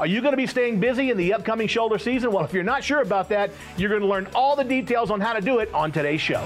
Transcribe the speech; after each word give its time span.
Are 0.00 0.08
you 0.08 0.20
going 0.20 0.32
to 0.32 0.36
be 0.36 0.48
staying 0.48 0.80
busy 0.80 1.12
in 1.12 1.16
the 1.16 1.32
upcoming 1.32 1.68
shoulder 1.68 2.00
season? 2.00 2.32
Well, 2.32 2.44
if 2.44 2.52
you're 2.52 2.64
not 2.64 2.82
sure 2.82 3.00
about 3.00 3.28
that, 3.28 3.52
you're 3.76 3.90
going 3.90 4.00
to 4.00 4.08
learn 4.08 4.26
all 4.34 4.56
the 4.56 4.64
details 4.64 5.08
on 5.08 5.20
how 5.20 5.34
to 5.34 5.40
do 5.40 5.60
it 5.60 5.72
on 5.72 5.92
today's 5.92 6.20
show. 6.20 6.44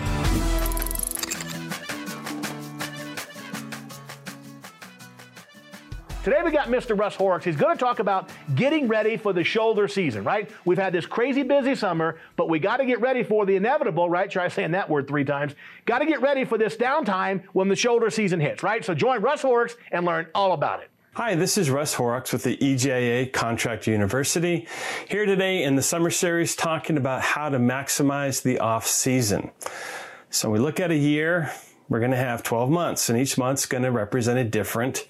Today 6.23 6.43
we 6.45 6.51
got 6.51 6.69
Mr. 6.69 6.99
Russ 6.99 7.15
Horrocks. 7.15 7.47
He's 7.47 7.57
going 7.57 7.75
to 7.75 7.83
talk 7.83 8.01
about 8.01 8.29
getting 8.55 8.87
ready 8.87 9.17
for 9.17 9.33
the 9.33 9.43
shoulder 9.43 9.89
season, 9.89 10.25
right? 10.25 10.51
We've 10.67 10.77
had 10.77 10.93
this 10.93 11.07
crazy 11.07 11.43
busy 11.43 11.75
summer, 11.75 12.19
but 12.37 12.51
we 12.51 12.59
got 12.59 12.77
to 12.77 12.85
get 12.85 13.01
ready 13.01 13.23
for 13.23 13.47
the 13.47 13.57
inevitable, 13.57 14.11
right? 14.11 14.31
Try 14.31 14.49
saying 14.49 14.73
that 14.73 14.91
word 14.91 15.09
three 15.09 15.25
times. 15.25 15.55
Got 15.87 16.01
to 16.01 16.05
get 16.05 16.21
ready 16.21 16.45
for 16.45 16.59
this 16.59 16.77
downtime 16.77 17.45
when 17.55 17.69
the 17.69 17.77
shoulder 17.77 18.11
season 18.11 18.41
hits, 18.41 18.63
right? 18.63 18.85
So 18.85 18.93
join 18.93 19.23
Russ 19.23 19.41
Horrocks 19.41 19.75
and 19.91 20.05
learn 20.05 20.27
all 20.35 20.53
about 20.53 20.81
it. 20.81 20.91
Hi, 21.15 21.35
this 21.35 21.59
is 21.59 21.69
Russ 21.69 21.95
Horrocks 21.95 22.33
with 22.33 22.45
the 22.45 22.57
EGIA 22.59 23.33
Contract 23.33 23.89
University. 23.89 24.69
Here 25.09 25.27
today 25.27 25.65
in 25.65 25.75
the 25.75 25.83
summer 25.83 26.11
series 26.11 26.55
talking 26.55 26.97
about 26.97 27.23
how 27.23 27.49
to 27.49 27.59
maximize 27.59 28.43
the 28.43 28.61
off 28.61 28.87
season. 28.87 29.51
So 30.31 30.49
we 30.49 30.61
look 30.61 30.79
at 30.79 30.93
a 30.93 30.97
year, 30.97 31.51
we're 31.89 31.99
going 31.99 32.13
to 32.13 32.17
have 32.17 32.45
12 32.45 32.71
months 32.71 33.09
and 33.09 33.19
each 33.19 33.37
month's 33.37 33.67
going 33.67 33.83
to 33.83 33.91
represent 33.91 34.39
a 34.39 34.45
different 34.45 35.09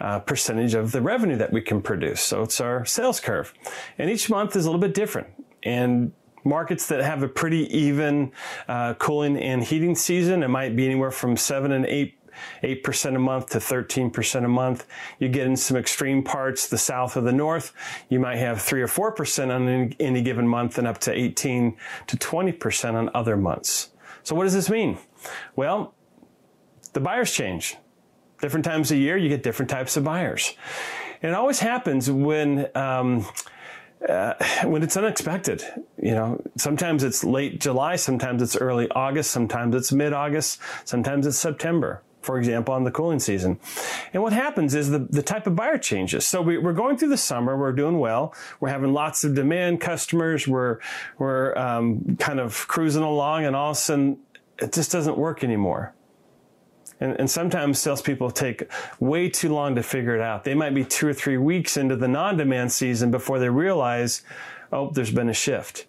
uh, 0.00 0.18
percentage 0.18 0.74
of 0.74 0.92
the 0.92 1.00
revenue 1.00 1.36
that 1.36 1.52
we 1.52 1.62
can 1.62 1.80
produce. 1.80 2.20
So 2.20 2.42
it's 2.42 2.60
our 2.60 2.84
sales 2.84 3.18
curve. 3.18 3.54
And 3.96 4.10
each 4.10 4.28
month 4.28 4.54
is 4.54 4.66
a 4.66 4.68
little 4.68 4.80
bit 4.80 4.92
different. 4.92 5.28
And 5.62 6.12
markets 6.44 6.88
that 6.88 7.00
have 7.00 7.22
a 7.22 7.28
pretty 7.28 7.74
even 7.74 8.32
uh, 8.66 8.94
cooling 8.94 9.38
and 9.38 9.62
heating 9.62 9.94
season, 9.94 10.42
it 10.42 10.48
might 10.48 10.76
be 10.76 10.84
anywhere 10.84 11.10
from 11.10 11.38
seven 11.38 11.72
and 11.72 11.86
eight 11.86 12.17
8% 12.62 13.16
a 13.16 13.18
month 13.18 13.50
to 13.50 13.58
13% 13.58 14.44
a 14.44 14.48
month. 14.48 14.86
You 15.18 15.28
get 15.28 15.46
in 15.46 15.56
some 15.56 15.76
extreme 15.76 16.22
parts, 16.22 16.68
the 16.68 16.78
south 16.78 17.16
or 17.16 17.20
the 17.20 17.32
north, 17.32 17.72
you 18.08 18.20
might 18.20 18.36
have 18.36 18.60
3 18.60 18.82
or 18.82 18.88
4% 18.88 19.54
on 19.54 19.94
any 20.00 20.22
given 20.22 20.46
month 20.46 20.78
and 20.78 20.86
up 20.86 20.98
to 20.98 21.12
18 21.12 21.76
to 22.06 22.16
20% 22.16 22.94
on 22.94 23.10
other 23.14 23.36
months. 23.36 23.90
So 24.22 24.34
what 24.34 24.44
does 24.44 24.54
this 24.54 24.68
mean? 24.68 24.98
Well, 25.56 25.94
the 26.92 27.00
buyers 27.00 27.32
change. 27.32 27.76
Different 28.40 28.64
times 28.64 28.90
a 28.90 28.96
year, 28.96 29.16
you 29.16 29.28
get 29.28 29.42
different 29.42 29.70
types 29.70 29.96
of 29.96 30.04
buyers. 30.04 30.54
And 31.22 31.32
it 31.32 31.34
always 31.34 31.58
happens 31.58 32.10
when, 32.10 32.68
um, 32.76 33.26
uh, 34.08 34.34
when 34.64 34.82
it's 34.82 34.96
unexpected. 34.96 35.64
You 36.00 36.12
know, 36.12 36.42
sometimes 36.56 37.02
it's 37.02 37.24
late 37.24 37.60
July, 37.60 37.96
sometimes 37.96 38.42
it's 38.42 38.56
early 38.56 38.88
August, 38.90 39.30
sometimes 39.30 39.74
it's 39.74 39.92
mid 39.92 40.12
August, 40.12 40.60
sometimes 40.84 41.26
it's 41.26 41.38
September 41.38 42.02
for 42.28 42.38
example, 42.38 42.74
on 42.74 42.84
the 42.84 42.90
cooling 42.90 43.20
season. 43.20 43.58
And 44.12 44.22
what 44.22 44.34
happens 44.34 44.74
is 44.74 44.90
the, 44.90 44.98
the 44.98 45.22
type 45.22 45.46
of 45.46 45.56
buyer 45.56 45.78
changes. 45.78 46.26
So 46.26 46.42
we, 46.42 46.56
are 46.56 46.74
going 46.74 46.98
through 46.98 47.08
the 47.08 47.16
summer, 47.16 47.56
we're 47.56 47.72
doing 47.72 47.98
well, 47.98 48.34
we're 48.60 48.68
having 48.68 48.92
lots 48.92 49.24
of 49.24 49.34
demand 49.34 49.80
customers, 49.80 50.46
we're, 50.46 50.78
we're 51.16 51.56
um, 51.56 52.18
kind 52.20 52.38
of 52.38 52.68
cruising 52.68 53.02
along, 53.02 53.46
and 53.46 53.56
all 53.56 53.70
of 53.70 53.78
a 53.78 53.80
sudden 53.80 54.18
it 54.58 54.74
just 54.74 54.92
doesn't 54.92 55.16
work 55.16 55.42
anymore. 55.42 55.94
And, 57.00 57.18
and, 57.18 57.30
sometimes 57.30 57.78
salespeople 57.78 58.30
take 58.30 58.70
way 59.00 59.30
too 59.30 59.48
long 59.48 59.74
to 59.76 59.82
figure 59.82 60.14
it 60.14 60.20
out. 60.20 60.44
They 60.44 60.54
might 60.54 60.74
be 60.74 60.84
two 60.84 61.08
or 61.08 61.14
three 61.14 61.38
weeks 61.38 61.78
into 61.78 61.96
the 61.96 62.08
non-demand 62.08 62.70
season 62.72 63.10
before 63.10 63.38
they 63.38 63.48
realize, 63.48 64.22
oh, 64.70 64.90
there's 64.90 65.12
been 65.12 65.30
a 65.30 65.34
shift. 65.34 65.86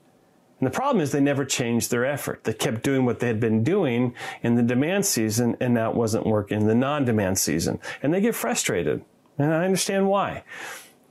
And 0.59 0.67
the 0.67 0.71
problem 0.71 1.01
is 1.01 1.11
they 1.11 1.21
never 1.21 1.45
changed 1.45 1.89
their 1.89 2.05
effort. 2.05 2.43
They 2.43 2.53
kept 2.53 2.83
doing 2.83 3.05
what 3.05 3.19
they 3.19 3.27
had 3.27 3.39
been 3.39 3.63
doing 3.63 4.13
in 4.43 4.55
the 4.55 4.63
demand 4.63 5.05
season 5.05 5.55
and 5.59 5.77
that 5.77 5.95
wasn't 5.95 6.25
working 6.25 6.61
in 6.61 6.67
the 6.67 6.75
non-demand 6.75 7.37
season. 7.37 7.79
And 8.03 8.13
they 8.13 8.19
get 8.19 8.35
frustrated. 8.35 9.03
And 9.37 9.53
I 9.53 9.63
understand 9.63 10.09
why. 10.09 10.43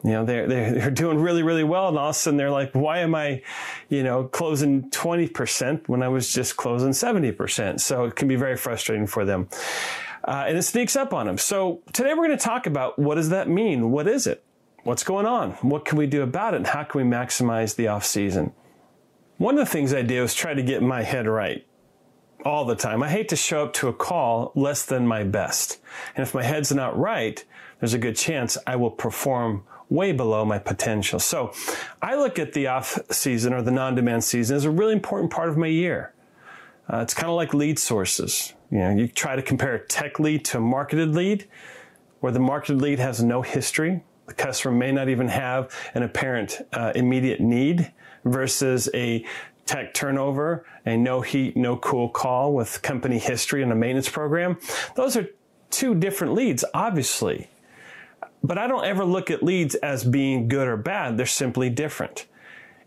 You 0.05 0.13
know, 0.13 0.25
they're, 0.25 0.47
they're, 0.47 0.91
doing 0.91 1.19
really, 1.19 1.43
really 1.43 1.65
well. 1.65 1.89
And 1.89 1.99
all 1.99 2.11
of 2.11 2.17
a 2.17 2.19
sudden 2.19 2.37
they're 2.37 2.51
like, 2.51 2.73
why 2.73 2.99
am 2.99 3.15
I, 3.15 3.43
you 3.89 4.03
know, 4.03 4.25
closing 4.25 4.91
20% 4.91 5.89
when 5.89 6.03
I 6.03 6.09
was 6.09 6.33
just 6.33 6.57
closing 6.57 6.91
70%? 6.91 7.81
So 7.81 8.05
it 8.05 8.17
can 8.17 8.29
be 8.29 8.37
very 8.37 8.57
frustrating 8.57 9.07
for 9.07 9.25
them. 9.25 9.49
Uh, 10.25 10.45
and 10.47 10.59
it 10.59 10.63
sneaks 10.63 10.95
up 10.95 11.15
on 11.15 11.27
them. 11.27 11.39
So 11.39 11.81
today 11.95 12.11
we're 12.11 12.27
going 12.27 12.39
to 12.39 12.45
talk 12.45 12.67
about 12.67 12.99
what 12.99 13.15
does 13.15 13.31
that 13.31 13.49
mean? 13.49 13.91
What 13.91 14.07
is 14.07 14.27
it? 14.27 14.45
What's 14.85 15.03
going 15.03 15.27
on? 15.27 15.53
What 15.63 15.85
can 15.85 15.97
we 15.99 16.07
do 16.07 16.23
about 16.23 16.55
it? 16.55 16.59
And 16.59 16.67
how 16.67 16.85
can 16.85 17.03
we 17.03 17.11
maximize 17.11 17.75
the 17.75 17.89
off 17.89 18.05
season? 18.05 18.53
One 19.39 19.57
of 19.57 19.65
the 19.65 19.71
things 19.71 19.95
I 19.95 20.03
do 20.03 20.25
is 20.25 20.35
try 20.35 20.53
to 20.53 20.63
get 20.63 20.83
my 20.83 21.05
head 21.05 21.29
right 21.29 21.65
all 22.45 22.65
the 22.65 22.75
time. 22.75 23.05
I 23.05 23.09
hate 23.09 23.29
to 23.29 23.37
show 23.37 23.63
up 23.63 23.73
to 23.75 23.87
a 23.87 23.93
call 23.93 24.51
less 24.57 24.85
than 24.85 25.07
my 25.07 25.23
best. 25.23 25.79
And 26.17 26.25
if 26.25 26.35
my 26.35 26.43
head's 26.43 26.73
not 26.73 26.99
right, 26.99 27.45
there's 27.79 27.95
a 27.95 27.99
good 27.99 28.17
chance 28.17 28.59
I 28.67 28.75
will 28.75 28.91
perform 28.91 29.63
way 29.89 30.11
below 30.11 30.45
my 30.45 30.59
potential. 30.59 31.21
So 31.21 31.53
I 32.03 32.17
look 32.17 32.41
at 32.41 32.53
the 32.53 32.67
off 32.67 32.99
season 33.13 33.53
or 33.53 33.63
the 33.63 33.71
non-demand 33.71 34.25
season 34.25 34.57
as 34.57 34.65
a 34.65 34.71
really 34.71 34.93
important 34.93 35.31
part 35.31 35.49
of 35.49 35.57
my 35.57 35.69
year. 35.69 36.13
Uh, 36.93 36.99
it's 36.99 37.15
kind 37.15 37.31
of 37.31 37.37
like 37.37 37.55
lead 37.55 37.79
sources. 37.79 38.55
You 38.73 38.79
know, 38.79 38.91
you 38.91 39.07
try 39.07 39.37
to 39.37 39.43
compare 39.43 39.75
a 39.75 39.87
tech 39.87 40.19
lead 40.19 40.45
to 40.47 40.59
a 40.59 40.61
marketed 40.61 41.15
lead 41.15 41.47
where 42.19 42.33
the 42.33 42.41
marketed 42.41 42.83
lead 42.83 42.99
has 42.99 43.23
no 43.23 43.43
history. 43.43 44.03
The 44.27 44.35
customer 44.35 44.75
may 44.75 44.91
not 44.91 45.09
even 45.09 45.29
have 45.29 45.73
an 45.95 46.03
apparent 46.03 46.61
uh, 46.73 46.93
immediate 46.97 47.41
need 47.41 47.93
versus 48.29 48.89
a 48.95 49.25
tech 49.67 49.93
turnover, 49.93 50.65
a 50.87 50.97
no 50.97 51.21
heat, 51.21 51.57
no 51.57 51.77
cool 51.77 52.09
call 52.09 52.55
with 52.55 52.81
company 52.83 53.19
history 53.19 53.63
and 53.63 53.71
a 53.71 53.75
maintenance 53.75 54.09
program. 54.09 54.59
Those 54.97 55.17
are 55.17 55.29
two 55.71 55.95
different 55.95 56.35
leads, 56.35 56.65
obviously. 56.73 57.49
But 58.43 58.57
I 58.57 58.67
don't 58.67 58.85
ever 58.85 59.05
look 59.05 59.31
at 59.31 59.43
leads 59.43 59.75
as 59.77 60.05
being 60.05 60.49
good 60.49 60.69
or 60.69 60.77
bad. 60.77 61.19
They're 61.19 61.27
simply 61.27 61.71
different. 61.71 62.27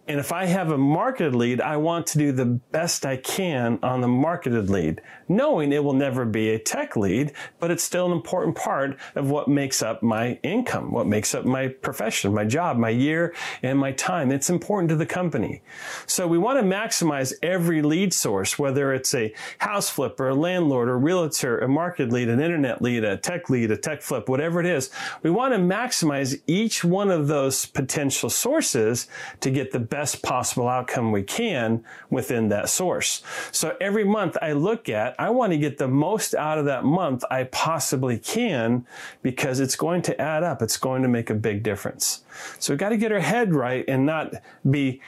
And 0.07 0.19
if 0.19 0.31
I 0.31 0.45
have 0.45 0.71
a 0.71 0.77
marketed 0.77 1.35
lead, 1.35 1.61
I 1.61 1.77
want 1.77 2.07
to 2.07 2.17
do 2.17 2.31
the 2.31 2.45
best 2.45 3.05
I 3.05 3.17
can 3.17 3.77
on 3.83 4.01
the 4.01 4.07
marketed 4.07 4.69
lead, 4.69 4.99
knowing 5.29 5.71
it 5.71 5.83
will 5.83 5.93
never 5.93 6.25
be 6.25 6.49
a 6.49 6.59
tech 6.59 6.97
lead, 6.97 7.33
but 7.59 7.69
it's 7.69 7.83
still 7.83 8.07
an 8.07 8.11
important 8.11 8.57
part 8.57 8.97
of 9.15 9.29
what 9.29 9.47
makes 9.47 9.83
up 9.83 10.01
my 10.01 10.39
income, 10.41 10.91
what 10.91 11.05
makes 11.05 11.35
up 11.35 11.45
my 11.45 11.67
profession, 11.67 12.33
my 12.33 12.45
job, 12.45 12.77
my 12.77 12.89
year, 12.89 13.35
and 13.61 13.77
my 13.77 13.91
time. 13.91 14.31
It's 14.31 14.49
important 14.49 14.89
to 14.89 14.95
the 14.95 15.05
company. 15.05 15.61
So 16.07 16.27
we 16.27 16.39
want 16.39 16.59
to 16.59 16.65
maximize 16.65 17.33
every 17.43 17.83
lead 17.83 18.11
source, 18.11 18.57
whether 18.57 18.93
it's 18.93 19.13
a 19.13 19.33
house 19.59 19.89
flipper, 19.89 20.29
a 20.29 20.35
landlord, 20.35 20.89
a 20.89 20.95
realtor, 20.95 21.59
a 21.59 21.67
market 21.67 22.11
lead, 22.11 22.27
an 22.27 22.41
internet 22.41 22.81
lead, 22.81 23.03
a 23.03 23.17
tech 23.17 23.51
lead, 23.51 23.69
a 23.69 23.77
tech 23.77 24.01
flip, 24.01 24.27
whatever 24.27 24.59
it 24.59 24.65
is. 24.65 24.89
We 25.21 25.29
want 25.29 25.53
to 25.53 25.59
maximize 25.59 26.41
each 26.47 26.83
one 26.83 27.11
of 27.11 27.27
those 27.27 27.67
potential 27.67 28.29
sources 28.31 29.07
to 29.41 29.51
get 29.51 29.71
the 29.71 29.90
best 29.91 30.23
possible 30.23 30.67
outcome 30.67 31.11
we 31.11 31.21
can 31.21 31.83
within 32.09 32.49
that 32.49 32.69
source. 32.69 33.21
So 33.51 33.77
every 33.79 34.05
month 34.05 34.37
I 34.41 34.53
look 34.53 34.89
at, 34.89 35.13
I 35.19 35.29
want 35.29 35.51
to 35.51 35.59
get 35.59 35.77
the 35.77 35.87
most 35.87 36.33
out 36.33 36.57
of 36.57 36.65
that 36.65 36.83
month 36.83 37.23
I 37.29 37.43
possibly 37.43 38.17
can 38.17 38.87
because 39.21 39.59
it's 39.59 39.75
going 39.75 40.01
to 40.03 40.19
add 40.19 40.43
up. 40.43 40.63
It's 40.63 40.77
going 40.77 41.03
to 41.03 41.09
make 41.09 41.29
a 41.29 41.35
big 41.35 41.61
difference. 41.61 42.23
So 42.57 42.73
we've 42.73 42.79
got 42.79 42.89
to 42.89 42.97
get 42.97 43.11
our 43.11 43.19
head 43.19 43.53
right 43.53 43.85
and 43.87 44.05
not 44.05 44.33
be 44.67 45.01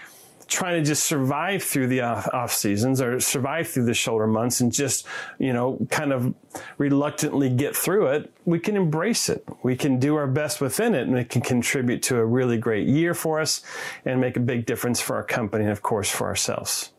trying 0.53 0.81
to 0.81 0.87
just 0.87 1.03
survive 1.05 1.63
through 1.63 1.87
the 1.87 2.01
off, 2.01 2.53
seasons 2.53 3.01
or 3.01 3.19
survive 3.19 3.67
through 3.67 3.85
the 3.85 3.93
shoulder 3.93 4.27
months 4.27 4.61
and 4.61 4.71
just, 4.71 5.05
you 5.39 5.51
know, 5.51 5.85
kind 5.89 6.13
of 6.13 6.33
reluctantly 6.77 7.49
get 7.49 7.75
through 7.75 8.07
it, 8.07 8.31
we 8.45 8.59
can 8.59 8.77
embrace 8.77 9.27
it. 9.29 9.45
We 9.63 9.75
can 9.75 9.99
do 9.99 10.15
our 10.15 10.27
best 10.27 10.61
within 10.61 10.95
it 10.95 11.07
and 11.07 11.17
it 11.17 11.29
can 11.29 11.41
contribute 11.41 12.03
to 12.03 12.17
a 12.17 12.25
really 12.25 12.57
great 12.57 12.87
year 12.87 13.13
for 13.13 13.39
us 13.39 13.61
and 14.05 14.21
make 14.21 14.37
a 14.37 14.39
big 14.39 14.65
difference 14.65 15.01
for 15.01 15.15
our 15.15 15.23
company 15.23 15.63
and 15.63 15.71
of 15.71 15.81
course 15.81 16.09
for 16.09 16.27
ourselves. 16.27 16.91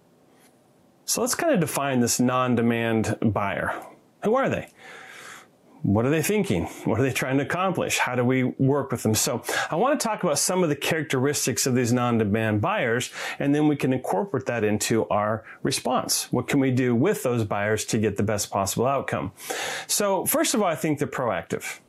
So 1.06 1.21
let's 1.21 1.34
kind 1.34 1.54
of 1.54 1.60
define 1.60 2.00
this 2.00 2.19
non-demand 2.19 3.19
buyer. 3.22 3.81
Who 4.25 4.34
are 4.34 4.48
they? 4.48 4.69
What 5.84 6.06
are 6.06 6.11
they 6.11 6.22
thinking? 6.22 6.65
What 6.84 6.99
are 6.99 7.03
they 7.03 7.12
trying 7.12 7.37
to 7.37 7.45
accomplish? 7.45 7.99
How 7.99 8.15
do 8.15 8.25
we 8.25 8.45
work 8.45 8.91
with 8.91 9.03
them? 9.03 9.15
So 9.15 9.43
I 9.71 9.77
want 9.77 10.00
to 10.00 10.03
talk 10.03 10.25
about 10.25 10.39
some 10.39 10.62
of 10.62 10.71
the 10.71 10.77
characteristics 10.77 11.67
of 11.67 11.75
these 11.75 11.92
non-demand 11.92 12.63
buyers, 12.63 13.10
and 13.39 13.54
then 13.54 13.69
we 13.69 13.77
can 13.77 13.92
incorporate 13.92 14.47
that 14.47 14.65
into 14.65 15.07
our 15.09 15.45
response. 15.63 16.33
What 16.33 16.48
can 16.48 16.59
we 16.59 16.71
do 16.71 16.95
with 16.95 17.22
those 17.22 17.45
buyers 17.45 17.84
to 17.86 17.98
get 17.98 18.16
the 18.16 18.22
best 18.22 18.51
possible 18.51 18.86
outcome? 18.86 19.33
So 19.86 20.25
first 20.25 20.54
of 20.54 20.63
all, 20.63 20.69
I 20.69 20.75
think 20.75 20.98
they're 20.98 21.07
proactive. 21.07 21.81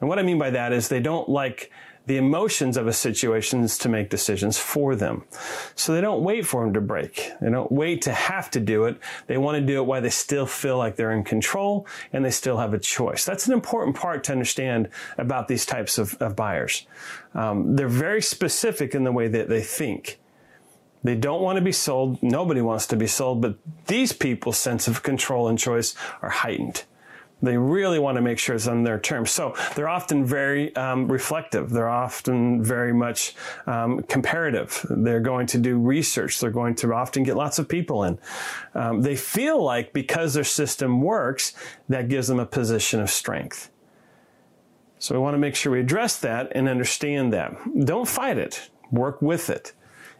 And 0.00 0.08
what 0.08 0.18
I 0.18 0.22
mean 0.22 0.38
by 0.38 0.48
that 0.48 0.72
is 0.72 0.88
they 0.88 1.00
don't 1.00 1.28
like 1.28 1.70
the 2.06 2.16
emotions 2.16 2.76
of 2.76 2.86
a 2.86 2.92
situation 2.92 3.66
to 3.66 3.88
make 3.88 4.10
decisions 4.10 4.58
for 4.58 4.96
them. 4.96 5.24
So 5.74 5.94
they 5.94 6.00
don't 6.00 6.22
wait 6.22 6.46
for 6.46 6.64
them 6.64 6.74
to 6.74 6.80
break. 6.80 7.30
They 7.40 7.50
don't 7.50 7.70
wait 7.70 8.02
to 8.02 8.12
have 8.12 8.50
to 8.52 8.60
do 8.60 8.84
it. 8.84 8.98
They 9.28 9.38
want 9.38 9.56
to 9.58 9.64
do 9.64 9.80
it 9.80 9.86
while 9.86 10.02
they 10.02 10.10
still 10.10 10.46
feel 10.46 10.78
like 10.78 10.96
they're 10.96 11.12
in 11.12 11.22
control 11.22 11.86
and 12.12 12.24
they 12.24 12.30
still 12.30 12.58
have 12.58 12.74
a 12.74 12.78
choice. 12.78 13.24
That's 13.24 13.46
an 13.46 13.52
important 13.52 13.96
part 13.96 14.24
to 14.24 14.32
understand 14.32 14.88
about 15.16 15.46
these 15.46 15.64
types 15.64 15.98
of, 15.98 16.14
of 16.14 16.34
buyers. 16.34 16.86
Um, 17.34 17.76
they're 17.76 17.88
very 17.88 18.22
specific 18.22 18.94
in 18.94 19.04
the 19.04 19.12
way 19.12 19.28
that 19.28 19.48
they 19.48 19.62
think. 19.62 20.18
They 21.04 21.14
don't 21.16 21.42
want 21.42 21.56
to 21.56 21.62
be 21.62 21.72
sold. 21.72 22.22
Nobody 22.22 22.60
wants 22.60 22.86
to 22.88 22.96
be 22.96 23.06
sold, 23.06 23.40
but 23.40 23.56
these 23.86 24.12
people's 24.12 24.58
sense 24.58 24.86
of 24.86 25.02
control 25.02 25.48
and 25.48 25.58
choice 25.58 25.94
are 26.20 26.30
heightened. 26.30 26.84
They 27.42 27.56
really 27.56 27.98
want 27.98 28.16
to 28.16 28.22
make 28.22 28.38
sure 28.38 28.54
it's 28.54 28.68
on 28.68 28.84
their 28.84 29.00
terms. 29.00 29.32
So 29.32 29.54
they're 29.74 29.88
often 29.88 30.24
very 30.24 30.74
um, 30.76 31.10
reflective. 31.10 31.70
They're 31.70 31.88
often 31.88 32.62
very 32.62 32.94
much 32.94 33.34
um, 33.66 34.02
comparative. 34.04 34.86
They're 34.88 35.20
going 35.20 35.48
to 35.48 35.58
do 35.58 35.78
research. 35.78 36.38
They're 36.38 36.50
going 36.50 36.76
to 36.76 36.94
often 36.94 37.24
get 37.24 37.36
lots 37.36 37.58
of 37.58 37.68
people 37.68 38.04
in. 38.04 38.18
Um, 38.74 39.02
they 39.02 39.16
feel 39.16 39.62
like 39.62 39.92
because 39.92 40.34
their 40.34 40.44
system 40.44 41.02
works, 41.02 41.52
that 41.88 42.08
gives 42.08 42.28
them 42.28 42.38
a 42.38 42.46
position 42.46 43.00
of 43.00 43.10
strength. 43.10 43.70
So 44.98 45.16
we 45.16 45.20
want 45.20 45.34
to 45.34 45.38
make 45.38 45.56
sure 45.56 45.72
we 45.72 45.80
address 45.80 46.16
that 46.20 46.52
and 46.54 46.68
understand 46.68 47.32
that. 47.32 47.56
Don't 47.84 48.06
fight 48.06 48.38
it. 48.38 48.70
Work 48.92 49.20
with 49.20 49.50
it. 49.50 49.72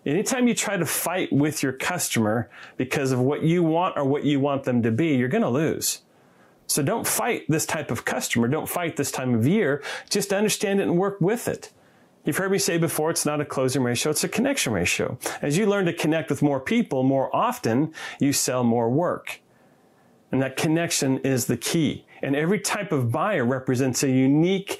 Anytime 0.05 0.49
you 0.49 0.55
try 0.55 0.77
to 0.77 0.85
fight 0.85 1.33
with 1.33 1.63
your 1.63 1.73
customer 1.73 2.51
because 2.77 3.13
of 3.13 3.21
what 3.21 3.45
you 3.45 3.63
want 3.63 3.97
or 3.97 4.05
what 4.05 4.25
you 4.25 4.41
want 4.41 4.65
them 4.65 4.83
to 4.83 4.91
be, 4.91 5.15
you're 5.15 5.29
going 5.29 5.45
to 5.45 5.49
lose. 5.49 6.03
So 6.73 6.83
don't 6.83 7.07
fight 7.07 7.45
this 7.49 7.67
type 7.67 7.91
of 7.91 8.05
customer. 8.05 8.49
Don't 8.49 8.69
fight 8.69 8.97
this 8.97 9.11
time 9.11 9.35
of 9.35 9.47
year. 9.47 9.83
Just 10.09 10.33
understand 10.33 10.81
it 10.81 10.85
and 10.85 10.97
work 10.97 11.21
with 11.21 11.49
it. 11.49 11.73
You've 12.25 12.37
heard 12.37 12.53
me 12.53 12.59
say 12.59 12.79
before, 12.79 13.11
it's 13.11 13.27
not 13.27 13.41
a 13.41 13.45
closing 13.45 13.83
ratio, 13.83 14.11
it's 14.11 14.23
a 14.23 14.29
connection 14.29 14.73
ratio. 14.73 15.19
As 15.41 15.59
you 15.59 15.67
learn 15.67 15.87
to 15.87 15.93
connect 15.93 16.31
with 16.31 16.41
more 16.41 16.61
people 16.61 17.03
more 17.03 17.35
often, 17.35 17.93
you 18.21 18.33
sell 18.33 18.63
more 18.63 18.89
work. 18.89 19.41
And 20.31 20.41
that 20.41 20.57
connection 20.57 21.19
is 21.19 21.47
the 21.47 21.57
key. 21.57 22.07
And 22.23 22.37
every 22.37 22.61
type 22.61 22.93
of 22.93 23.11
buyer 23.11 23.45
represents 23.45 24.05
a 24.05 24.09
unique 24.09 24.79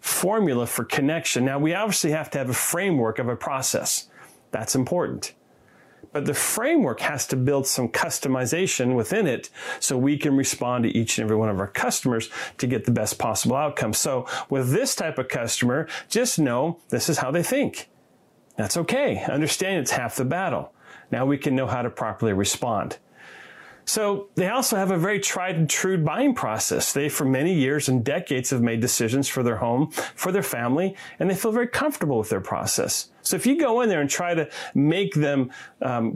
formula 0.00 0.66
for 0.66 0.84
connection. 0.84 1.44
Now, 1.46 1.58
we 1.58 1.74
obviously 1.74 2.10
have 2.10 2.30
to 2.30 2.38
have 2.38 2.50
a 2.50 2.54
framework 2.54 3.18
of 3.18 3.28
a 3.28 3.36
process. 3.36 4.08
That's 4.50 4.74
important. 4.74 5.32
But 6.12 6.26
the 6.26 6.34
framework 6.34 7.00
has 7.00 7.26
to 7.28 7.36
build 7.36 7.66
some 7.66 7.88
customization 7.88 8.94
within 8.94 9.26
it 9.26 9.48
so 9.80 9.96
we 9.96 10.18
can 10.18 10.36
respond 10.36 10.84
to 10.84 10.90
each 10.90 11.18
and 11.18 11.24
every 11.24 11.36
one 11.36 11.48
of 11.48 11.58
our 11.58 11.68
customers 11.68 12.28
to 12.58 12.66
get 12.66 12.84
the 12.84 12.90
best 12.90 13.18
possible 13.18 13.56
outcome. 13.56 13.94
So 13.94 14.26
with 14.50 14.70
this 14.72 14.94
type 14.94 15.18
of 15.18 15.28
customer, 15.28 15.88
just 16.08 16.38
know 16.38 16.78
this 16.90 17.08
is 17.08 17.18
how 17.18 17.30
they 17.30 17.42
think. 17.42 17.88
That's 18.56 18.76
okay. 18.76 19.24
Understand 19.24 19.80
it's 19.80 19.92
half 19.92 20.16
the 20.16 20.24
battle. 20.24 20.74
Now 21.10 21.24
we 21.26 21.38
can 21.38 21.56
know 21.56 21.66
how 21.66 21.82
to 21.82 21.90
properly 21.90 22.32
respond. 22.32 22.98
So 23.84 24.28
they 24.36 24.48
also 24.48 24.76
have 24.76 24.90
a 24.90 24.96
very 24.96 25.18
tried 25.18 25.56
and 25.56 25.68
true 25.68 25.98
buying 25.98 26.34
process. 26.34 26.92
They, 26.92 27.08
for 27.08 27.24
many 27.24 27.52
years 27.52 27.88
and 27.88 28.04
decades, 28.04 28.50
have 28.50 28.62
made 28.62 28.80
decisions 28.80 29.28
for 29.28 29.42
their 29.42 29.56
home, 29.56 29.90
for 30.14 30.32
their 30.32 30.42
family, 30.42 30.96
and 31.18 31.28
they 31.28 31.34
feel 31.34 31.52
very 31.52 31.68
comfortable 31.68 32.18
with 32.18 32.28
their 32.28 32.40
process. 32.40 33.10
So 33.22 33.36
if 33.36 33.46
you 33.46 33.58
go 33.58 33.80
in 33.80 33.88
there 33.88 34.00
and 34.00 34.08
try 34.08 34.34
to 34.34 34.48
make 34.74 35.14
them 35.14 35.50
um, 35.80 36.14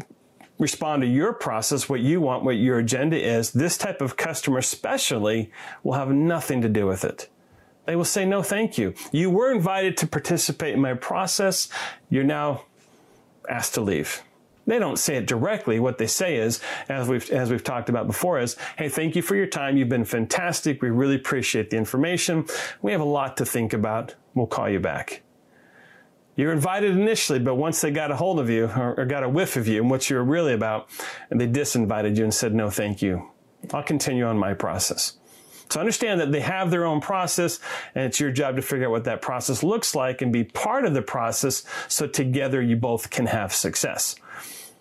respond 0.59 1.03
to 1.03 1.09
your 1.09 1.33
process, 1.33 1.89
what 1.89 2.01
you 2.01 2.21
want, 2.21 2.45
what 2.45 2.57
your 2.57 2.79
agenda 2.79 3.19
is, 3.21 3.51
this 3.51 3.77
type 3.77 4.01
of 4.01 4.17
customer 4.17 4.59
especially 4.59 5.51
will 5.83 5.95
have 5.95 6.11
nothing 6.11 6.63
to 6.63 6.69
do 6.69 6.87
with 6.87 7.05
it. 7.05 7.29
They 7.85 7.95
will 7.95 8.05
say, 8.05 8.25
no, 8.25 8.43
thank 8.43 8.79
you. 8.79 8.95
You 9.13 9.31
were 9.31 9.53
invited 9.53 9.97
to 9.99 10.07
participate 10.07 10.75
in 10.75 10.81
my 10.81 10.95
process. 10.95 11.69
You're 12.11 12.25
now 12.25 12.65
asked 13.49 13.75
to 13.75 13.81
leave. 13.81 14.23
They 14.67 14.79
don't 14.79 14.99
say 14.99 15.17
it 15.17 15.27
directly. 15.27 15.79
What 15.79 15.99
they 15.99 16.09
say 16.09 16.37
is, 16.37 16.61
as 16.89 17.09
we've, 17.09 17.31
as 17.31 17.51
we've 17.51 17.63
talked 17.63 17.89
about 17.89 18.07
before, 18.07 18.41
is, 18.41 18.57
hey, 18.77 18.89
thank 18.89 19.15
you 19.15 19.23
for 19.23 19.37
your 19.37 19.47
time. 19.47 19.77
You've 19.77 19.89
been 19.89 20.05
fantastic. 20.05 20.83
We 20.83 20.91
really 20.91 21.15
appreciate 21.15 21.71
the 21.71 21.77
information. 21.77 22.47
We 22.83 22.93
have 22.93 23.01
a 23.01 23.05
lot 23.05 23.37
to 23.37 23.47
think 23.47 23.73
about. 23.73 24.17
We'll 24.35 24.49
call 24.49 24.69
you 24.69 24.81
back. 24.81 25.23
You're 26.35 26.53
invited 26.53 26.91
initially, 26.91 27.39
but 27.39 27.55
once 27.55 27.81
they 27.81 27.91
got 27.91 28.11
a 28.11 28.17
hold 28.17 28.41
of 28.41 28.51
you 28.51 28.67
or, 28.67 28.95
or 28.99 29.07
got 29.07 29.23
a 29.23 29.29
whiff 29.29 29.57
of 29.57 29.67
you 29.67 29.81
and 29.81 29.91
what 29.91 30.11
you 30.11 30.17
were 30.17 30.25
really 30.25 30.53
about, 30.53 30.89
and 31.31 31.41
they 31.41 31.47
disinvited 31.47 32.17
you 32.17 32.25
and 32.25 32.35
said, 32.35 32.55
no, 32.55 32.69
thank 32.69 33.01
you. 33.01 33.31
I'll 33.73 33.83
continue 33.83 34.27
on 34.27 34.37
my 34.37 34.53
process. 34.53 35.17
So 35.71 35.81
understand 35.81 36.21
that 36.21 36.31
they 36.33 36.41
have 36.41 36.71
their 36.71 36.85
own 36.85 37.01
process 37.01 37.59
and 37.95 38.05
it's 38.05 38.21
your 38.21 38.31
job 38.31 38.57
to 38.57 38.63
figure 38.63 38.87
out 38.87 38.93
what 38.93 39.05
that 39.05 39.23
process 39.23 39.63
looks 39.63 39.95
like 39.95 40.23
and 40.23 40.33
be 40.33 40.45
part 40.45 40.85
of 40.85 40.95
the 40.95 41.03
process 41.03 41.65
so 41.89 42.07
together 42.07 42.63
you 42.63 42.77
both 42.77 43.11
can 43.11 43.27
have 43.27 43.53
success. 43.53 44.17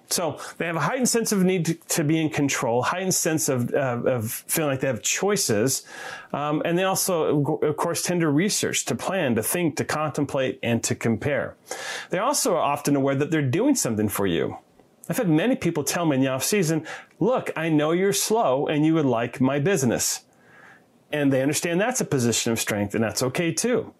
So 0.10 0.40
they 0.58 0.66
have 0.66 0.76
a 0.76 0.82
heightened 0.82 1.10
sense 1.10 1.32
of 1.32 1.44
need 1.44 1.66
to, 1.66 1.74
to 1.74 2.04
be 2.04 2.20
in 2.20 2.30
control, 2.30 2.84
heightened 2.84 3.14
sense 3.14 3.50
of, 3.50 3.74
uh, 3.74 4.02
of 4.06 4.32
feeling 4.32 4.72
like 4.72 4.82
they 4.82 4.88
have 4.88 5.02
choices. 5.02 5.84
Um, 6.32 6.62
and 6.66 6.78
they 6.78 6.84
also, 6.84 7.58
of 7.58 7.78
course, 7.78 8.04
tend 8.04 8.22
to 8.22 8.30
research, 8.30 8.86
to 8.86 8.96
plan, 8.96 9.36
to 9.36 9.44
think, 9.44 9.78
to 9.78 9.86
contemplate, 9.86 10.60
and 10.62 10.84
to 10.84 10.96
compare. 10.96 11.56
They 12.10 12.20
also 12.20 12.56
are 12.56 12.62
often 12.62 12.96
aware 12.96 13.16
that 13.16 13.32
they're 13.32 13.42
doing 13.42 13.76
something 13.76 14.10
for 14.10 14.28
you. 14.28 14.58
I've 15.10 15.18
had 15.18 15.30
many 15.30 15.56
people 15.56 15.84
tell 15.84 16.06
me 16.06 16.16
in 16.16 16.22
the 16.22 16.30
off 16.30 16.44
season, 16.44 16.86
look, 17.20 17.52
I 17.56 17.70
know 17.70 17.92
you're 17.92 18.14
slow 18.14 18.68
and 18.68 18.86
you 18.86 18.96
would 18.96 19.06
like 19.06 19.40
my 19.40 19.60
business. 19.60 20.24
And 21.12 21.32
they 21.32 21.42
understand 21.42 21.80
that's 21.80 22.02
a 22.02 22.06
position 22.06 22.52
of 22.52 22.60
strength 22.60 22.96
and 22.96 23.04
that's 23.04 23.22
okay 23.22 23.54
too. 23.54 23.94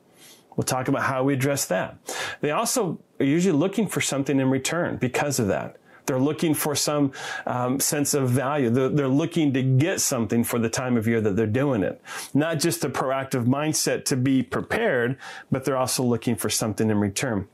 We'll 0.56 0.64
talk 0.64 0.88
about 0.88 1.04
how 1.04 1.24
we 1.24 1.34
address 1.34 1.66
that. 1.66 1.98
They 2.42 2.52
also 2.52 3.00
are 3.20 3.26
usually 3.26 3.58
looking 3.58 3.88
for 3.88 4.02
something 4.02 4.40
in 4.40 4.50
return 4.50 4.98
because 4.98 5.40
of 5.40 5.48
that. 5.48 5.78
They're 6.06 6.20
looking 6.20 6.54
for 6.54 6.76
some 6.76 7.12
um, 7.46 7.80
sense 7.80 8.14
of 8.14 8.30
value. 8.30 8.70
They're, 8.70 8.90
they're, 8.90 9.08
looking 9.08 9.54
to 9.54 9.64
get 9.64 10.02
something 10.02 10.44
for 10.44 10.60
the 10.60 10.70
time 10.70 10.98
of 10.98 11.08
year 11.08 11.22
that 11.22 11.36
they're 11.36 11.48
doing 11.48 11.84
it. 11.84 12.02
Not 12.34 12.60
just 12.60 12.84
a 12.84 12.90
proactive 12.90 13.46
mindset 13.46 14.04
to 14.06 14.18
be 14.18 14.44
prepared, 14.44 15.18
but 15.52 15.64
they're 15.64 15.78
also 15.78 16.04
looking 16.04 16.36
for 16.36 16.50
something 16.50 16.90
in 16.90 17.00
return. 17.00 17.48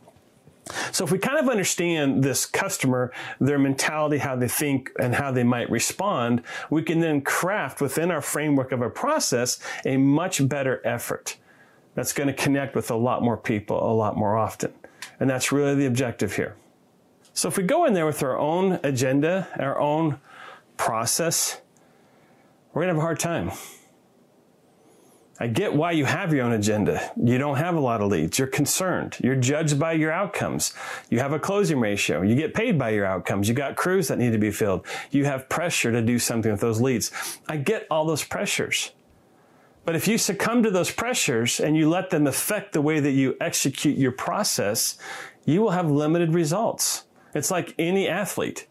So 0.91 1.03
if 1.03 1.11
we 1.11 1.17
kind 1.17 1.39
of 1.39 1.49
understand 1.49 2.23
this 2.23 2.45
customer, 2.45 3.11
their 3.39 3.59
mentality, 3.59 4.17
how 4.17 4.35
they 4.35 4.47
think, 4.47 4.91
and 4.99 5.15
how 5.15 5.31
they 5.31 5.43
might 5.43 5.69
respond, 5.69 6.43
we 6.69 6.83
can 6.83 6.99
then 6.99 7.21
craft 7.21 7.81
within 7.81 8.11
our 8.11 8.21
framework 8.21 8.71
of 8.71 8.81
a 8.81 8.89
process 8.89 9.59
a 9.85 9.97
much 9.97 10.47
better 10.47 10.81
effort 10.85 11.37
that's 11.95 12.13
going 12.13 12.27
to 12.27 12.33
connect 12.33 12.75
with 12.75 12.89
a 12.89 12.95
lot 12.95 13.21
more 13.21 13.37
people 13.37 13.91
a 13.91 13.93
lot 13.93 14.15
more 14.15 14.37
often. 14.37 14.73
And 15.19 15.29
that's 15.29 15.51
really 15.51 15.75
the 15.75 15.85
objective 15.85 16.35
here. 16.35 16.55
So 17.33 17.47
if 17.47 17.57
we 17.57 17.63
go 17.63 17.85
in 17.85 17.93
there 17.93 18.05
with 18.05 18.21
our 18.23 18.37
own 18.37 18.79
agenda, 18.83 19.47
our 19.57 19.79
own 19.79 20.19
process, 20.77 21.61
we're 22.73 22.83
going 22.83 22.89
to 22.89 22.93
have 22.95 22.97
a 22.97 23.05
hard 23.05 23.19
time. 23.19 23.51
I 25.39 25.47
get 25.47 25.73
why 25.73 25.93
you 25.93 26.05
have 26.05 26.31
your 26.31 26.45
own 26.45 26.51
agenda. 26.51 27.11
You 27.17 27.39
don't 27.39 27.57
have 27.57 27.75
a 27.75 27.79
lot 27.79 27.99
of 27.99 28.09
leads. 28.11 28.37
You're 28.37 28.47
concerned. 28.47 29.17
You're 29.23 29.35
judged 29.35 29.79
by 29.79 29.93
your 29.93 30.11
outcomes. 30.11 30.73
You 31.09 31.17
have 31.17 31.33
a 31.33 31.39
closing 31.39 31.79
ratio. 31.79 32.21
You 32.21 32.35
get 32.35 32.53
paid 32.53 32.77
by 32.77 32.91
your 32.91 33.05
outcomes. 33.05 33.49
You 33.49 33.55
got 33.55 33.75
crews 33.75 34.09
that 34.09 34.19
need 34.19 34.33
to 34.33 34.37
be 34.37 34.51
filled. 34.51 34.85
You 35.09 35.25
have 35.25 35.49
pressure 35.49 35.91
to 35.91 36.01
do 36.01 36.19
something 36.19 36.51
with 36.51 36.61
those 36.61 36.79
leads. 36.79 37.11
I 37.47 37.57
get 37.57 37.87
all 37.89 38.05
those 38.05 38.23
pressures. 38.23 38.91
But 39.83 39.95
if 39.95 40.07
you 40.07 40.19
succumb 40.19 40.61
to 40.61 40.69
those 40.69 40.91
pressures 40.91 41.59
and 41.59 41.75
you 41.75 41.89
let 41.89 42.11
them 42.11 42.27
affect 42.27 42.73
the 42.73 42.81
way 42.81 42.99
that 42.99 43.11
you 43.13 43.35
execute 43.41 43.97
your 43.97 44.11
process, 44.11 44.99
you 45.45 45.61
will 45.61 45.71
have 45.71 45.89
limited 45.89 46.35
results. 46.35 47.05
It's 47.33 47.51
like 47.51 47.75
any 47.77 48.07
athlete 48.07 48.67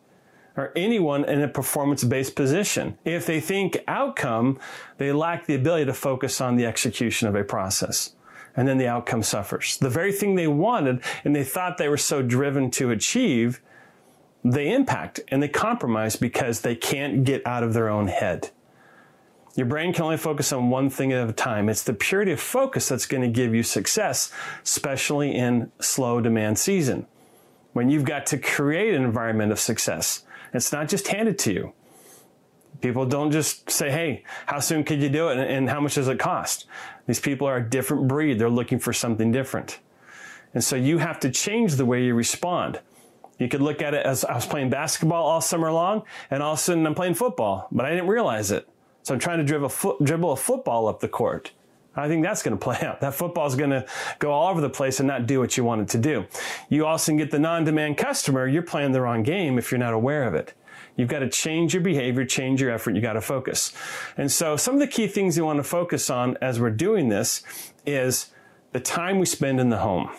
or 0.56 0.72
anyone 0.76 1.24
in 1.24 1.42
a 1.42 1.48
performance 1.48 2.04
based 2.04 2.34
position. 2.34 2.98
If 3.04 3.26
they 3.26 3.40
think 3.40 3.78
outcome, 3.86 4.58
they 4.98 5.12
lack 5.12 5.46
the 5.46 5.54
ability 5.54 5.86
to 5.86 5.94
focus 5.94 6.40
on 6.40 6.56
the 6.56 6.66
execution 6.66 7.28
of 7.28 7.34
a 7.34 7.44
process. 7.44 8.14
And 8.56 8.66
then 8.66 8.78
the 8.78 8.88
outcome 8.88 9.22
suffers. 9.22 9.78
The 9.78 9.88
very 9.88 10.12
thing 10.12 10.34
they 10.34 10.48
wanted 10.48 11.02
and 11.24 11.34
they 11.34 11.44
thought 11.44 11.78
they 11.78 11.88
were 11.88 11.96
so 11.96 12.20
driven 12.20 12.70
to 12.72 12.90
achieve, 12.90 13.62
they 14.44 14.72
impact 14.72 15.20
and 15.28 15.42
they 15.42 15.48
compromise 15.48 16.16
because 16.16 16.60
they 16.60 16.74
can't 16.74 17.24
get 17.24 17.46
out 17.46 17.62
of 17.62 17.72
their 17.72 17.88
own 17.88 18.08
head. 18.08 18.50
Your 19.56 19.66
brain 19.66 19.92
can 19.92 20.04
only 20.04 20.16
focus 20.16 20.52
on 20.52 20.70
one 20.70 20.90
thing 20.90 21.12
at 21.12 21.28
a 21.28 21.32
time. 21.32 21.68
It's 21.68 21.82
the 21.82 21.92
purity 21.92 22.32
of 22.32 22.40
focus 22.40 22.88
that's 22.88 23.06
going 23.06 23.22
to 23.22 23.28
give 23.28 23.54
you 23.54 23.62
success, 23.62 24.32
especially 24.62 25.34
in 25.34 25.72
slow 25.80 26.20
demand 26.20 26.58
season 26.58 27.06
when 27.72 27.90
you've 27.90 28.04
got 28.04 28.26
to 28.26 28.38
create 28.38 28.94
an 28.94 29.04
environment 29.04 29.52
of 29.52 29.60
success. 29.60 30.24
It's 30.52 30.72
not 30.72 30.88
just 30.88 31.08
handed 31.08 31.38
to 31.40 31.52
you. 31.52 31.72
People 32.80 33.04
don't 33.04 33.30
just 33.30 33.70
say, 33.70 33.90
hey, 33.90 34.24
how 34.46 34.58
soon 34.58 34.84
could 34.84 35.02
you 35.02 35.08
do 35.08 35.28
it 35.28 35.38
and 35.38 35.68
how 35.68 35.80
much 35.80 35.96
does 35.96 36.08
it 36.08 36.18
cost? 36.18 36.66
These 37.06 37.20
people 37.20 37.46
are 37.46 37.58
a 37.58 37.62
different 37.62 38.08
breed. 38.08 38.38
They're 38.38 38.48
looking 38.48 38.78
for 38.78 38.92
something 38.92 39.30
different. 39.30 39.80
And 40.54 40.64
so 40.64 40.76
you 40.76 40.98
have 40.98 41.20
to 41.20 41.30
change 41.30 41.74
the 41.74 41.84
way 41.84 42.04
you 42.04 42.14
respond. 42.14 42.80
You 43.38 43.48
could 43.48 43.62
look 43.62 43.82
at 43.82 43.94
it 43.94 44.04
as 44.04 44.24
I 44.24 44.34
was 44.34 44.46
playing 44.46 44.70
basketball 44.70 45.24
all 45.24 45.40
summer 45.40 45.72
long 45.72 46.02
and 46.30 46.42
all 46.42 46.54
of 46.54 46.58
a 46.58 46.62
sudden 46.62 46.86
I'm 46.86 46.94
playing 46.94 47.14
football, 47.14 47.68
but 47.70 47.86
I 47.86 47.90
didn't 47.90 48.08
realize 48.08 48.50
it. 48.50 48.68
So 49.02 49.14
I'm 49.14 49.20
trying 49.20 49.38
to 49.38 49.44
dribble 49.44 49.66
a, 49.66 49.70
foot, 49.70 50.04
dribble 50.04 50.32
a 50.32 50.36
football 50.36 50.88
up 50.88 51.00
the 51.00 51.08
court. 51.08 51.52
I 52.00 52.08
think 52.08 52.24
that's 52.24 52.42
going 52.42 52.56
to 52.56 52.62
play 52.62 52.78
out. 52.82 53.00
That 53.00 53.14
football 53.14 53.46
is 53.46 53.54
going 53.54 53.70
to 53.70 53.86
go 54.18 54.32
all 54.32 54.50
over 54.50 54.60
the 54.60 54.70
place 54.70 55.00
and 55.00 55.06
not 55.06 55.26
do 55.26 55.40
what 55.40 55.56
you 55.56 55.64
want 55.64 55.82
it 55.82 55.88
to 55.88 55.98
do. 55.98 56.26
You 56.68 56.86
also 56.86 57.16
get 57.16 57.30
the 57.30 57.38
non-demand 57.38 57.96
customer. 57.96 58.46
You're 58.46 58.62
playing 58.62 58.92
the 58.92 59.00
wrong 59.00 59.22
game 59.22 59.58
if 59.58 59.70
you're 59.70 59.78
not 59.78 59.94
aware 59.94 60.24
of 60.24 60.34
it. 60.34 60.54
You've 60.96 61.08
got 61.08 61.20
to 61.20 61.28
change 61.28 61.72
your 61.72 61.82
behavior, 61.82 62.24
change 62.24 62.60
your 62.60 62.70
effort. 62.70 62.94
You 62.94 63.00
got 63.00 63.14
to 63.14 63.20
focus. 63.20 63.72
And 64.16 64.30
so 64.30 64.56
some 64.56 64.74
of 64.74 64.80
the 64.80 64.86
key 64.86 65.06
things 65.06 65.36
you 65.36 65.44
want 65.44 65.58
to 65.58 65.62
focus 65.62 66.10
on 66.10 66.36
as 66.42 66.60
we're 66.60 66.70
doing 66.70 67.08
this 67.08 67.42
is 67.86 68.30
the 68.72 68.80
time 68.80 69.18
we 69.18 69.26
spend 69.26 69.60
in 69.60 69.70
the 69.70 69.78
home. 69.78 70.10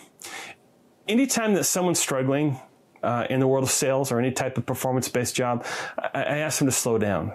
Anytime 1.08 1.54
that 1.54 1.64
someone's 1.64 1.98
struggling 1.98 2.60
uh, 3.02 3.26
in 3.28 3.40
the 3.40 3.46
world 3.46 3.64
of 3.64 3.70
sales 3.70 4.12
or 4.12 4.18
any 4.18 4.30
type 4.30 4.56
of 4.58 4.66
performance-based 4.66 5.34
job, 5.34 5.64
I, 5.98 6.22
I 6.22 6.36
ask 6.38 6.58
them 6.58 6.68
to 6.68 6.72
slow 6.72 6.98
down 6.98 7.32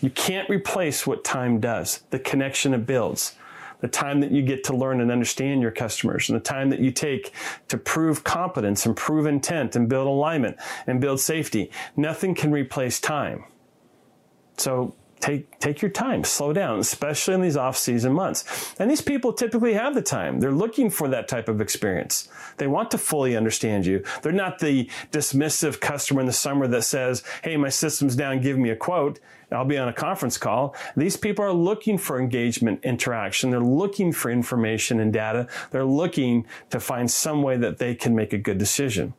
You 0.00 0.10
can't 0.10 0.48
replace 0.48 1.06
what 1.06 1.24
time 1.24 1.60
does, 1.60 2.02
the 2.10 2.18
connection 2.18 2.74
it 2.74 2.86
builds, 2.86 3.36
the 3.80 3.88
time 3.88 4.20
that 4.20 4.30
you 4.30 4.42
get 4.42 4.64
to 4.64 4.76
learn 4.76 5.00
and 5.00 5.10
understand 5.10 5.62
your 5.62 5.70
customers, 5.70 6.28
and 6.28 6.36
the 6.36 6.42
time 6.42 6.70
that 6.70 6.80
you 6.80 6.90
take 6.90 7.32
to 7.68 7.78
prove 7.78 8.24
competence 8.24 8.86
and 8.86 8.96
prove 8.96 9.26
intent 9.26 9.76
and 9.76 9.88
build 9.88 10.06
alignment 10.06 10.56
and 10.86 11.00
build 11.00 11.20
safety. 11.20 11.70
Nothing 11.96 12.34
can 12.34 12.50
replace 12.50 13.00
time. 13.00 13.44
So 14.56 14.94
take 15.20 15.58
take 15.58 15.82
your 15.82 15.90
time, 15.90 16.24
slow 16.24 16.52
down, 16.52 16.78
especially 16.78 17.34
in 17.34 17.40
these 17.40 17.56
off-season 17.56 18.12
months. 18.12 18.74
And 18.78 18.90
these 18.90 19.00
people 19.00 19.32
typically 19.32 19.74
have 19.74 19.94
the 19.94 20.02
time. 20.02 20.40
They're 20.40 20.52
looking 20.52 20.90
for 20.90 21.08
that 21.08 21.28
type 21.28 21.48
of 21.48 21.60
experience. 21.60 22.28
They 22.56 22.66
want 22.66 22.90
to 22.92 22.98
fully 22.98 23.36
understand 23.36 23.86
you. 23.86 24.04
They're 24.22 24.32
not 24.32 24.58
the 24.58 24.88
dismissive 25.10 25.80
customer 25.80 26.20
in 26.20 26.26
the 26.26 26.32
summer 26.32 26.66
that 26.68 26.82
says, 26.82 27.22
"Hey, 27.42 27.56
my 27.56 27.68
system's 27.68 28.16
down, 28.16 28.40
give 28.40 28.58
me 28.58 28.70
a 28.70 28.76
quote." 28.76 29.20
I'll 29.50 29.64
be 29.64 29.78
on 29.78 29.88
a 29.88 29.92
conference 29.92 30.36
call. 30.36 30.74
These 30.96 31.16
people 31.16 31.44
are 31.44 31.52
looking 31.52 31.96
for 31.96 32.20
engagement, 32.20 32.84
interaction. 32.84 33.50
They're 33.50 33.60
looking 33.60 34.12
for 34.12 34.30
information 34.30 35.00
and 35.00 35.12
data. 35.12 35.46
They're 35.70 35.84
looking 35.84 36.46
to 36.70 36.80
find 36.80 37.10
some 37.10 37.42
way 37.42 37.56
that 37.56 37.78
they 37.78 37.94
can 37.94 38.14
make 38.14 38.32
a 38.32 38.38
good 38.38 38.58
decision. 38.58 39.14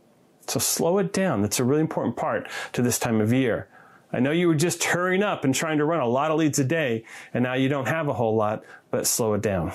So 0.48 0.60
slow 0.60 0.98
it 1.00 1.14
down. 1.14 1.42
That's 1.42 1.60
a 1.60 1.64
really 1.64 1.82
important 1.82 2.16
part 2.16 2.50
to 2.74 2.82
this 2.82 3.00
time 3.00 3.22
of 3.22 3.34
year. 3.34 3.68
I 4.12 4.20
know 4.20 4.32
you 4.32 4.48
were 4.48 4.56
just 4.56 4.84
hurrying 4.84 5.22
up 5.22 5.44
and 5.44 5.54
trying 5.54 5.78
to 5.78 5.86
run 5.86 6.00
a 6.00 6.08
lot 6.08 6.32
of 6.32 6.38
leads 6.38 6.58
a 6.58 6.64
day, 6.64 7.04
and 7.34 7.44
now 7.44 7.54
you 7.54 7.70
don't 7.70 7.88
have 7.88 8.08
a 8.08 8.14
whole 8.14 8.36
lot, 8.36 8.64
but 8.90 9.06
slow 9.06 9.36
it 9.36 9.42
down. 9.42 9.72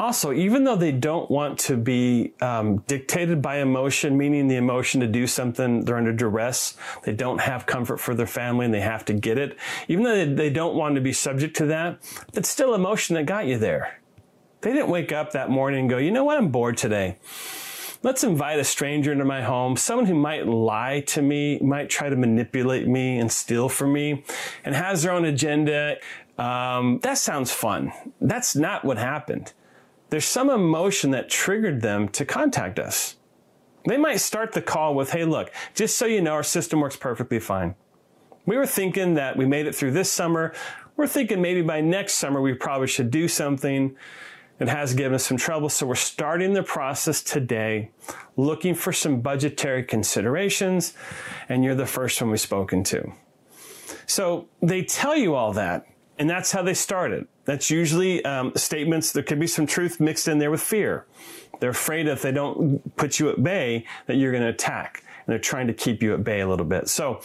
Also, 0.00 0.32
even 0.32 0.64
though 0.64 0.76
they 0.76 0.92
don't 0.92 1.30
want 1.30 1.58
to 1.58 1.76
be 1.76 2.32
um, 2.40 2.78
dictated 2.86 3.42
by 3.42 3.58
emotion, 3.58 4.16
meaning 4.16 4.48
the 4.48 4.56
emotion 4.56 4.98
to 5.02 5.06
do 5.06 5.26
something, 5.26 5.84
they're 5.84 5.98
under 5.98 6.10
duress, 6.10 6.74
they 7.02 7.12
don't 7.12 7.38
have 7.38 7.66
comfort 7.66 7.98
for 7.98 8.14
their 8.14 8.26
family 8.26 8.64
and 8.64 8.72
they 8.72 8.80
have 8.80 9.04
to 9.04 9.12
get 9.12 9.36
it, 9.36 9.58
even 9.88 10.02
though 10.02 10.16
they, 10.16 10.32
they 10.32 10.48
don't 10.48 10.74
want 10.74 10.94
to 10.94 11.02
be 11.02 11.12
subject 11.12 11.54
to 11.54 11.66
that, 11.66 11.98
it's 12.32 12.48
still 12.48 12.74
emotion 12.74 13.14
that 13.14 13.26
got 13.26 13.46
you 13.46 13.58
there. 13.58 14.00
They 14.62 14.72
didn't 14.72 14.88
wake 14.88 15.12
up 15.12 15.32
that 15.32 15.50
morning 15.50 15.80
and 15.80 15.90
go, 15.90 15.98
you 15.98 16.10
know 16.10 16.24
what, 16.24 16.38
I'm 16.38 16.48
bored 16.48 16.78
today 16.78 17.18
let's 18.02 18.24
invite 18.24 18.58
a 18.58 18.64
stranger 18.64 19.12
into 19.12 19.26
my 19.26 19.42
home, 19.42 19.76
someone 19.76 20.06
who 20.06 20.14
might 20.14 20.46
lie 20.46 21.00
to 21.00 21.20
me, 21.20 21.58
might 21.58 21.90
try 21.90 22.08
to 22.08 22.16
manipulate 22.16 22.88
me 22.88 23.18
and 23.18 23.30
steal 23.30 23.68
from 23.68 23.92
me, 23.92 24.24
and 24.64 24.74
has 24.74 25.02
their 25.02 25.12
own 25.12 25.26
agenda. 25.26 25.96
Um, 26.38 26.98
that 27.02 27.18
sounds 27.18 27.52
fun. 27.52 27.92
That's 28.18 28.56
not 28.56 28.86
what 28.86 28.96
happened. 28.96 29.52
There's 30.10 30.24
some 30.24 30.50
emotion 30.50 31.12
that 31.12 31.30
triggered 31.30 31.80
them 31.80 32.08
to 32.10 32.24
contact 32.24 32.78
us. 32.78 33.16
They 33.86 33.96
might 33.96 34.16
start 34.16 34.52
the 34.52 34.60
call 34.60 34.94
with, 34.94 35.12
hey, 35.12 35.24
look, 35.24 35.52
just 35.74 35.96
so 35.96 36.04
you 36.04 36.20
know, 36.20 36.32
our 36.32 36.42
system 36.42 36.80
works 36.80 36.96
perfectly 36.96 37.38
fine. 37.38 37.76
We 38.44 38.56
were 38.56 38.66
thinking 38.66 39.14
that 39.14 39.36
we 39.36 39.46
made 39.46 39.66
it 39.66 39.74
through 39.74 39.92
this 39.92 40.10
summer. 40.10 40.52
We're 40.96 41.06
thinking 41.06 41.40
maybe 41.40 41.62
by 41.62 41.80
next 41.80 42.14
summer 42.14 42.40
we 42.40 42.54
probably 42.54 42.88
should 42.88 43.10
do 43.10 43.28
something. 43.28 43.96
It 44.58 44.68
has 44.68 44.92
given 44.92 45.14
us 45.14 45.24
some 45.24 45.38
trouble. 45.38 45.68
So 45.68 45.86
we're 45.86 45.94
starting 45.94 46.52
the 46.52 46.62
process 46.62 47.22
today, 47.22 47.90
looking 48.36 48.74
for 48.74 48.92
some 48.92 49.20
budgetary 49.20 49.84
considerations, 49.84 50.92
and 51.48 51.64
you're 51.64 51.74
the 51.74 51.86
first 51.86 52.20
one 52.20 52.30
we've 52.30 52.40
spoken 52.40 52.84
to. 52.84 53.12
So 54.06 54.48
they 54.60 54.82
tell 54.82 55.16
you 55.16 55.34
all 55.34 55.52
that, 55.54 55.86
and 56.18 56.28
that's 56.28 56.52
how 56.52 56.62
they 56.62 56.74
started. 56.74 57.26
That's 57.50 57.68
usually 57.68 58.24
um, 58.24 58.52
statements. 58.54 59.10
There 59.10 59.24
could 59.24 59.40
be 59.40 59.48
some 59.48 59.66
truth 59.66 59.98
mixed 59.98 60.28
in 60.28 60.38
there 60.38 60.52
with 60.52 60.60
fear. 60.60 61.06
They're 61.58 61.70
afraid 61.70 62.06
if 62.06 62.22
they 62.22 62.30
don't 62.30 62.94
put 62.94 63.18
you 63.18 63.28
at 63.28 63.42
bay 63.42 63.86
that 64.06 64.14
you're 64.14 64.30
going 64.30 64.44
to 64.44 64.50
attack, 64.50 65.02
and 65.26 65.32
they're 65.32 65.40
trying 65.40 65.66
to 65.66 65.74
keep 65.74 66.00
you 66.00 66.14
at 66.14 66.22
bay 66.22 66.42
a 66.42 66.48
little 66.48 66.64
bit. 66.64 66.88
So 66.88 67.20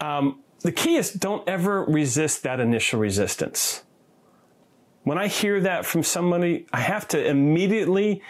um, 0.00 0.40
the 0.62 0.72
key 0.72 0.96
is 0.96 1.12
don't 1.12 1.48
ever 1.48 1.84
resist 1.84 2.42
that 2.42 2.58
initial 2.58 2.98
resistance. 2.98 3.84
When 5.04 5.18
I 5.18 5.28
hear 5.28 5.60
that 5.60 5.86
from 5.86 6.02
somebody, 6.02 6.66
I 6.72 6.80
have 6.80 7.06
to 7.06 7.24
immediately 7.24 8.22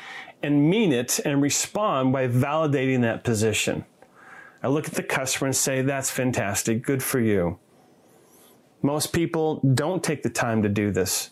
and 0.42 0.68
mean 0.68 0.92
it 0.92 1.20
and 1.24 1.40
respond 1.40 2.12
by 2.12 2.28
validating 2.28 3.00
that 3.00 3.24
position. 3.24 3.86
I 4.62 4.68
look 4.68 4.88
at 4.88 4.92
the 4.92 5.02
customer 5.02 5.46
and 5.46 5.56
say, 5.56 5.80
that's 5.80 6.10
fantastic. 6.10 6.82
Good 6.82 7.02
for 7.02 7.18
you. 7.18 7.58
Most 8.82 9.12
people 9.12 9.60
don't 9.74 10.02
take 10.02 10.22
the 10.22 10.30
time 10.30 10.62
to 10.62 10.68
do 10.68 10.90
this 10.90 11.30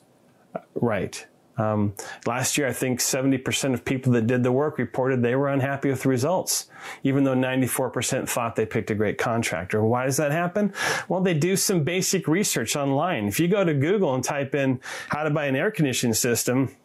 right. 0.75 1.26
Um, 1.59 1.95
last 2.25 2.57
year, 2.57 2.69
I 2.69 2.73
think 2.73 3.00
70% 3.00 3.75
of 3.75 3.85
people 3.85 4.12
that 4.12 4.28
did 4.28 4.45
the 4.45 4.52
work 4.52 4.78
reported 4.78 5.23
they 5.23 5.35
were 5.35 5.49
unhappy 5.49 5.90
with 5.90 6.02
the 6.02 6.09
results, 6.09 6.71
even 7.02 7.25
though 7.25 7.35
94% 7.35 8.28
thought 8.28 8.55
they 8.55 8.64
picked 8.64 8.93
a 8.93 8.95
great 8.95 9.19
contractor. 9.19 9.83
Why 9.83 10.07
does 10.07 10.17
that 10.19 10.31
happen? 10.31 10.73
Well, 11.09 11.21
they 11.21 11.35
do 11.35 11.57
some 11.57 11.83
basic 11.83 12.28
research 12.28 12.76
online. 12.76 13.26
If 13.26 13.40
you 13.40 13.49
go 13.49 13.64
to 13.64 13.75
Google 13.75 14.14
and 14.14 14.23
type 14.23 14.55
in 14.55 14.81
how 15.09 15.25
to 15.25 15.31
buy 15.31 15.47
an 15.47 15.57
air 15.57 15.73
conditioning 15.73 16.14
system, 16.14 16.76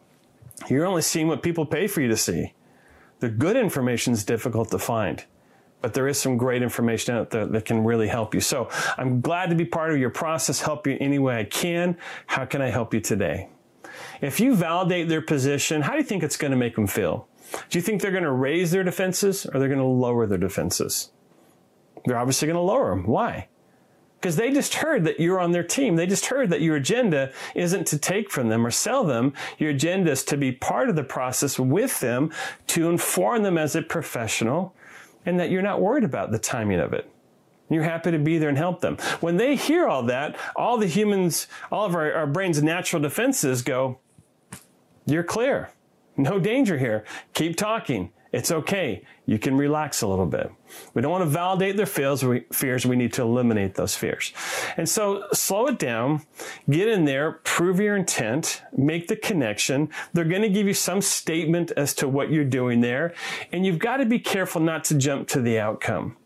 you're 0.69 0.85
only 0.85 1.03
seeing 1.03 1.27
what 1.27 1.43
people 1.43 1.67
pay 1.67 1.85
for 1.85 2.01
you 2.01 2.07
to 2.07 2.17
see. 2.17 2.53
The 3.19 3.29
good 3.29 3.55
information 3.55 4.13
is 4.13 4.23
difficult 4.23 4.71
to 4.71 4.79
find 4.79 5.23
but 5.83 5.93
there 5.93 6.07
is 6.07 6.17
some 6.17 6.37
great 6.37 6.63
information 6.63 7.13
out 7.13 7.29
there 7.29 7.45
that 7.45 7.65
can 7.65 7.83
really 7.83 8.07
help 8.07 8.33
you. 8.33 8.39
So 8.39 8.69
I'm 8.97 9.19
glad 9.19 9.49
to 9.49 9.55
be 9.55 9.65
part 9.65 9.91
of 9.91 9.97
your 9.99 10.11
process, 10.11 10.61
help 10.61 10.87
you 10.87 10.97
any 11.01 11.19
way 11.19 11.37
I 11.37 11.43
can. 11.43 11.97
How 12.25 12.45
can 12.45 12.61
I 12.61 12.69
help 12.69 12.93
you 12.93 13.01
today? 13.01 13.49
If 14.21 14.39
you 14.39 14.55
validate 14.55 15.09
their 15.09 15.21
position, 15.21 15.81
how 15.81 15.91
do 15.91 15.97
you 15.97 16.05
think 16.05 16.23
it's 16.23 16.37
going 16.37 16.51
to 16.51 16.57
make 16.57 16.75
them 16.75 16.87
feel? 16.87 17.27
Do 17.69 17.77
you 17.77 17.81
think 17.81 18.01
they're 18.01 18.11
going 18.11 18.23
to 18.23 18.31
raise 18.31 18.71
their 18.71 18.85
defenses 18.85 19.45
or 19.45 19.59
they're 19.59 19.67
going 19.67 19.77
to 19.77 19.83
lower 19.83 20.25
their 20.25 20.37
defenses? 20.37 21.11
They're 22.05 22.17
obviously 22.17 22.47
going 22.47 22.55
to 22.55 22.61
lower 22.61 22.91
them. 22.91 23.05
Why? 23.05 23.49
Because 24.21 24.37
they 24.37 24.53
just 24.53 24.75
heard 24.75 25.03
that 25.03 25.19
you're 25.19 25.41
on 25.41 25.51
their 25.51 25.65
team. 25.65 25.97
They 25.97 26.07
just 26.07 26.27
heard 26.27 26.49
that 26.51 26.61
your 26.61 26.77
agenda 26.77 27.33
isn't 27.55 27.87
to 27.87 27.97
take 27.97 28.31
from 28.31 28.47
them 28.47 28.65
or 28.65 28.71
sell 28.71 29.03
them. 29.03 29.33
Your 29.57 29.71
agenda 29.71 30.11
is 30.11 30.23
to 30.25 30.37
be 30.37 30.53
part 30.53 30.87
of 30.87 30.95
the 30.95 31.03
process 31.03 31.59
with 31.59 31.99
them 31.99 32.31
to 32.67 32.89
inform 32.89 33.43
them 33.43 33.57
as 33.57 33.75
a 33.75 33.81
professional 33.81 34.73
and 35.25 35.39
that 35.39 35.49
you're 35.49 35.61
not 35.61 35.81
worried 35.81 36.03
about 36.03 36.31
the 36.31 36.39
timing 36.39 36.79
of 36.79 36.93
it. 36.93 37.09
You're 37.69 37.83
happy 37.83 38.11
to 38.11 38.19
be 38.19 38.37
there 38.37 38.49
and 38.49 38.57
help 38.57 38.81
them. 38.81 38.97
When 39.19 39.37
they 39.37 39.55
hear 39.55 39.87
all 39.87 40.03
that, 40.03 40.35
all 40.55 40.77
the 40.77 40.87
humans, 40.87 41.47
all 41.71 41.85
of 41.85 41.95
our, 41.95 42.13
our 42.13 42.27
brain's 42.27 42.61
natural 42.61 43.01
defenses 43.01 43.61
go, 43.61 43.99
You're 45.05 45.23
clear. 45.23 45.71
No 46.15 46.39
danger 46.39 46.77
here. 46.77 47.03
Keep 47.33 47.55
talking. 47.55 48.11
It's 48.33 48.51
okay. 48.51 49.03
You 49.27 49.37
can 49.37 49.55
relax 49.55 50.01
a 50.01 50.07
little 50.07 50.25
bit. 50.25 50.51
We 50.95 51.03
don't 51.03 51.11
want 51.11 51.21
to 51.21 51.29
validate 51.29 51.77
their 51.77 51.85
fears. 51.85 52.23
We, 52.25 52.95
need 52.95 53.13
to 53.13 53.21
eliminate 53.21 53.75
those 53.75 53.95
fears. 53.95 54.33
And 54.75 54.89
so 54.89 55.25
slow 55.33 55.67
it 55.67 55.77
down, 55.77 56.23
get 56.67 56.87
in 56.87 57.05
there, 57.05 57.33
prove 57.43 57.79
your 57.79 57.95
intent, 57.95 58.63
make 58.75 59.07
the 59.07 59.15
connection. 59.15 59.89
They're 60.13 60.25
going 60.25 60.41
to 60.41 60.49
give 60.49 60.65
you 60.65 60.73
some 60.73 60.99
statement 60.99 61.71
as 61.77 61.93
to 61.95 62.07
what 62.07 62.31
you're 62.31 62.43
doing 62.43 62.81
there. 62.81 63.13
And 63.51 63.67
you've 63.67 63.79
got 63.79 63.97
to 63.97 64.05
be 64.05 64.17
careful 64.17 64.61
not 64.61 64.83
to 64.85 64.95
jump 64.95 65.27
to 65.29 65.39
the 65.39 65.59
outcome. 65.59 66.17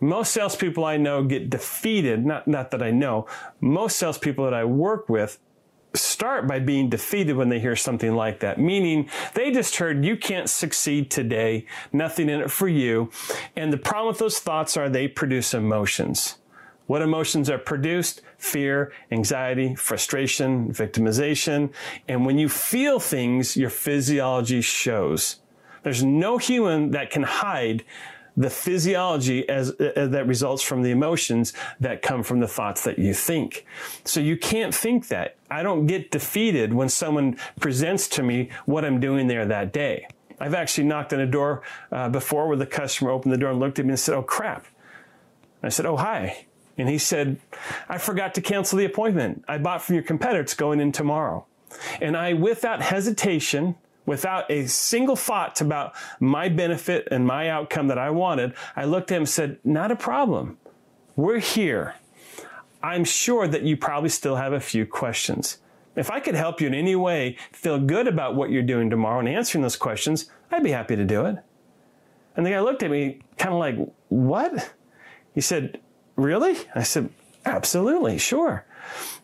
Most 0.00 0.32
salespeople 0.32 0.84
I 0.84 0.96
know 0.96 1.22
get 1.22 1.48
defeated, 1.48 2.26
not, 2.26 2.48
not 2.48 2.72
that 2.72 2.82
I 2.82 2.90
know, 2.90 3.26
most 3.60 3.96
salespeople 3.96 4.44
that 4.44 4.52
I 4.52 4.64
work 4.64 5.08
with 5.08 5.38
start 5.96 6.46
by 6.46 6.58
being 6.58 6.88
defeated 6.88 7.36
when 7.36 7.48
they 7.48 7.60
hear 7.60 7.76
something 7.76 8.14
like 8.14 8.40
that, 8.40 8.58
meaning 8.58 9.08
they 9.34 9.50
just 9.50 9.76
heard 9.76 10.04
you 10.04 10.16
can't 10.16 10.48
succeed 10.48 11.10
today, 11.10 11.66
nothing 11.92 12.28
in 12.28 12.40
it 12.40 12.50
for 12.50 12.68
you. 12.68 13.10
And 13.56 13.72
the 13.72 13.78
problem 13.78 14.08
with 14.08 14.18
those 14.18 14.38
thoughts 14.38 14.76
are 14.76 14.88
they 14.88 15.08
produce 15.08 15.54
emotions. 15.54 16.36
What 16.86 17.02
emotions 17.02 17.50
are 17.50 17.58
produced? 17.58 18.22
Fear, 18.38 18.92
anxiety, 19.10 19.74
frustration, 19.74 20.72
victimization. 20.72 21.70
And 22.06 22.24
when 22.24 22.38
you 22.38 22.48
feel 22.48 23.00
things, 23.00 23.56
your 23.56 23.70
physiology 23.70 24.60
shows. 24.60 25.40
There's 25.82 26.04
no 26.04 26.38
human 26.38 26.92
that 26.92 27.10
can 27.10 27.22
hide 27.24 27.84
the 28.36 28.50
physiology 28.50 29.48
as, 29.48 29.74
that 29.76 30.24
results 30.26 30.62
from 30.62 30.82
the 30.82 30.90
emotions 30.90 31.54
that 31.80 32.02
come 32.02 32.22
from 32.22 32.40
the 32.40 32.48
thoughts 32.48 32.84
that 32.84 32.98
you 32.98 33.14
think. 33.14 33.64
So 34.04 34.20
you 34.20 34.36
can't 34.36 34.74
think 34.74 35.08
that. 35.08 35.35
I 35.50 35.62
don't 35.62 35.86
get 35.86 36.10
defeated 36.10 36.72
when 36.72 36.88
someone 36.88 37.36
presents 37.60 38.08
to 38.08 38.22
me 38.22 38.50
what 38.64 38.84
I'm 38.84 39.00
doing 39.00 39.26
there 39.26 39.46
that 39.46 39.72
day. 39.72 40.08
I've 40.38 40.54
actually 40.54 40.84
knocked 40.84 41.12
on 41.12 41.20
a 41.20 41.26
door 41.26 41.62
uh, 41.90 42.08
before 42.08 42.48
where 42.48 42.56
the 42.56 42.66
customer 42.66 43.10
opened 43.10 43.32
the 43.32 43.38
door 43.38 43.50
and 43.50 43.60
looked 43.60 43.78
at 43.78 43.86
me 43.86 43.92
and 43.92 44.00
said, 44.00 44.14
"Oh 44.14 44.22
crap." 44.22 44.66
I 45.62 45.68
said, 45.70 45.86
"Oh 45.86 45.96
hi." 45.96 46.46
And 46.78 46.88
he 46.88 46.98
said, 46.98 47.38
"I 47.88 47.98
forgot 47.98 48.34
to 48.34 48.42
cancel 48.42 48.78
the 48.78 48.84
appointment. 48.84 49.44
I 49.48 49.58
bought 49.58 49.82
from 49.82 49.94
your 49.94 50.04
competitor. 50.04 50.40
It's 50.40 50.54
going 50.54 50.80
in 50.80 50.92
tomorrow." 50.92 51.46
And 52.00 52.16
I, 52.16 52.32
without 52.34 52.82
hesitation, 52.82 53.76
without 54.06 54.50
a 54.50 54.66
single 54.66 55.16
thought 55.16 55.60
about 55.60 55.94
my 56.20 56.48
benefit 56.48 57.08
and 57.10 57.26
my 57.26 57.48
outcome 57.48 57.88
that 57.88 57.98
I 57.98 58.10
wanted, 58.10 58.54
I 58.74 58.84
looked 58.84 59.10
at 59.10 59.16
him 59.16 59.22
and 59.22 59.28
said, 59.28 59.58
Not 59.64 59.90
a 59.90 59.96
problem. 59.96 60.58
We're 61.16 61.40
here. 61.40 61.96
I'm 62.86 63.02
sure 63.02 63.48
that 63.48 63.62
you 63.62 63.76
probably 63.76 64.10
still 64.10 64.36
have 64.36 64.52
a 64.52 64.60
few 64.60 64.86
questions. 64.86 65.58
If 65.96 66.08
I 66.08 66.20
could 66.20 66.36
help 66.36 66.60
you 66.60 66.68
in 66.68 66.74
any 66.74 66.94
way 66.94 67.36
feel 67.50 67.80
good 67.80 68.06
about 68.06 68.36
what 68.36 68.50
you're 68.50 68.62
doing 68.62 68.90
tomorrow 68.90 69.18
and 69.18 69.28
answering 69.28 69.62
those 69.62 69.74
questions, 69.74 70.30
I'd 70.52 70.62
be 70.62 70.70
happy 70.70 70.94
to 70.94 71.04
do 71.04 71.26
it. 71.26 71.36
And 72.36 72.46
the 72.46 72.50
guy 72.50 72.60
looked 72.60 72.84
at 72.84 72.90
me 72.92 73.22
kind 73.38 73.52
of 73.52 73.58
like, 73.58 73.76
What? 74.08 74.72
He 75.34 75.40
said, 75.40 75.80
Really? 76.14 76.56
I 76.76 76.84
said, 76.84 77.10
Absolutely, 77.44 78.18
sure. 78.18 78.64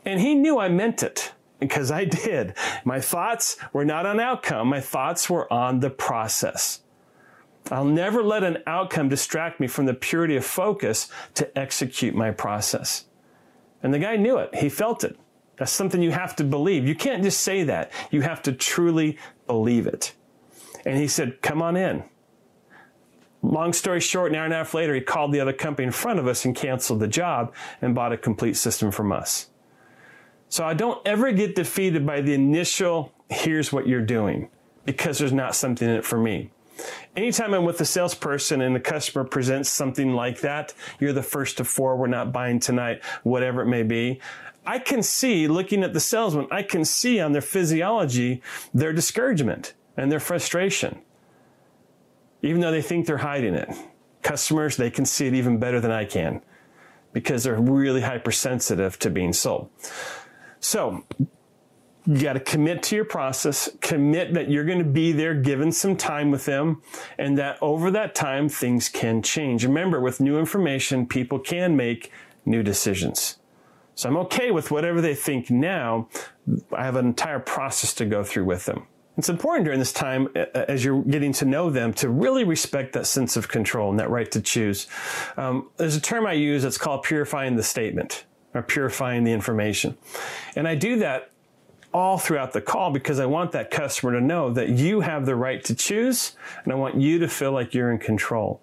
And 0.04 0.21
he 0.21 0.35
knew 0.35 0.59
I 0.59 0.69
meant 0.69 1.04
it 1.04 1.33
because 1.61 1.92
I 1.92 2.04
did. 2.04 2.54
My 2.85 3.00
thoughts 3.00 3.57
were 3.73 3.85
not 3.85 4.07
on 4.07 4.19
outcome, 4.19 4.66
my 4.66 4.81
thoughts 4.81 5.31
were 5.31 5.50
on 5.52 5.78
the 5.78 5.90
process. 5.90 6.81
I'll 7.71 7.85
never 7.85 8.25
let 8.25 8.42
an 8.42 8.59
outcome 8.66 9.09
distract 9.09 9.61
me 9.61 9.69
from 9.69 9.87
the 9.87 9.95
purity 9.95 10.35
of 10.35 10.45
focus 10.45 11.07
to 11.35 11.57
execute 11.57 12.12
my 12.12 12.33
process. 12.33 13.04
And 13.82 13.92
the 13.92 13.98
guy 13.98 14.16
knew 14.16 14.38
it. 14.38 14.54
He 14.54 14.68
felt 14.68 15.04
it. 15.04 15.18
That's 15.56 15.72
something 15.72 16.02
you 16.02 16.12
have 16.12 16.34
to 16.36 16.44
believe. 16.44 16.86
You 16.86 16.94
can't 16.94 17.22
just 17.22 17.40
say 17.40 17.64
that. 17.64 17.92
You 18.10 18.22
have 18.22 18.42
to 18.42 18.52
truly 18.52 19.18
believe 19.46 19.86
it. 19.86 20.14
And 20.84 20.98
he 20.98 21.08
said, 21.08 21.42
Come 21.42 21.62
on 21.62 21.76
in. 21.76 22.04
Long 23.42 23.72
story 23.72 24.00
short, 24.00 24.30
an 24.30 24.36
hour 24.36 24.44
and 24.44 24.54
a 24.54 24.58
half 24.58 24.72
later, 24.72 24.94
he 24.94 25.00
called 25.00 25.32
the 25.32 25.40
other 25.40 25.52
company 25.52 25.86
in 25.86 25.92
front 25.92 26.20
of 26.20 26.28
us 26.28 26.44
and 26.44 26.54
canceled 26.54 27.00
the 27.00 27.08
job 27.08 27.52
and 27.80 27.94
bought 27.94 28.12
a 28.12 28.16
complete 28.16 28.56
system 28.56 28.92
from 28.92 29.10
us. 29.10 29.50
So 30.48 30.64
I 30.64 30.74
don't 30.74 31.04
ever 31.06 31.32
get 31.32 31.56
defeated 31.56 32.06
by 32.06 32.20
the 32.20 32.34
initial, 32.34 33.12
here's 33.28 33.72
what 33.72 33.88
you're 33.88 34.00
doing, 34.00 34.48
because 34.84 35.18
there's 35.18 35.32
not 35.32 35.56
something 35.56 35.88
in 35.88 35.96
it 35.96 36.04
for 36.04 36.18
me. 36.18 36.50
Anytime 37.16 37.54
I'm 37.54 37.64
with 37.64 37.80
a 37.80 37.84
salesperson 37.84 38.60
and 38.60 38.74
the 38.74 38.80
customer 38.80 39.24
presents 39.24 39.68
something 39.68 40.12
like 40.14 40.40
that, 40.40 40.74
you're 41.00 41.12
the 41.12 41.22
first 41.22 41.58
to 41.58 41.64
four, 41.64 41.96
we're 41.96 42.06
not 42.06 42.32
buying 42.32 42.60
tonight, 42.60 43.02
whatever 43.22 43.62
it 43.62 43.66
may 43.66 43.82
be. 43.82 44.20
I 44.64 44.78
can 44.78 45.02
see, 45.02 45.48
looking 45.48 45.82
at 45.82 45.92
the 45.92 46.00
salesman, 46.00 46.46
I 46.50 46.62
can 46.62 46.84
see 46.84 47.20
on 47.20 47.32
their 47.32 47.42
physiology 47.42 48.42
their 48.72 48.92
discouragement 48.92 49.74
and 49.96 50.10
their 50.10 50.20
frustration, 50.20 51.00
even 52.42 52.60
though 52.60 52.70
they 52.70 52.82
think 52.82 53.06
they're 53.06 53.18
hiding 53.18 53.54
it. 53.54 53.68
Customers, 54.22 54.76
they 54.76 54.90
can 54.90 55.04
see 55.04 55.26
it 55.26 55.34
even 55.34 55.58
better 55.58 55.80
than 55.80 55.90
I 55.90 56.04
can 56.04 56.42
because 57.12 57.44
they're 57.44 57.60
really 57.60 58.00
hypersensitive 58.00 58.98
to 59.00 59.10
being 59.10 59.32
sold. 59.32 59.68
So, 60.60 61.04
you 62.06 62.21
got 62.21 62.32
to 62.32 62.40
commit 62.40 62.82
to 62.85 62.97
your 62.97 63.04
process, 63.04 63.71
commit 63.80 64.35
that 64.35 64.50
you're 64.50 64.64
going 64.64 64.78
to 64.78 64.85
be 64.85 65.12
there 65.12 65.35
given 65.35 65.71
some 65.71 65.97
time 65.97 66.30
with 66.30 66.44
them, 66.44 66.82
and 67.18 67.38
that 67.38 67.59
over 67.62 67.90
that 67.92 68.14
time, 68.14 68.49
things 68.49 68.88
can 68.88 69.23
change. 69.23 69.64
Remember, 69.64 70.00
with 70.00 70.21
new 70.21 70.38
information, 70.38 71.06
people 71.06 71.38
can 71.38 71.76
make 71.76 72.11
new 72.44 72.62
decisions. 72.62 73.38
So 73.94 74.09
I'm 74.09 74.16
okay 74.18 74.50
with 74.50 74.71
whatever 74.71 75.00
they 75.00 75.14
think 75.14 75.50
now. 75.50 76.09
I 76.73 76.85
have 76.85 76.97
an 76.97 77.06
entire 77.06 77.38
process 77.38 77.94
to 77.94 78.04
go 78.04 78.25
through 78.25 78.47
with 78.47 78.64
them. 78.64 78.87
It's 79.18 79.28
important 79.28 79.66
during 79.66 79.78
this 79.78 79.92
time, 79.92 80.28
as 80.54 80.85
you're 80.85 81.02
getting 81.02 81.32
to 81.35 81.44
know 81.44 81.68
them, 81.68 81.92
to 81.94 82.09
really 82.09 82.44
respect 82.44 82.94
that 82.94 83.06
sense 83.06 83.37
of 83.37 83.47
control 83.47 83.90
and 83.90 83.99
that 84.00 84.09
right 84.09 84.30
to 84.32 84.40
choose. 84.40 84.87
Um, 85.37 85.68
there's 85.76 85.97
a 85.97 86.00
term 86.00 86.26
I 86.26 86.32
use 86.32 86.62
that's 86.62 86.78
called 86.78 87.02
purifying 87.02 87.56
the 87.56 87.62
statement 87.62 88.25
or 88.54 88.62
purifying 88.62 89.25
the 89.25 89.32
information. 89.32 89.99
And 90.56 90.66
I 90.66 90.75
do 90.75 90.99
that 91.00 91.31
all 91.92 92.18
throughout 92.18 92.52
the 92.52 92.61
call 92.61 92.90
because 92.90 93.20
I 93.20 93.26
want 93.26 93.52
that 93.52 93.70
customer 93.70 94.12
to 94.12 94.20
know 94.20 94.50
that 94.52 94.70
you 94.70 95.00
have 95.00 95.26
the 95.26 95.37
right 95.37 95.62
to 95.64 95.75
choose 95.75 96.37
and 96.64 96.72
I 96.72 96.76
want 96.76 97.00
you 97.00 97.18
to 97.18 97.28
feel 97.28 97.52
like 97.52 97.75
you're 97.75 97.90
in 97.90 97.99
control. 97.99 98.62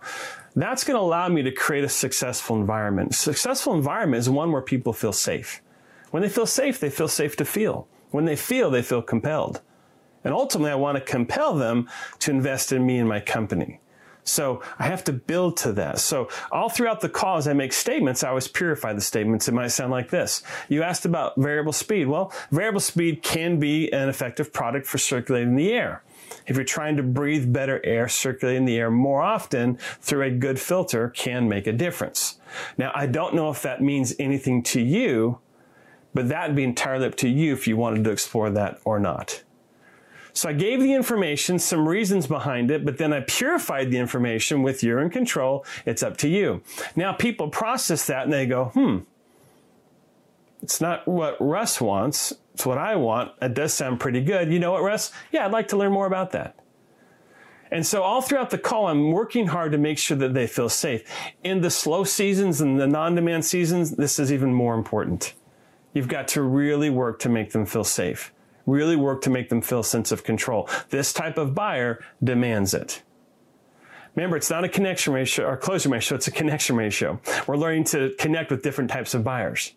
That's 0.55 0.83
going 0.83 0.95
to 0.95 1.01
allow 1.01 1.27
me 1.29 1.41
to 1.43 1.51
create 1.51 1.83
a 1.83 1.89
successful 1.89 2.55
environment. 2.55 3.13
successful 3.15 3.73
environment 3.73 4.19
is 4.19 4.29
one 4.29 4.51
where 4.51 4.61
people 4.61 4.93
feel 4.93 5.13
safe. 5.13 5.61
When 6.11 6.23
they 6.23 6.29
feel 6.29 6.47
safe, 6.47 6.79
they 6.79 6.89
feel 6.89 7.07
safe 7.07 7.35
to 7.37 7.45
feel. 7.45 7.87
When 8.11 8.25
they 8.25 8.35
feel, 8.35 8.71
they 8.71 8.81
feel 8.81 9.01
compelled. 9.01 9.61
And 10.23 10.33
ultimately, 10.33 10.71
I 10.71 10.75
want 10.75 10.97
to 10.97 11.01
compel 11.01 11.53
them 11.55 11.87
to 12.19 12.31
invest 12.31 12.71
in 12.71 12.85
me 12.85 12.97
and 12.97 13.07
my 13.07 13.19
company. 13.19 13.79
So 14.29 14.61
I 14.77 14.85
have 14.85 15.03
to 15.05 15.13
build 15.13 15.57
to 15.57 15.73
that. 15.73 15.99
So 15.99 16.29
all 16.51 16.69
throughout 16.69 17.01
the 17.01 17.09
call, 17.09 17.37
as 17.37 17.47
I 17.47 17.53
make 17.53 17.73
statements, 17.73 18.23
I 18.23 18.29
always 18.29 18.47
purify 18.47 18.93
the 18.93 19.01
statements. 19.01 19.47
It 19.47 19.53
might 19.53 19.67
sound 19.67 19.91
like 19.91 20.09
this. 20.09 20.43
You 20.69 20.83
asked 20.83 21.05
about 21.05 21.35
variable 21.35 21.73
speed. 21.73 22.07
Well, 22.07 22.31
variable 22.51 22.79
speed 22.79 23.23
can 23.23 23.59
be 23.59 23.91
an 23.91 24.09
effective 24.09 24.53
product 24.53 24.85
for 24.85 24.97
circulating 24.97 25.55
the 25.55 25.71
air. 25.71 26.03
If 26.45 26.55
you're 26.55 26.65
trying 26.65 26.97
to 26.97 27.03
breathe 27.03 27.51
better 27.51 27.83
air, 27.83 28.07
circulating 28.07 28.65
the 28.65 28.77
air 28.77 28.91
more 28.91 29.21
often 29.21 29.77
through 29.99 30.23
a 30.23 30.31
good 30.31 30.59
filter 30.59 31.09
can 31.09 31.49
make 31.49 31.67
a 31.67 31.73
difference. 31.73 32.39
Now, 32.77 32.91
I 32.93 33.07
don't 33.07 33.33
know 33.33 33.49
if 33.49 33.61
that 33.63 33.81
means 33.81 34.13
anything 34.19 34.63
to 34.63 34.81
you, 34.81 35.39
but 36.13 36.29
that'd 36.29 36.55
be 36.55 36.63
entirely 36.63 37.07
up 37.07 37.15
to 37.15 37.29
you 37.29 37.53
if 37.53 37.67
you 37.67 37.77
wanted 37.77 38.03
to 38.03 38.11
explore 38.11 38.49
that 38.51 38.79
or 38.83 38.99
not. 38.99 39.43
So 40.39 40.47
I 40.47 40.53
gave 40.53 40.79
the 40.79 40.93
information, 40.93 41.59
some 41.59 41.85
reasons 41.85 42.25
behind 42.25 42.71
it, 42.71 42.85
but 42.85 42.97
then 42.97 43.11
I 43.11 43.19
purified 43.19 43.91
the 43.91 43.97
information 43.97 44.63
with 44.63 44.81
in 44.81 45.09
control. 45.09 45.65
It's 45.85 46.01
up 46.01 46.15
to 46.17 46.29
you. 46.29 46.61
Now 46.95 47.11
people 47.11 47.49
process 47.49 48.07
that 48.07 48.23
and 48.23 48.31
they 48.31 48.45
go, 48.45 48.67
hmm, 48.67 48.99
it's 50.61 50.79
not 50.79 51.05
what 51.05 51.35
Russ 51.41 51.81
wants. 51.81 52.31
It's 52.53 52.65
what 52.65 52.77
I 52.77 52.95
want. 52.95 53.33
It 53.41 53.53
does 53.53 53.73
sound 53.73 53.99
pretty 53.99 54.21
good. 54.21 54.53
You 54.53 54.59
know 54.59 54.71
what, 54.71 54.81
Russ? 54.81 55.11
Yeah, 55.33 55.45
I'd 55.45 55.51
like 55.51 55.67
to 55.69 55.77
learn 55.77 55.91
more 55.91 56.07
about 56.07 56.31
that. 56.31 56.57
And 57.69 57.85
so 57.85 58.01
all 58.01 58.21
throughout 58.21 58.49
the 58.49 58.57
call, 58.57 58.87
I'm 58.87 59.11
working 59.11 59.47
hard 59.47 59.73
to 59.73 59.77
make 59.77 59.97
sure 59.97 60.15
that 60.15 60.33
they 60.33 60.47
feel 60.47 60.69
safe. 60.69 61.03
In 61.43 61.59
the 61.59 61.69
slow 61.69 62.05
seasons 62.05 62.61
and 62.61 62.79
the 62.79 62.87
non-demand 62.87 63.43
seasons, 63.43 63.91
this 63.91 64.17
is 64.17 64.31
even 64.31 64.53
more 64.53 64.75
important. 64.75 65.33
You've 65.91 66.07
got 66.07 66.29
to 66.29 66.41
really 66.41 66.89
work 66.89 67.19
to 67.19 67.29
make 67.29 67.51
them 67.51 67.65
feel 67.65 67.83
safe 67.83 68.31
really 68.65 68.95
work 68.95 69.21
to 69.23 69.29
make 69.29 69.49
them 69.49 69.61
feel 69.61 69.79
a 69.79 69.83
sense 69.83 70.11
of 70.11 70.23
control. 70.23 70.69
This 70.89 71.13
type 71.13 71.37
of 71.37 71.55
buyer 71.55 72.03
demands 72.23 72.73
it. 72.73 73.01
Remember, 74.15 74.37
it's 74.37 74.49
not 74.49 74.63
a 74.63 74.69
connection 74.69 75.13
ratio 75.13 75.47
or 75.47 75.57
closure 75.57 75.89
ratio, 75.89 76.15
it's 76.15 76.27
a 76.27 76.31
connection 76.31 76.75
ratio. 76.75 77.19
We're 77.47 77.57
learning 77.57 77.85
to 77.85 78.13
connect 78.17 78.51
with 78.51 78.63
different 78.63 78.89
types 78.89 79.13
of 79.13 79.23
buyers, 79.23 79.73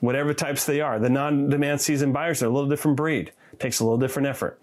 whatever 0.00 0.34
types 0.34 0.66
they 0.66 0.80
are. 0.80 0.98
The 0.98 1.08
non 1.08 1.48
demand 1.48 1.80
season 1.80 2.12
buyers 2.12 2.42
are 2.42 2.46
a 2.46 2.50
little 2.50 2.68
different 2.68 2.96
breed, 2.96 3.32
takes 3.58 3.80
a 3.80 3.84
little 3.84 3.98
different 3.98 4.28
effort. 4.28 4.60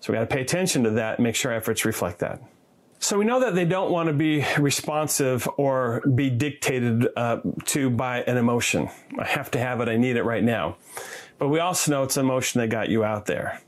So 0.00 0.12
we 0.12 0.18
got 0.18 0.28
to 0.28 0.34
pay 0.34 0.42
attention 0.42 0.84
to 0.84 0.90
that 0.90 1.18
and 1.18 1.24
make 1.24 1.36
sure 1.36 1.52
efforts 1.52 1.84
reflect 1.84 2.18
that. 2.18 2.42
So 2.98 3.18
we 3.18 3.24
know 3.24 3.40
that 3.40 3.54
they 3.54 3.64
don't 3.64 3.90
want 3.90 4.08
to 4.08 4.12
be 4.12 4.44
responsive 4.58 5.48
or 5.56 6.02
be 6.14 6.30
dictated 6.30 7.08
uh, 7.16 7.40
to 7.66 7.90
by 7.90 8.22
an 8.22 8.36
emotion. 8.36 8.90
I 9.18 9.24
have 9.24 9.50
to 9.52 9.58
have 9.58 9.80
it, 9.80 9.88
I 9.88 9.96
need 9.96 10.16
it 10.16 10.22
right 10.22 10.42
now. 10.42 10.76
But 11.42 11.48
we 11.48 11.58
also 11.58 11.90
know 11.90 12.04
it's 12.04 12.16
emotion 12.16 12.60
that 12.60 12.68
got 12.68 12.88
you 12.88 13.02
out 13.02 13.26
there. 13.26 13.60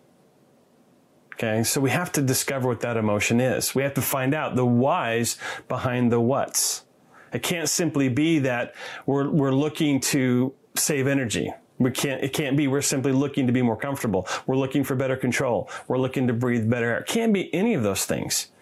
Okay, 1.32 1.64
so 1.64 1.80
we 1.80 1.90
have 1.90 2.12
to 2.12 2.22
discover 2.22 2.68
what 2.68 2.78
that 2.82 2.96
emotion 2.96 3.40
is. 3.40 3.74
We 3.74 3.82
have 3.82 3.94
to 3.94 4.00
find 4.00 4.32
out 4.32 4.54
the 4.54 4.64
whys 4.64 5.38
behind 5.66 6.12
the 6.12 6.20
whats. 6.20 6.84
It 7.32 7.42
can't 7.42 7.68
simply 7.68 8.08
be 8.08 8.38
that 8.38 8.76
we're, 9.06 9.28
we're 9.28 9.50
looking 9.50 9.98
to 10.02 10.54
save 10.76 11.08
energy. 11.08 11.52
We 11.78 11.90
can't, 11.90 12.22
it 12.22 12.32
can't 12.32 12.56
be 12.56 12.68
we're 12.68 12.80
simply 12.80 13.10
looking 13.10 13.48
to 13.48 13.52
be 13.52 13.60
more 13.60 13.76
comfortable. 13.76 14.28
We're 14.46 14.54
looking 14.54 14.84
for 14.84 14.94
better 14.94 15.16
control. 15.16 15.68
We're 15.88 15.98
looking 15.98 16.28
to 16.28 16.32
breathe 16.32 16.70
better 16.70 16.90
air. 16.90 16.98
It 17.00 17.08
can't 17.08 17.32
be 17.32 17.52
any 17.52 17.74
of 17.74 17.82
those 17.82 18.04
things. 18.04 18.52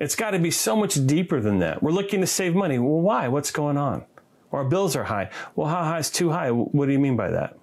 It's 0.00 0.16
got 0.16 0.30
to 0.30 0.38
be 0.38 0.50
so 0.50 0.74
much 0.74 1.06
deeper 1.06 1.38
than 1.38 1.58
that. 1.58 1.82
We're 1.82 1.90
looking 1.90 2.22
to 2.22 2.26
save 2.26 2.54
money. 2.54 2.78
Well, 2.78 3.02
why? 3.02 3.28
What's 3.28 3.50
going 3.50 3.76
on? 3.76 4.06
Our 4.52 4.64
bills 4.64 4.96
are 4.96 5.04
high. 5.04 5.28
Well, 5.54 5.68
how 5.68 5.84
high 5.84 5.98
is 5.98 6.08
too 6.08 6.30
high? 6.30 6.50
What 6.50 6.86
do 6.86 6.92
you 6.92 6.98
mean 6.98 7.14
by 7.14 7.28
that? 7.32 7.57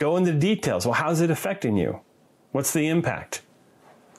Go 0.00 0.16
into 0.16 0.32
details. 0.32 0.86
Well, 0.86 0.94
how's 0.94 1.20
it 1.20 1.30
affecting 1.30 1.76
you? 1.76 2.00
What's 2.52 2.72
the 2.72 2.88
impact? 2.88 3.42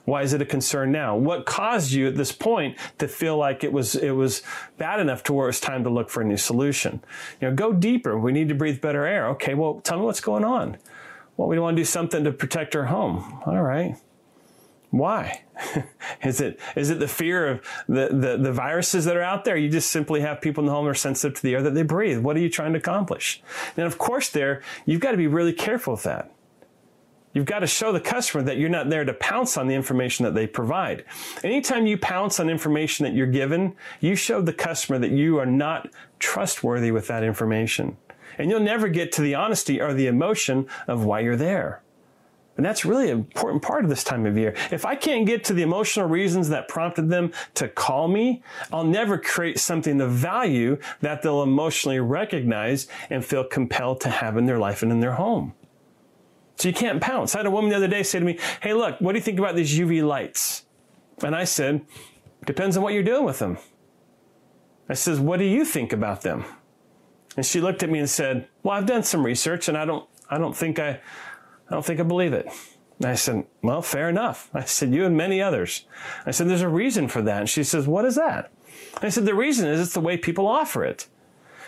Why 0.05 0.21
is 0.21 0.31
it 0.31 0.41
a 0.41 0.45
concern 0.45 0.91
now? 0.91 1.15
What 1.15 1.47
caused 1.47 1.91
you 1.91 2.07
at 2.07 2.15
this 2.15 2.31
point 2.31 2.77
to 2.99 3.07
feel 3.07 3.35
like 3.35 3.63
it 3.63 3.73
was 3.73 3.95
it 3.95 4.11
was 4.11 4.43
bad 4.77 4.99
enough 4.99 5.23
to 5.23 5.33
where 5.33 5.49
it's 5.49 5.59
time 5.59 5.83
to 5.83 5.89
look 5.89 6.09
for 6.09 6.21
a 6.21 6.23
new 6.23 6.37
solution? 6.37 7.03
You 7.39 7.49
know, 7.49 7.55
go 7.55 7.73
deeper. 7.73 8.17
We 8.17 8.31
need 8.31 8.47
to 8.49 8.55
breathe 8.55 8.79
better 8.79 9.05
air. 9.05 9.27
Okay, 9.29 9.55
well, 9.55 9.81
tell 9.81 9.97
me 9.97 10.05
what's 10.05 10.21
going 10.21 10.43
on. 10.43 10.77
Well, 11.35 11.47
we 11.47 11.57
want 11.57 11.75
to 11.77 11.81
do 11.81 11.85
something 11.85 12.23
to 12.25 12.31
protect 12.31 12.75
our 12.75 12.85
home. 12.85 13.41
All 13.47 13.61
right. 13.61 13.95
Why? 14.91 15.43
is 16.23 16.41
it 16.41 16.59
is 16.75 16.89
it 16.89 16.99
the 16.99 17.07
fear 17.07 17.47
of 17.47 17.61
the, 17.87 18.09
the, 18.11 18.37
the, 18.37 18.51
viruses 18.51 19.05
that 19.05 19.15
are 19.15 19.21
out 19.21 19.45
there? 19.45 19.55
You 19.55 19.69
just 19.69 19.89
simply 19.89 20.19
have 20.19 20.41
people 20.41 20.61
in 20.61 20.65
the 20.65 20.73
home 20.73 20.85
are 20.85 20.93
sensitive 20.93 21.37
to 21.37 21.41
the 21.41 21.55
air 21.55 21.61
that 21.63 21.73
they 21.73 21.83
breathe. 21.83 22.19
What 22.19 22.35
are 22.35 22.41
you 22.41 22.49
trying 22.49 22.73
to 22.73 22.79
accomplish? 22.79 23.41
And 23.77 23.85
of 23.85 23.97
course, 23.97 24.29
there 24.29 24.61
you've 24.85 24.99
got 24.99 25.11
to 25.11 25.17
be 25.17 25.27
really 25.27 25.53
careful 25.53 25.93
with 25.93 26.03
that. 26.03 26.31
You've 27.33 27.45
got 27.45 27.59
to 27.59 27.67
show 27.67 27.93
the 27.93 28.01
customer 28.01 28.43
that 28.43 28.57
you're 28.57 28.67
not 28.67 28.89
there 28.89 29.05
to 29.05 29.13
pounce 29.13 29.55
on 29.55 29.67
the 29.67 29.75
information 29.75 30.25
that 30.25 30.35
they 30.35 30.45
provide. 30.45 31.05
Anytime 31.43 31.87
you 31.87 31.97
pounce 31.97 32.41
on 32.41 32.49
information 32.49 33.05
that 33.05 33.13
you're 33.13 33.27
given, 33.27 33.73
you 34.01 34.15
show 34.15 34.41
the 34.41 34.51
customer 34.51 34.99
that 34.99 35.11
you 35.11 35.39
are 35.39 35.45
not 35.45 35.89
trustworthy 36.19 36.91
with 36.91 37.07
that 37.07 37.23
information. 37.23 37.95
And 38.37 38.49
you'll 38.49 38.59
never 38.59 38.89
get 38.89 39.13
to 39.13 39.21
the 39.21 39.35
honesty 39.35 39.79
or 39.79 39.93
the 39.93 40.07
emotion 40.07 40.67
of 40.87 41.05
why 41.05 41.21
you're 41.21 41.37
there. 41.37 41.80
And 42.61 42.65
that's 42.67 42.85
really 42.85 43.09
an 43.09 43.17
important 43.17 43.63
part 43.63 43.83
of 43.83 43.89
this 43.89 44.03
time 44.03 44.27
of 44.27 44.37
year. 44.37 44.53
If 44.69 44.85
I 44.85 44.93
can't 44.93 45.25
get 45.25 45.43
to 45.45 45.53
the 45.55 45.63
emotional 45.63 46.07
reasons 46.07 46.49
that 46.49 46.67
prompted 46.67 47.09
them 47.09 47.33
to 47.55 47.67
call 47.67 48.07
me, 48.07 48.43
I'll 48.71 48.83
never 48.83 49.17
create 49.17 49.59
something 49.59 49.99
of 49.99 50.11
value 50.11 50.77
that 50.99 51.23
they'll 51.23 51.41
emotionally 51.41 51.99
recognize 51.99 52.87
and 53.09 53.25
feel 53.25 53.43
compelled 53.43 53.99
to 54.01 54.09
have 54.09 54.37
in 54.37 54.45
their 54.45 54.59
life 54.59 54.83
and 54.83 54.91
in 54.91 54.99
their 54.99 55.13
home. 55.13 55.53
So 56.57 56.67
you 56.67 56.73
can't 56.75 57.01
pounce. 57.01 57.33
I 57.33 57.39
had 57.39 57.47
a 57.47 57.49
woman 57.49 57.71
the 57.71 57.77
other 57.77 57.87
day 57.87 58.03
say 58.03 58.19
to 58.19 58.25
me, 58.25 58.37
Hey, 58.61 58.75
look, 58.75 59.01
what 59.01 59.13
do 59.13 59.17
you 59.17 59.23
think 59.23 59.39
about 59.39 59.55
these 59.55 59.75
UV 59.75 60.05
lights? 60.05 60.63
And 61.23 61.35
I 61.35 61.45
said, 61.45 61.83
Depends 62.45 62.77
on 62.77 62.83
what 62.83 62.93
you're 62.93 63.01
doing 63.01 63.25
with 63.25 63.39
them. 63.39 63.57
I 64.87 64.93
says, 64.93 65.19
What 65.19 65.37
do 65.37 65.45
you 65.45 65.65
think 65.65 65.93
about 65.93 66.21
them? 66.21 66.45
And 67.35 67.43
she 67.43 67.59
looked 67.59 67.81
at 67.81 67.89
me 67.89 67.97
and 67.97 68.09
said, 68.09 68.47
"Well, 68.61 68.77
I've 68.77 68.85
done 68.85 69.03
some 69.03 69.25
research, 69.25 69.69
and 69.69 69.77
I 69.77 69.85
don't, 69.85 70.05
I 70.29 70.37
don't 70.37 70.55
think 70.55 70.79
I, 70.79 70.99
I 71.71 71.75
don't 71.75 71.85
think 71.85 71.99
I 71.99 72.03
believe 72.03 72.33
it." 72.33 72.47
And 72.99 73.07
I 73.07 73.15
said, 73.15 73.45
"Well, 73.63 73.81
fair 73.81 74.09
enough." 74.09 74.49
I 74.53 74.63
said, 74.65 74.93
"You 74.93 75.05
and 75.05 75.17
many 75.17 75.41
others." 75.41 75.85
I 76.25 76.31
said, 76.31 76.47
"There's 76.47 76.61
a 76.61 76.69
reason 76.69 77.07
for 77.07 77.21
that." 77.23 77.39
And 77.39 77.49
she 77.49 77.63
says, 77.63 77.87
"What 77.87 78.05
is 78.05 78.15
that?" 78.15 78.51
I 79.01 79.09
said, 79.09 79.25
"The 79.25 79.33
reason 79.33 79.67
is 79.67 79.79
it's 79.79 79.93
the 79.93 79.99
way 79.99 80.17
people 80.17 80.47
offer 80.47 80.83
it. 80.83 81.07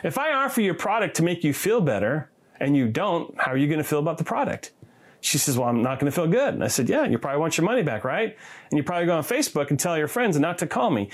If 0.04 0.18
I 0.18 0.34
offer 0.34 0.62
you 0.62 0.72
a 0.72 0.76
product 0.76 1.16
to 1.18 1.24
make 1.24 1.44
you 1.44 1.54
feel 1.54 1.82
better, 1.82 2.30
and 2.60 2.76
you 2.76 2.88
don't, 2.88 3.34
how 3.39 3.52
are 3.52 3.58
you 3.58 3.68
going 3.68 3.80
to 3.80 3.84
feel 3.84 4.00
about 4.00 4.18
the 4.18 4.24
product?" 4.24 4.72
She 5.24 5.38
says, 5.38 5.58
Well, 5.58 5.70
I'm 5.70 5.82
not 5.82 6.00
going 6.00 6.12
to 6.12 6.16
feel 6.16 6.28
good. 6.28 6.54
And 6.54 6.63
I 6.63 6.68
said, 6.68 6.89
Yeah, 6.89 7.06
you 7.06 7.18
probably 7.18 7.39
want 7.39 7.58
your 7.58 7.66
money 7.66 7.82
back, 7.82 8.04
right? 8.04 8.38
And 8.70 8.78
you 8.78 8.84
probably 8.84 9.06
go 9.06 9.16
on 9.16 9.24
Facebook 9.24 9.70
and 9.70 9.80
tell 9.80 9.98
your 9.98 10.10
friends 10.10 10.38
not 10.38 10.58
to 10.58 10.68
call 10.68 10.92
me. 10.92 11.10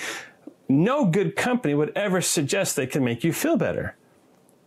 No 0.67 1.05
good 1.05 1.35
company 1.35 1.75
would 1.75 1.91
ever 1.95 2.19
suggest 2.19 2.75
they 2.75 2.87
can 2.87 3.03
make 3.03 3.23
you 3.23 3.31
feel 3.31 3.55
better. 3.55 3.95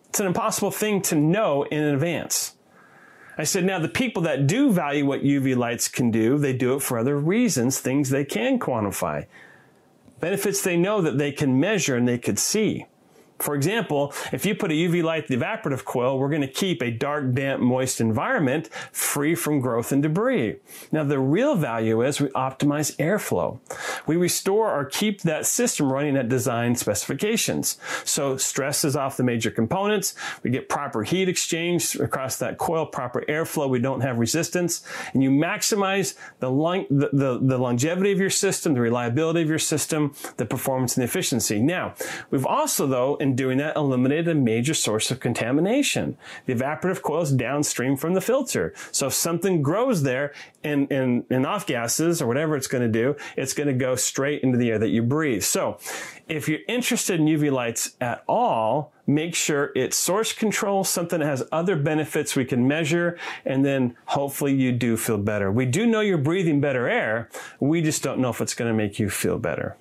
It's 0.09 0.21
an 0.21 0.27
impossible 0.27 0.71
thing 0.71 1.03
to 1.03 1.17
know 1.17 1.65
in 1.65 1.83
advance. 1.83 2.55
I 3.39 3.45
said, 3.45 3.65
now 3.65 3.79
the 3.79 3.89
people 3.89 4.23
that 4.23 4.47
do 4.47 4.71
value 4.71 5.07
what 5.07 5.23
UV 5.23 5.57
lights 5.57 5.89
can 5.89 6.11
do, 6.11 6.39
they 6.39 6.53
do 6.53 6.75
it 6.75 6.83
for 6.83 6.99
other 6.99 7.19
reasons, 7.19 7.81
things 7.81 8.11
they 8.11 8.25
can 8.25 8.59
quantify, 8.59 9.27
benefits 10.21 10.63
they 10.63 10.77
know 10.77 11.01
that 11.01 11.19
they 11.19 11.33
can 11.33 11.59
measure 11.59 11.97
and 11.97 12.07
they 12.07 12.19
could 12.19 12.39
see. 12.39 12.87
For 13.43 13.57
example, 13.57 14.15
if 14.31 14.47
you 14.47 14.55
put 14.55 14.71
a 14.71 14.75
UV 14.75 15.03
light 15.03 15.29
in 15.29 15.39
the 15.39 15.45
evaporative 15.45 15.85
coil, 15.85 16.17
we're 16.17 16.29
going 16.29 16.43
to 16.43 16.47
keep 16.47 16.81
a 16.81 16.93
dark, 16.93 17.35
damp, 17.35 17.61
moist 17.61 18.01
environment 18.01 18.69
free 18.93 19.35
from 19.35 19.61
growth 19.61 19.91
and 19.91 20.01
debris. 20.01 20.57
Now, 20.93 21.03
the 21.03 21.19
real 21.19 21.57
value 21.57 22.03
is 22.03 22.21
we 22.21 22.29
optimize 22.29 22.97
airflow. 22.99 23.59
We 24.07 24.17
restore 24.17 24.71
or 24.71 24.85
keep 24.85 25.23
that 25.23 25.45
system 25.45 25.93
running 25.93 26.17
at 26.17 26.29
design 26.29 26.77
specifications. 26.77 27.79
So 28.05 28.37
stress 28.37 28.85
is 28.85 28.95
off 28.95 29.17
the 29.17 29.25
major 29.25 29.51
components. 29.51 30.15
We 30.45 30.51
get 30.51 30.69
proper 30.69 31.03
heat 31.03 31.29
exchange 31.29 31.97
across 31.97 32.37
that 32.37 32.59
coil, 32.59 32.87
proper 32.87 33.23
airflow. 33.23 33.69
We 33.69 33.81
don't 33.81 34.03
have 34.03 34.19
resistance 34.19 34.85
and 35.15 35.23
you 35.23 35.31
maximize 35.31 36.15
the, 36.39 36.51
long, 36.51 36.87
the, 36.91 37.11
the, 37.13 37.41
the 37.43 37.59
longevity 37.59 38.13
of 38.13 38.21
your 38.21 38.31
system, 38.31 38.75
the 38.75 38.81
reliability 38.81 39.43
of 39.43 39.49
your 39.49 39.59
system, 39.59 40.15
the 40.37 40.47
performance 40.47 40.97
and 40.97 41.03
the 41.03 41.07
efficiency. 41.07 41.61
Now, 41.61 41.95
we've 42.31 42.47
also 42.47 42.87
though, 42.87 43.17
in 43.17 43.32
doing 43.35 43.59
that, 43.59 43.77
eliminated 43.77 44.29
a 44.29 44.35
major 44.35 44.75
source 44.75 45.11
of 45.11 45.21
contamination. 45.21 46.17
The 46.47 46.55
evaporative 46.55 47.03
coil 47.03 47.23
is 47.23 47.33
downstream 47.33 47.97
from 47.97 48.15
the 48.15 48.21
filter. 48.21 48.75
So 48.91 49.09
if 49.09 49.15
something 49.15 49.63
grows 49.63 50.03
there 50.03 50.33
and, 50.65 50.91
and, 50.91 51.25
and 51.31 51.47
off 51.47 51.67
gases 51.67 52.23
or 52.23 52.27
whatever 52.27 52.57
it's 52.57 52.67
going 52.67 52.83
to 52.83 53.01
do, 53.01 53.17
it's 53.37 53.55
going 53.55 53.69
to 53.69 53.75
go 53.75 53.97
straight 53.97 54.43
into 54.43 54.59
the 54.59 54.71
air 54.71 54.79
that 54.79 54.89
you 54.89 55.03
breathe. 55.03 55.43
So 55.43 55.79
if 56.29 56.49
you're 56.49 56.61
interested 56.69 57.21
in 57.21 57.27
UV 57.27 57.51
lights 57.51 57.97
at 58.01 58.25
all, 58.27 58.93
make 59.07 59.35
sure 59.35 59.73
it's 59.75 59.97
source 59.97 60.33
control, 60.33 60.85
something 60.85 61.21
that 61.21 61.27
has 61.27 61.47
other 61.53 61.77
benefits 61.77 62.37
we 62.37 62.45
can 62.45 62.67
measure, 62.67 63.19
and 63.45 63.65
then 63.65 63.97
hopefully 64.07 64.55
you 64.55 64.73
do 64.73 64.97
feel 64.97 65.19
better. 65.19 65.51
We 65.51 65.67
do 65.67 65.87
know 65.87 66.01
you're 66.01 66.19
breathing 66.19 66.61
better 66.61 66.89
air. 66.89 67.29
We 67.61 67.83
just 67.83 68.03
don't 68.03 68.21
know 68.21 68.31
if 68.31 68.41
it's 68.41 68.55
going 68.55 68.71
to 68.71 68.77
make 68.77 68.99
you 68.99 69.11
feel 69.11 69.39
better. 69.39 69.77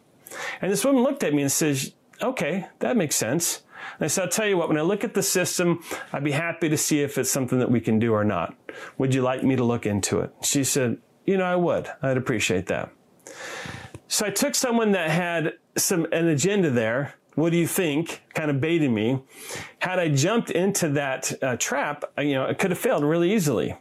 And 0.61 0.71
this 0.71 0.85
woman 0.85 1.03
looked 1.03 1.23
at 1.23 1.33
me 1.33 1.41
and 1.41 1.51
says, 1.51 1.93
okay, 2.23 2.67
that 2.79 2.97
makes 2.97 3.15
sense. 3.15 3.63
And 3.97 4.05
I 4.05 4.07
said, 4.07 4.23
I'll 4.23 4.29
tell 4.29 4.47
you 4.47 4.57
what, 4.57 4.67
when 4.67 4.77
I 4.77 4.81
look 4.81 5.03
at 5.03 5.13
the 5.13 5.23
system, 5.23 5.83
I'd 6.13 6.23
be 6.23 6.31
happy 6.31 6.69
to 6.69 6.77
see 6.77 7.01
if 7.01 7.17
it's 7.17 7.31
something 7.31 7.59
that 7.59 7.71
we 7.71 7.81
can 7.81 7.99
do 7.99 8.13
or 8.13 8.23
not. 8.23 8.55
Would 8.97 9.13
you 9.13 9.21
like 9.21 9.43
me 9.43 9.55
to 9.55 9.63
look 9.63 9.85
into 9.85 10.19
it? 10.19 10.33
She 10.43 10.63
said, 10.63 10.97
you 11.25 11.37
know, 11.37 11.45
I 11.45 11.55
would. 11.55 11.89
I'd 12.01 12.17
appreciate 12.17 12.67
that. 12.67 12.91
So 14.07 14.25
I 14.25 14.29
took 14.29 14.55
someone 14.55 14.91
that 14.91 15.09
had 15.09 15.53
some, 15.77 16.05
an 16.11 16.27
agenda 16.27 16.69
there. 16.69 17.15
What 17.35 17.51
do 17.51 17.57
you 17.57 17.67
think? 17.67 18.23
Kind 18.33 18.51
of 18.51 18.59
baiting 18.59 18.93
me. 18.93 19.23
Had 19.79 19.99
I 19.99 20.09
jumped 20.09 20.51
into 20.51 20.89
that 20.89 21.31
uh, 21.41 21.55
trap, 21.57 22.03
you 22.17 22.33
know, 22.33 22.45
it 22.45 22.59
could 22.59 22.71
have 22.71 22.79
failed 22.79 23.03
really 23.03 23.33
easily. 23.33 23.77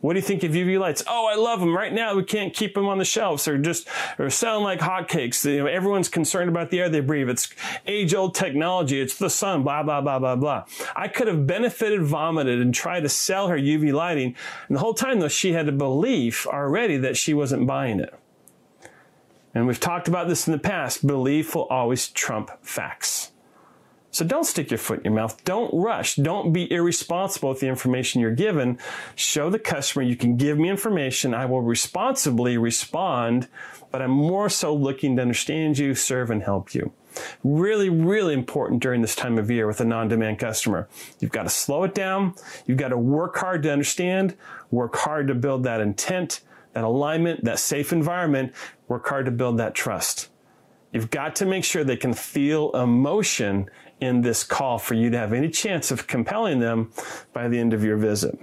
What 0.00 0.14
do 0.14 0.18
you 0.18 0.24
think 0.24 0.42
of 0.44 0.52
UV 0.52 0.78
lights? 0.78 1.02
Oh, 1.06 1.26
I 1.26 1.34
love 1.34 1.60
them. 1.60 1.76
Right 1.76 1.92
now, 1.92 2.14
we 2.14 2.22
can't 2.22 2.54
keep 2.54 2.74
them 2.74 2.86
on 2.86 2.96
the 2.96 3.04
shelves. 3.04 3.44
They're 3.44 3.58
just, 3.58 3.86
they're 4.16 4.30
selling 4.30 4.64
like 4.64 4.80
hotcakes. 4.80 5.44
You 5.44 5.58
know, 5.58 5.66
everyone's 5.66 6.08
concerned 6.08 6.48
about 6.48 6.70
the 6.70 6.80
air 6.80 6.88
they 6.88 7.00
breathe. 7.00 7.28
It's 7.28 7.50
age 7.86 8.14
old 8.14 8.34
technology. 8.34 8.98
It's 8.98 9.18
the 9.18 9.28
sun, 9.28 9.62
blah, 9.62 9.82
blah, 9.82 10.00
blah, 10.00 10.18
blah, 10.18 10.36
blah. 10.36 10.64
I 10.96 11.08
could 11.08 11.28
have 11.28 11.46
benefited, 11.46 12.02
vomited, 12.02 12.60
and 12.60 12.74
tried 12.74 13.00
to 13.00 13.10
sell 13.10 13.48
her 13.48 13.58
UV 13.58 13.92
lighting. 13.92 14.34
And 14.68 14.76
the 14.76 14.80
whole 14.80 14.94
time, 14.94 15.20
though, 15.20 15.28
she 15.28 15.52
had 15.52 15.68
a 15.68 15.72
belief 15.72 16.46
already 16.46 16.96
that 16.96 17.18
she 17.18 17.34
wasn't 17.34 17.66
buying 17.66 18.00
it. 18.00 18.14
And 19.54 19.66
we've 19.66 19.80
talked 19.80 20.08
about 20.08 20.28
this 20.28 20.46
in 20.46 20.52
the 20.52 20.58
past. 20.58 21.06
Belief 21.06 21.54
will 21.54 21.64
always 21.64 22.08
trump 22.08 22.50
facts. 22.62 23.29
So 24.12 24.24
don't 24.24 24.44
stick 24.44 24.70
your 24.70 24.78
foot 24.78 24.98
in 24.98 25.04
your 25.04 25.14
mouth. 25.14 25.42
Don't 25.44 25.72
rush. 25.72 26.16
Don't 26.16 26.52
be 26.52 26.70
irresponsible 26.72 27.50
with 27.50 27.60
the 27.60 27.68
information 27.68 28.20
you're 28.20 28.34
given. 28.34 28.78
Show 29.14 29.50
the 29.50 29.58
customer 29.58 30.02
you 30.02 30.16
can 30.16 30.36
give 30.36 30.58
me 30.58 30.68
information. 30.68 31.32
I 31.32 31.46
will 31.46 31.62
responsibly 31.62 32.58
respond, 32.58 33.48
but 33.92 34.02
I'm 34.02 34.10
more 34.10 34.48
so 34.48 34.74
looking 34.74 35.16
to 35.16 35.22
understand 35.22 35.78
you, 35.78 35.94
serve, 35.94 36.30
and 36.30 36.42
help 36.42 36.74
you. 36.74 36.92
Really, 37.44 37.88
really 37.88 38.34
important 38.34 38.82
during 38.82 39.00
this 39.00 39.16
time 39.16 39.38
of 39.38 39.50
year 39.50 39.66
with 39.66 39.80
a 39.80 39.84
non-demand 39.84 40.38
customer. 40.38 40.88
You've 41.20 41.32
got 41.32 41.44
to 41.44 41.48
slow 41.48 41.84
it 41.84 41.94
down. 41.94 42.34
You've 42.66 42.78
got 42.78 42.88
to 42.88 42.98
work 42.98 43.36
hard 43.36 43.62
to 43.64 43.72
understand, 43.72 44.36
work 44.70 44.96
hard 44.96 45.28
to 45.28 45.34
build 45.34 45.64
that 45.64 45.80
intent, 45.80 46.40
that 46.72 46.84
alignment, 46.84 47.44
that 47.44 47.58
safe 47.58 47.92
environment, 47.92 48.54
work 48.88 49.08
hard 49.08 49.26
to 49.26 49.32
build 49.32 49.58
that 49.58 49.74
trust. 49.74 50.28
You've 50.92 51.10
got 51.10 51.36
to 51.36 51.46
make 51.46 51.64
sure 51.64 51.84
they 51.84 51.96
can 51.96 52.14
feel 52.14 52.70
emotion 52.72 53.70
in 54.00 54.20
this 54.22 54.44
call 54.44 54.78
for 54.78 54.94
you 54.94 55.10
to 55.10 55.18
have 55.18 55.32
any 55.32 55.48
chance 55.48 55.90
of 55.90 56.06
compelling 56.06 56.58
them 56.58 56.92
by 57.32 57.48
the 57.48 57.58
end 57.58 57.72
of 57.72 57.84
your 57.84 57.96
visit. 57.96 58.38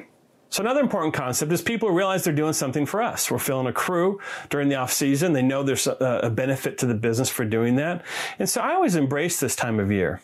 So 0.49 0.63
another 0.63 0.79
important 0.79 1.13
concept 1.13 1.51
is 1.51 1.61
people 1.61 1.89
realize 1.89 2.23
they're 2.23 2.33
doing 2.33 2.53
something 2.53 2.85
for 2.85 3.01
us. 3.01 3.29
We're 3.29 3.37
filling 3.37 3.67
a 3.67 3.73
crew 3.73 4.21
during 4.49 4.69
the 4.69 4.75
off 4.75 4.93
season. 4.93 5.33
They 5.33 5.41
know 5.41 5.61
there's 5.61 5.87
a, 5.87 6.21
a 6.23 6.29
benefit 6.29 6.77
to 6.79 6.85
the 6.85 6.95
business 6.95 7.29
for 7.29 7.43
doing 7.43 7.75
that. 7.75 8.05
And 8.39 8.47
so 8.47 8.61
I 8.61 8.73
always 8.73 8.95
embrace 8.95 9.39
this 9.39 9.55
time 9.55 9.79
of 9.79 9.91
year. 9.91 10.21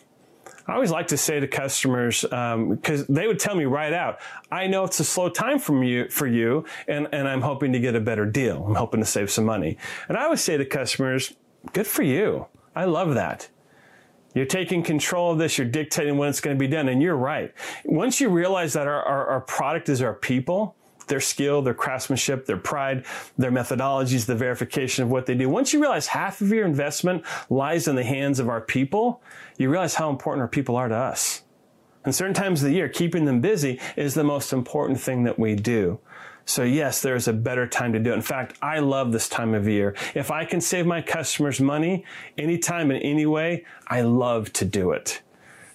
I 0.66 0.72
always 0.72 0.90
like 0.90 1.08
to 1.08 1.18
say 1.18 1.40
to 1.40 1.46
customers 1.46 2.22
because 2.22 3.00
um, 3.00 3.06
they 3.08 3.26
would 3.26 3.38
tell 3.38 3.54
me 3.54 3.66
right 3.66 3.92
out, 3.92 4.18
"I 4.50 4.66
know 4.66 4.84
it's 4.84 4.98
a 4.98 5.04
slow 5.04 5.28
time 5.28 5.58
from 5.58 5.82
you 5.82 6.08
for 6.08 6.26
you, 6.26 6.64
and 6.88 7.06
and 7.12 7.28
I'm 7.28 7.42
hoping 7.42 7.74
to 7.74 7.78
get 7.78 7.94
a 7.94 8.00
better 8.00 8.24
deal. 8.24 8.64
I'm 8.66 8.74
hoping 8.74 9.00
to 9.00 9.06
save 9.06 9.30
some 9.30 9.44
money." 9.44 9.76
And 10.08 10.16
I 10.16 10.24
always 10.24 10.40
say 10.40 10.56
to 10.56 10.64
customers, 10.64 11.34
"Good 11.74 11.86
for 11.86 12.02
you. 12.02 12.46
I 12.74 12.86
love 12.86 13.14
that." 13.14 13.50
You're 14.34 14.46
taking 14.46 14.82
control 14.82 15.32
of 15.32 15.38
this. 15.38 15.56
You're 15.58 15.66
dictating 15.66 16.18
when 16.18 16.28
it's 16.28 16.40
going 16.40 16.56
to 16.56 16.58
be 16.58 16.66
done. 16.66 16.88
And 16.88 17.00
you're 17.00 17.16
right. 17.16 17.52
Once 17.84 18.20
you 18.20 18.28
realize 18.28 18.72
that 18.72 18.86
our, 18.86 19.02
our, 19.02 19.26
our 19.28 19.40
product 19.40 19.88
is 19.88 20.02
our 20.02 20.14
people, 20.14 20.74
their 21.06 21.20
skill, 21.20 21.62
their 21.62 21.74
craftsmanship, 21.74 22.46
their 22.46 22.56
pride, 22.56 23.04
their 23.38 23.52
methodologies, 23.52 24.26
the 24.26 24.34
verification 24.34 25.04
of 25.04 25.10
what 25.10 25.26
they 25.26 25.34
do. 25.34 25.48
Once 25.48 25.72
you 25.72 25.80
realize 25.80 26.08
half 26.08 26.40
of 26.40 26.48
your 26.48 26.66
investment 26.66 27.24
lies 27.48 27.86
in 27.86 27.96
the 27.96 28.04
hands 28.04 28.38
of 28.38 28.48
our 28.48 28.60
people, 28.60 29.22
you 29.56 29.70
realize 29.70 29.94
how 29.94 30.10
important 30.10 30.42
our 30.42 30.48
people 30.48 30.76
are 30.76 30.88
to 30.88 30.94
us. 30.94 31.42
And 32.04 32.14
certain 32.14 32.34
times 32.34 32.62
of 32.62 32.68
the 32.68 32.74
year, 32.74 32.88
keeping 32.88 33.24
them 33.24 33.40
busy 33.40 33.80
is 33.96 34.14
the 34.14 34.24
most 34.24 34.52
important 34.52 35.00
thing 35.00 35.24
that 35.24 35.38
we 35.38 35.54
do. 35.54 36.00
So 36.46 36.62
yes, 36.62 37.00
there's 37.00 37.28
a 37.28 37.32
better 37.32 37.66
time 37.66 37.92
to 37.94 37.98
do 37.98 38.12
it. 38.12 38.16
In 38.16 38.22
fact, 38.22 38.58
I 38.60 38.80
love 38.80 39.12
this 39.12 39.28
time 39.28 39.54
of 39.54 39.66
year. 39.66 39.94
If 40.14 40.30
I 40.30 40.44
can 40.44 40.60
save 40.60 40.86
my 40.86 41.00
customers 41.00 41.60
money 41.60 42.04
anytime 42.36 42.90
in 42.90 43.00
any 43.02 43.26
way, 43.26 43.64
I 43.86 44.02
love 44.02 44.52
to 44.54 44.64
do 44.64 44.92
it. 44.92 45.22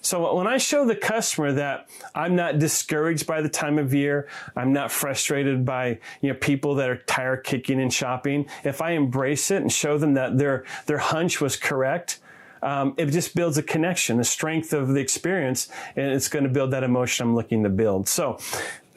So 0.02 0.34
when 0.34 0.46
I 0.46 0.56
show 0.56 0.86
the 0.86 0.96
customer 0.96 1.52
that 1.52 1.88
I'm 2.14 2.34
not 2.34 2.58
discouraged 2.58 3.26
by 3.26 3.42
the 3.42 3.48
time 3.48 3.78
of 3.78 3.92
year, 3.92 4.28
I'm 4.56 4.72
not 4.72 4.90
frustrated 4.90 5.64
by 5.64 5.98
you 6.22 6.30
know 6.30 6.34
people 6.34 6.76
that 6.76 6.88
are 6.88 6.96
tire 6.96 7.36
kicking 7.36 7.80
and 7.80 7.92
shopping. 7.92 8.46
If 8.64 8.80
I 8.80 8.92
embrace 8.92 9.50
it 9.50 9.60
and 9.60 9.70
show 9.70 9.98
them 9.98 10.14
that 10.14 10.38
their 10.38 10.64
their 10.86 10.98
hunch 10.98 11.40
was 11.40 11.56
correct, 11.56 12.18
um, 12.62 12.94
it 12.96 13.06
just 13.06 13.34
builds 13.34 13.58
a 13.58 13.62
connection, 13.62 14.16
the 14.16 14.24
strength 14.24 14.72
of 14.72 14.88
the 14.88 15.00
experience, 15.00 15.68
and 15.96 16.12
it's 16.12 16.28
going 16.28 16.44
to 16.44 16.50
build 16.50 16.70
that 16.70 16.82
emotion 16.82 17.26
I'm 17.26 17.34
looking 17.34 17.62
to 17.64 17.70
build. 17.70 18.08
So 18.08 18.38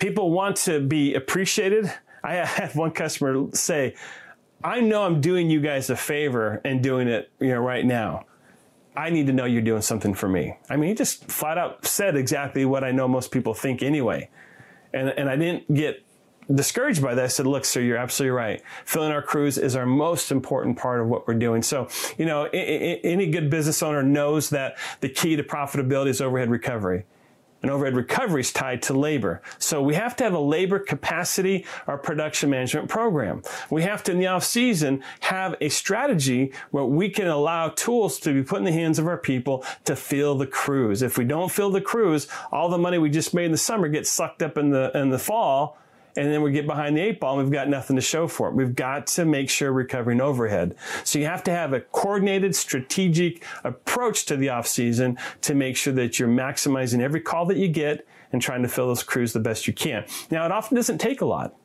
people 0.03 0.31
want 0.31 0.57
to 0.57 0.81
be 0.81 1.13
appreciated. 1.13 1.91
I 2.23 2.33
had 2.45 2.75
one 2.75 2.91
customer 2.91 3.47
say, 3.53 3.95
I 4.61 4.81
know 4.81 5.03
I'm 5.03 5.21
doing 5.21 5.49
you 5.49 5.61
guys 5.61 5.89
a 5.89 5.95
favor 5.95 6.61
and 6.65 6.83
doing 6.83 7.07
it, 7.07 7.31
you 7.39 7.49
know, 7.49 7.59
right 7.59 7.85
now. 7.85 8.25
I 8.95 9.09
need 9.09 9.27
to 9.27 9.33
know 9.33 9.45
you're 9.45 9.61
doing 9.61 9.81
something 9.81 10.13
for 10.13 10.27
me. 10.27 10.57
I 10.69 10.75
mean, 10.75 10.89
he 10.89 10.95
just 10.95 11.25
flat 11.25 11.57
out 11.57 11.85
said 11.85 12.15
exactly 12.15 12.63
what 12.63 12.83
I 12.83 12.91
know 12.91 13.07
most 13.07 13.31
people 13.31 13.53
think 13.53 13.81
anyway. 13.81 14.29
And, 14.93 15.09
and 15.09 15.29
I 15.29 15.35
didn't 15.35 15.73
get 15.73 16.05
discouraged 16.53 17.01
by 17.01 17.15
that. 17.15 17.23
I 17.23 17.27
said, 17.27 17.47
look, 17.47 17.65
sir, 17.65 17.81
you're 17.81 17.97
absolutely 17.97 18.35
right. 18.35 18.61
Filling 18.85 19.11
our 19.11 19.23
crews 19.23 19.57
is 19.57 19.75
our 19.75 19.85
most 19.85 20.31
important 20.31 20.77
part 20.77 21.01
of 21.01 21.07
what 21.07 21.27
we're 21.27 21.33
doing. 21.33 21.63
So, 21.63 21.87
you 22.17 22.25
know, 22.25 22.43
any 22.53 23.31
good 23.31 23.49
business 23.49 23.81
owner 23.81 24.03
knows 24.03 24.49
that 24.49 24.77
the 24.99 25.09
key 25.09 25.37
to 25.37 25.43
profitability 25.43 26.09
is 26.09 26.21
overhead 26.21 26.51
recovery 26.51 27.05
and 27.63 27.71
overhead 27.71 27.95
recovery 27.95 28.41
is 28.41 28.51
tied 28.51 28.81
to 28.83 28.93
labor. 28.93 29.41
So 29.57 29.81
we 29.81 29.95
have 29.95 30.15
to 30.17 30.23
have 30.23 30.33
a 30.33 30.39
labor 30.39 30.77
capacity 30.77 31.65
or 31.87 31.97
production 31.97 32.49
management 32.49 32.89
program. 32.89 33.41
We 33.69 33.81
have 33.83 34.03
to, 34.03 34.11
in 34.11 34.19
the 34.19 34.27
off 34.27 34.43
season, 34.43 35.01
have 35.21 35.55
a 35.61 35.69
strategy 35.69 36.53
where 36.71 36.85
we 36.85 37.09
can 37.09 37.27
allow 37.27 37.69
tools 37.69 38.19
to 38.19 38.33
be 38.33 38.43
put 38.43 38.59
in 38.59 38.65
the 38.65 38.71
hands 38.71 38.99
of 38.99 39.07
our 39.07 39.17
people 39.17 39.65
to 39.85 39.95
fill 39.95 40.35
the 40.35 40.45
crews. 40.45 41.01
If 41.01 41.17
we 41.17 41.23
don't 41.23 41.51
fill 41.51 41.71
the 41.71 41.81
crews, 41.81 42.27
all 42.51 42.69
the 42.69 42.77
money 42.77 42.97
we 42.97 43.09
just 43.09 43.33
made 43.33 43.45
in 43.45 43.51
the 43.51 43.57
summer 43.57 43.87
gets 43.87 44.11
sucked 44.11 44.43
up 44.43 44.57
in 44.57 44.69
the, 44.69 44.91
in 44.93 45.09
the 45.09 45.19
fall 45.19 45.77
and 46.15 46.31
then 46.31 46.41
we 46.41 46.51
get 46.51 46.67
behind 46.67 46.95
the 46.95 47.01
eight 47.01 47.19
ball 47.19 47.39
and 47.39 47.47
we've 47.47 47.53
got 47.53 47.67
nothing 47.67 47.95
to 47.95 48.01
show 48.01 48.27
for 48.27 48.49
it. 48.49 48.53
We've 48.53 48.75
got 48.75 49.07
to 49.07 49.25
make 49.25 49.49
sure 49.49 49.73
we're 49.73 49.85
covering 49.85 50.21
overhead. 50.21 50.75
So 51.03 51.19
you 51.19 51.25
have 51.25 51.43
to 51.45 51.51
have 51.51 51.73
a 51.73 51.81
coordinated 51.81 52.55
strategic 52.55 53.43
approach 53.63 54.25
to 54.25 54.37
the 54.37 54.49
off 54.49 54.67
season 54.67 55.17
to 55.41 55.55
make 55.55 55.75
sure 55.75 55.93
that 55.93 56.19
you're 56.19 56.29
maximizing 56.29 57.01
every 57.01 57.21
call 57.21 57.45
that 57.47 57.57
you 57.57 57.67
get 57.67 58.07
and 58.31 58.41
trying 58.41 58.61
to 58.63 58.67
fill 58.67 58.87
those 58.87 59.03
crews 59.03 59.33
the 59.33 59.39
best 59.39 59.67
you 59.67 59.73
can. 59.73 60.05
Now, 60.29 60.45
it 60.45 60.51
often 60.51 60.75
doesn't 60.75 60.97
take 60.97 61.21
a 61.21 61.25
lot. 61.25 61.55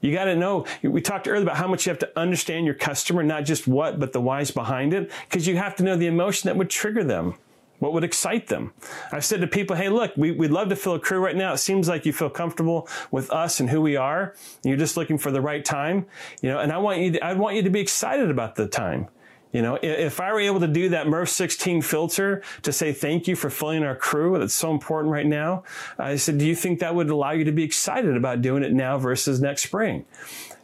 You 0.00 0.12
got 0.12 0.26
to 0.26 0.36
know, 0.36 0.64
we 0.82 1.00
talked 1.00 1.26
earlier 1.26 1.42
about 1.42 1.56
how 1.56 1.66
much 1.66 1.86
you 1.86 1.90
have 1.90 1.98
to 1.98 2.18
understand 2.18 2.66
your 2.66 2.74
customer, 2.74 3.22
not 3.22 3.44
just 3.44 3.66
what, 3.66 3.98
but 3.98 4.12
the 4.12 4.20
whys 4.20 4.50
behind 4.50 4.94
it, 4.94 5.10
because 5.28 5.46
you 5.46 5.56
have 5.56 5.74
to 5.76 5.82
know 5.82 5.96
the 5.96 6.06
emotion 6.06 6.46
that 6.48 6.56
would 6.56 6.70
trigger 6.70 7.02
them. 7.02 7.34
What 7.78 7.92
would 7.92 8.04
excite 8.04 8.48
them? 8.48 8.72
I've 9.12 9.24
said 9.24 9.40
to 9.40 9.46
people, 9.46 9.76
hey, 9.76 9.88
look, 9.88 10.16
we, 10.16 10.32
would 10.32 10.50
love 10.50 10.68
to 10.70 10.76
fill 10.76 10.94
a 10.94 11.00
crew 11.00 11.20
right 11.20 11.36
now. 11.36 11.52
It 11.52 11.58
seems 11.58 11.88
like 11.88 12.06
you 12.06 12.12
feel 12.12 12.30
comfortable 12.30 12.88
with 13.10 13.30
us 13.30 13.60
and 13.60 13.70
who 13.70 13.80
we 13.80 13.96
are. 13.96 14.34
you're 14.64 14.76
just 14.76 14.96
looking 14.96 15.18
for 15.18 15.30
the 15.30 15.40
right 15.40 15.64
time, 15.64 16.06
you 16.42 16.50
know, 16.50 16.58
and 16.58 16.72
I 16.72 16.78
want 16.78 17.00
you 17.00 17.12
to, 17.12 17.24
I 17.24 17.34
want 17.34 17.56
you 17.56 17.62
to 17.62 17.70
be 17.70 17.80
excited 17.80 18.30
about 18.30 18.56
the 18.56 18.66
time. 18.66 19.08
You 19.52 19.62
know, 19.62 19.78
if 19.82 20.20
I 20.20 20.32
were 20.32 20.40
able 20.40 20.60
to 20.60 20.66
do 20.66 20.90
that 20.90 21.06
MERV 21.06 21.28
16 21.28 21.82
filter 21.82 22.42
to 22.62 22.72
say 22.72 22.92
thank 22.92 23.26
you 23.26 23.34
for 23.34 23.48
filling 23.48 23.82
our 23.82 23.96
crew, 23.96 24.38
that's 24.38 24.54
so 24.54 24.70
important 24.70 25.12
right 25.12 25.26
now. 25.26 25.64
I 25.98 26.16
said, 26.16 26.38
do 26.38 26.46
you 26.46 26.54
think 26.54 26.80
that 26.80 26.94
would 26.94 27.08
allow 27.08 27.30
you 27.30 27.44
to 27.44 27.52
be 27.52 27.64
excited 27.64 28.16
about 28.16 28.42
doing 28.42 28.62
it 28.62 28.72
now 28.72 28.98
versus 28.98 29.40
next 29.40 29.62
spring? 29.62 30.04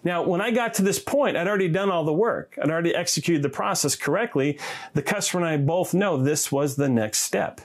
Now, 0.04 0.22
when 0.22 0.42
I 0.42 0.50
got 0.50 0.74
to 0.74 0.82
this 0.82 0.98
point, 0.98 1.36
I'd 1.36 1.48
already 1.48 1.68
done 1.68 1.90
all 1.90 2.04
the 2.04 2.12
work. 2.12 2.58
I'd 2.62 2.70
already 2.70 2.94
executed 2.94 3.42
the 3.42 3.48
process 3.48 3.96
correctly. 3.96 4.58
The 4.92 5.00
customer 5.02 5.46
and 5.46 5.54
I 5.54 5.64
both 5.64 5.94
know 5.94 6.22
this 6.22 6.52
was 6.52 6.76
the 6.76 6.90
next 6.90 7.20
step. 7.20 7.62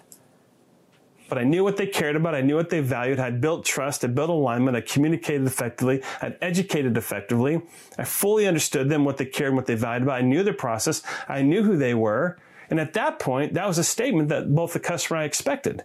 But 1.29 1.37
I 1.37 1.43
knew 1.43 1.63
what 1.63 1.77
they 1.77 1.87
cared 1.87 2.15
about. 2.15 2.35
I 2.35 2.41
knew 2.41 2.55
what 2.55 2.69
they 2.69 2.79
valued. 2.79 3.19
I'd 3.19 3.39
built 3.39 3.63
trust. 3.63 4.03
I 4.03 4.07
built 4.07 4.29
alignment. 4.29 4.75
I 4.75 4.81
communicated 4.81 5.45
effectively. 5.45 6.01
I'd 6.21 6.37
educated 6.41 6.97
effectively. 6.97 7.61
I 7.97 8.03
fully 8.03 8.47
understood 8.47 8.89
them, 8.89 9.05
what 9.05 9.17
they 9.17 9.25
cared 9.25 9.49
and 9.49 9.55
what 9.55 9.67
they 9.67 9.75
valued 9.75 10.03
about. 10.03 10.15
I 10.15 10.21
knew 10.21 10.43
their 10.43 10.53
process. 10.53 11.03
I 11.27 11.43
knew 11.43 11.63
who 11.63 11.77
they 11.77 11.93
were. 11.93 12.39
And 12.69 12.79
at 12.79 12.93
that 12.93 13.19
point, 13.19 13.53
that 13.53 13.67
was 13.67 13.77
a 13.77 13.83
statement 13.83 14.29
that 14.29 14.53
both 14.53 14.73
the 14.73 14.79
customer 14.79 15.17
and 15.17 15.23
I 15.23 15.25
expected. 15.25 15.83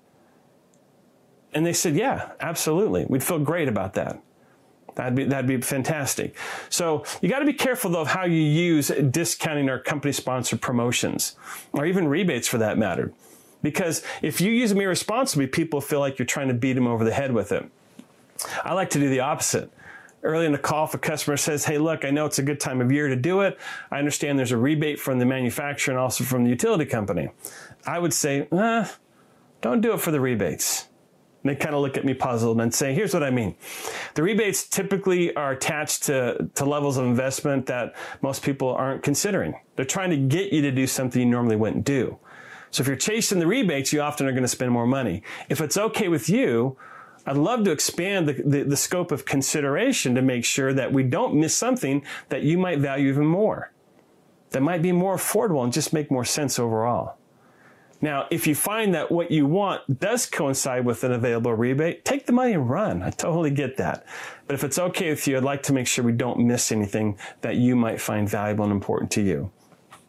And 1.53 1.65
they 1.65 1.73
said, 1.73 1.95
yeah, 1.95 2.33
absolutely. 2.41 3.07
We'd 3.09 3.23
feel 3.23 3.39
great 3.39 3.69
about 3.69 3.95
that. 3.95 4.21
That'd 4.97 5.15
be, 5.15 5.25
that'd 5.25 5.47
be 5.47 5.61
fantastic. 5.61 6.37
So 6.69 7.05
you 7.21 7.29
got 7.29 7.41
to 7.41 7.47
be 7.47 7.53
careful 7.53 7.91
though 7.91 8.03
of 8.03 8.09
how 8.09 8.25
you 8.25 8.41
use 8.41 8.89
discounting 8.89 9.69
or 9.69 9.79
company 9.79 10.13
sponsored 10.13 10.61
promotions 10.61 11.37
or 11.73 11.85
even 11.87 12.07
rebates 12.07 12.47
for 12.47 12.59
that 12.59 12.79
matter. 12.79 13.13
Because 13.65 14.03
if 14.21 14.43
you 14.43 14.53
use 14.53 14.69
them 14.69 14.81
irresponsibly, 14.83 15.47
people 15.47 15.81
feel 15.81 15.99
like 15.99 16.19
you're 16.19 16.27
trying 16.27 16.49
to 16.49 16.55
beat 16.55 16.75
them 16.75 16.87
over 16.87 17.03
the 17.03 17.15
head 17.15 17.33
with 17.33 17.51
it. 17.51 17.65
I 18.63 18.75
like 18.75 18.91
to 18.91 19.01
do 19.01 19.09
the 19.09 19.21
opposite. 19.21 19.73
Early 20.23 20.45
in 20.45 20.53
the 20.53 20.59
call, 20.59 20.85
if 20.85 20.93
a 20.93 20.99
customer 20.99 21.39
says, 21.39 21.65
Hey, 21.65 21.79
look, 21.79 22.05
I 22.05 22.11
know 22.11 22.27
it's 22.27 22.39
a 22.39 22.43
good 22.43 22.61
time 22.61 22.83
of 22.83 22.93
year 22.93 23.09
to 23.09 23.17
do 23.17 23.41
it. 23.41 23.59
I 23.91 23.99
understand 23.99 24.39
there's 24.39 24.53
a 24.53 24.59
rebate 24.59 25.01
from 25.01 25.19
the 25.19 25.25
manufacturer 25.25 25.93
and 25.93 25.99
also 25.99 26.25
from 26.25 26.45
the 26.45 26.51
utility 26.51 26.85
company. 26.85 27.31
I 27.87 27.99
would 27.99 28.13
say, 28.13 28.49
nah, 28.53 28.87
don't 29.63 29.81
do 29.81 29.95
it 29.95 30.01
for 30.01 30.11
the 30.11 30.21
rebates 30.21 30.89
they 31.45 31.55
kind 31.55 31.75
of 31.75 31.83
look 31.83 31.97
at 31.97 32.05
me 32.05 32.15
puzzled 32.15 32.61
and 32.61 32.75
say, 32.75 32.95
here's 32.95 33.13
what 33.13 33.23
I 33.23 33.31
mean. 33.31 33.55
The 34.15 34.23
rebates 34.23 34.67
typically 34.67 35.35
are 35.37 35.53
attached 35.53 36.05
to, 36.05 36.49
to 36.55 36.65
levels 36.65 36.97
of 36.97 37.05
investment 37.05 37.67
that 37.67 37.95
most 38.23 38.43
people 38.43 38.71
aren't 38.71 39.03
considering. 39.03 39.61
They're 39.77 39.85
trying 39.85 40.11
to 40.11 40.17
get 40.17 40.53
you 40.53 40.63
to 40.63 40.71
do 40.71 40.87
something 40.87 41.21
you 41.21 41.29
normally 41.29 41.57
wouldn't 41.57 41.85
do. 41.85 42.19
So 42.75 42.81
if 42.81 42.89
you're 42.89 42.97
chasing 42.97 43.39
the 43.39 43.47
rebates, 43.47 43.93
you 43.93 44.01
often 44.01 44.27
are 44.27 44.33
going 44.33 44.43
to 44.43 44.49
spend 44.49 44.73
more 44.73 44.85
money. 44.85 45.23
If 45.49 45.61
it's 45.61 45.77
okay 45.77 46.09
with 46.09 46.29
you, 46.29 46.77
I'd 47.25 47.37
love 47.37 47.63
to 47.67 47.71
expand 47.71 48.27
the, 48.27 48.33
the, 48.33 48.65
the 48.65 48.77
scope 48.77 49.13
of 49.13 49.25
consideration 49.25 50.17
to 50.17 50.23
make 50.23 50.45
sure 50.45 50.73
that 50.73 50.93
we 50.93 51.05
don't 51.05 51.37
miss 51.37 51.57
something 51.57 52.05
that 52.31 52.43
you 52.43 52.59
might 52.59 52.81
value 52.81 53.11
even 53.11 53.27
more. 53.27 53.71
That 54.51 54.63
might 54.63 54.83
be 54.83 54.91
more 54.91 55.15
affordable 55.15 55.63
and 55.63 55.73
just 55.73 55.93
make 55.93 56.11
more 56.11 56.25
sense 56.25 56.59
overall. 56.59 57.17
Now, 58.01 58.27
if 58.33 58.45
you 58.45 58.57
find 58.57 58.93
that 58.93 59.13
what 59.13 59.31
you 59.31 59.47
want 59.47 60.01
does 60.01 60.27
coincide 60.27 60.85
with 60.85 61.05
an 61.05 61.13
available 61.13 61.55
rebate, 61.55 62.05
take 62.05 62.27
the 62.27 62.33
money 62.33 62.55
and 62.55 62.69
run. 62.69 63.05
I 63.05 63.11
totally 63.11 63.53
get 63.53 63.77
that. 63.77 64.05
But 64.49 64.55
if 64.55 64.65
it's 64.65 64.81
okay 64.81 65.11
with 65.11 65.29
you, 65.29 65.37
I'd 65.37 65.45
like 65.45 65.63
to 65.65 65.73
make 65.73 65.87
sure 65.87 66.05
we 66.05 66.11
don't 66.11 66.41
miss 66.41 66.73
anything 66.73 67.19
that 67.43 67.55
you 67.55 67.77
might 67.77 68.01
find 68.01 68.29
valuable 68.29 68.65
and 68.65 68.73
important 68.73 69.13
to 69.13 69.23
you. 69.23 69.53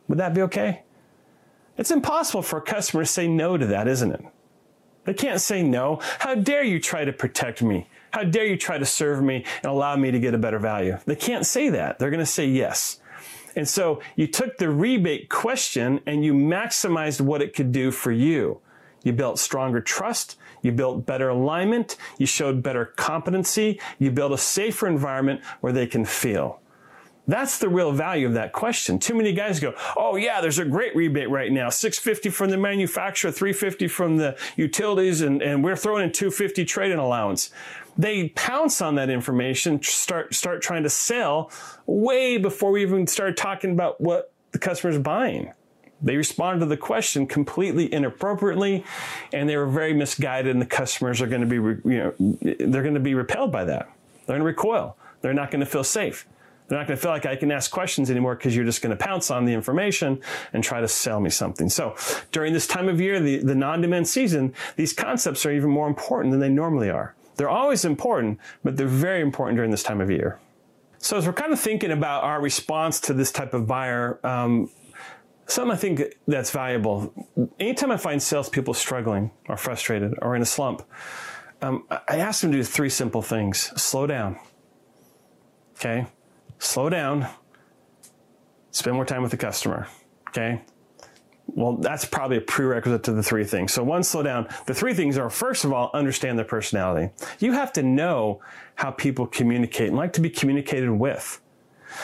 Would 0.08 0.17
that 0.17 0.34
be 0.34 0.41
okay? 0.41 0.85
It's 1.78 1.92
impossible 1.92 2.42
for 2.42 2.58
a 2.58 2.62
customer 2.62 3.04
to 3.04 3.10
say 3.10 3.28
no 3.28 3.58
to 3.58 3.66
that, 3.68 3.88
isn't 3.88 4.12
it? 4.12 4.26
They 5.04 5.14
can't 5.14 5.42
say 5.42 5.62
no. 5.62 6.00
How 6.20 6.36
dare 6.36 6.64
you 6.64 6.80
try 6.80 7.06
to 7.06 7.14
protect 7.14 7.62
me? 7.62 7.88
How 8.12 8.24
dare 8.24 8.46
you 8.46 8.58
try 8.58 8.78
to 8.78 8.86
serve 8.86 9.22
me 9.22 9.46
and 9.62 9.66
allow 9.66 9.96
me 9.96 10.10
to 10.12 10.20
get 10.20 10.34
a 10.34 10.38
better 10.38 10.58
value? 10.58 10.98
They 11.06 11.16
can't 11.16 11.46
say 11.46 11.70
that. 11.70 12.00
They're 12.00 12.10
going 12.10 12.22
to 12.22 12.26
say 12.26 12.48
yes. 12.48 13.00
And 13.56 13.68
so 13.68 14.02
you 14.16 14.28
took 14.28 14.58
the 14.58 14.70
rebate 14.70 15.30
question 15.30 16.02
and 16.06 16.26
you 16.26 16.34
maximized 16.34 17.22
what 17.22 17.42
it 17.42 17.54
could 17.54 17.72
do 17.72 17.92
for 17.92 18.12
you. 18.12 18.60
You 19.04 19.14
built 19.14 19.38
stronger 19.38 19.82
trust. 19.82 20.38
You 20.62 20.72
built 20.72 21.06
better 21.06 21.30
alignment. 21.30 21.96
You 22.18 22.26
showed 22.26 22.64
better 22.64 22.86
competency. 22.86 23.80
You 24.00 24.12
built 24.12 24.32
a 24.32 24.38
safer 24.38 24.88
environment 24.88 25.42
where 25.62 25.72
they 25.72 25.86
can 25.86 26.06
feel. 26.06 26.60
That's 27.28 27.58
the 27.58 27.70
real 27.70 27.92
value 27.92 28.28
of 28.28 28.34
that 28.34 28.54
question. 28.54 29.00
Too 29.00 29.16
many 29.16 29.34
guys 29.34 29.60
go, 29.60 29.74
"Oh 29.98 30.16
yeah, 30.16 30.42
there's 30.42 30.60
a 30.60 30.66
great 30.66 30.96
rebate 30.96 31.30
right 31.30 31.52
now. 31.52 31.70
650 31.70 32.30
from 32.30 32.52
the 32.52 32.58
manufacturer, 32.58 33.32
350 33.32 33.88
from 33.88 34.18
the 34.18 34.38
utilities 34.56 35.22
and, 35.22 35.42
and 35.42 35.64
we're 35.64 35.76
throwing 35.76 36.04
in 36.04 36.12
250 36.12 36.66
trade-in 36.66 37.00
allowance." 37.00 37.50
They 37.98 38.30
pounce 38.30 38.82
on 38.82 38.96
that 38.96 39.10
information, 39.10 39.82
start 39.82 40.34
start 40.36 40.62
trying 40.62 40.84
to 40.84 40.90
sell 40.90 41.50
way 41.86 42.38
before 42.38 42.72
we 42.72 42.82
even 42.82 43.08
start 43.08 43.38
talking 43.38 43.72
about 43.72 44.00
what 44.02 44.32
the 44.52 44.60
customer's 44.60 44.98
buying. 44.98 45.54
They 46.02 46.18
responded 46.18 46.60
to 46.60 46.66
the 46.66 46.78
question 46.78 47.26
completely 47.26 47.92
inappropriately, 47.92 48.84
and 49.34 49.50
they 49.50 49.58
were 49.58 49.66
very 49.66 49.94
misguided. 49.94 50.52
And 50.52 50.62
the 50.62 50.66
customers 50.66 51.22
are 51.22 51.28
going 51.28 51.42
to 51.42 51.48
be, 51.48 51.56
you 51.56 51.98
know, 51.98 52.14
they're 52.42 52.84
going 52.84 52.94
to 52.94 53.00
be 53.00 53.16
repelled 53.16 53.52
by 53.52 53.64
that. 53.64 53.90
They're 54.26 54.38
going 54.38 54.42
to 54.42 54.46
recoil. 54.46 54.98
They're 55.22 55.34
not 55.34 55.52
going 55.52 55.62
to 55.62 55.66
feel 55.66 55.84
safe. 55.84 56.28
They're 56.67 56.78
not 56.78 56.88
going 56.88 56.97
to 56.97 57.01
feel 57.01 57.12
like 57.12 57.25
I 57.25 57.36
can 57.36 57.51
ask 57.51 57.69
questions 57.69 58.10
anymore 58.10 58.36
because 58.36 58.56
you're 58.56 58.65
just 58.65 58.82
going 58.82 58.95
to 58.95 59.04
pounce 59.04 59.30
on 59.30 59.45
the 59.45 59.54
information 59.54 60.19
and 60.54 60.63
try 60.63 60.82
to 60.82 60.88
sell 60.88 61.19
me 61.19 61.30
something. 61.30 61.69
So 61.69 61.95
during 62.32 62.54
this 62.54 62.65
time 62.65 62.89
of 62.89 62.99
year, 62.99 63.19
the, 63.19 63.38
the 63.38 63.56
non-demand 63.56 64.08
season, 64.08 64.54
these 64.75 64.93
concepts 64.93 65.45
are 65.45 65.51
even 65.51 65.69
more 65.69 65.88
important 65.88 66.32
than 66.32 66.39
they 66.39 66.49
normally 66.49 66.89
are. 66.89 67.15
They're 67.36 67.49
always 67.49 67.86
important, 67.86 68.39
but 68.63 68.78
they're 68.78 68.88
very 68.88 69.21
important 69.21 69.58
during 69.58 69.71
this 69.71 69.84
time 69.84 70.01
of 70.01 70.10
year. 70.10 70.39
So 70.97 71.17
as 71.17 71.28
we're 71.28 71.34
kind 71.34 71.54
of 71.54 71.60
thinking 71.60 71.91
about 71.91 72.23
our 72.23 72.41
response 72.41 72.99
to 73.01 73.13
this 73.13 73.32
type 73.32 73.54
of 73.54 73.67
buyer, 73.67 74.19
um, 74.23 74.71
something 75.45 75.71
I 75.71 75.75
think 75.75 76.01
that's 76.28 76.49
valuable. 76.49 77.13
Anytime 77.60 77.91
I 77.91 77.97
find 77.97 78.23
salespeople 78.23 78.73
struggling 78.73 79.30
or 79.47 79.58
frustrated 79.58 80.15
or 80.21 80.36
in 80.36 80.41
a 80.41 80.45
slump, 80.45 80.82
um, 81.62 81.86
I 81.89 82.17
ask 82.17 82.41
them 82.41 82.51
to 82.51 82.58
do 82.58 82.63
three 82.63 82.89
simple 82.89 83.21
things: 83.21 83.71
slow 83.80 84.08
down. 84.08 84.39
Okay, 85.75 86.08
slow 86.60 86.89
down. 86.89 87.28
Spend 88.72 88.96
more 88.96 89.06
time 89.06 89.22
with 89.22 89.32
the 89.32 89.38
customer. 89.38 89.88
Okay, 90.30 90.62
well, 91.48 91.78
that's 91.78 92.06
probably 92.06 92.38
a 92.38 92.41
prerequisite 92.41 93.04
to 93.04 93.13
the 93.13 93.24
three 93.24 93.46
things. 93.46 93.74
So 93.74 93.84
one, 93.84 94.04
slow 94.04 94.24
down. 94.24 94.48
The 94.65 94.74
three 94.74 94.94
things 94.94 95.18
are, 95.18 95.30
first 95.30 95.63
of 95.63 95.72
all, 95.72 95.91
understand 95.94 96.38
their 96.38 96.46
personality. 96.46 97.13
You 97.39 97.54
have 97.54 97.72
to 97.74 97.84
know 97.84 98.41
how 98.76 98.91
people 98.91 99.28
communicate 99.28 99.89
and 99.89 99.98
like 99.98 100.13
to 100.13 100.22
be 100.22 100.30
communicated 100.30 100.91
with. 100.91 101.41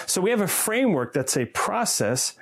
So 0.06 0.22
we 0.22 0.30
have 0.30 0.42
a 0.42 0.48
framework 0.48 1.12
that's 1.12 1.36
a 1.36 1.46
process, 1.46 2.36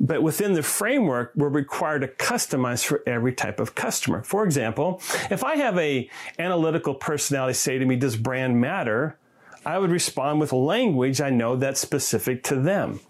but 0.00 0.22
within 0.22 0.54
the 0.54 0.62
framework, 0.62 1.32
we're 1.36 1.48
required 1.48 2.00
to 2.00 2.08
customize 2.08 2.84
for 2.84 3.02
every 3.06 3.34
type 3.34 3.60
of 3.60 3.74
customer. 3.74 4.22
For 4.24 4.44
example, 4.44 5.00
if 5.30 5.44
I 5.44 5.56
have 5.56 5.78
a 5.78 6.10
analytical 6.38 6.94
personality 6.94 7.54
say 7.54 7.78
to 7.78 7.84
me, 7.84 7.96
does 7.96 8.16
brand 8.16 8.60
matter? 8.60 9.18
I 9.64 9.78
would 9.78 9.90
respond 9.90 10.40
with 10.40 10.52
language 10.52 11.20
I 11.20 11.30
know 11.30 11.56
that's 11.56 11.80
specific 11.80 12.42
to 12.44 12.56
them 12.56 13.00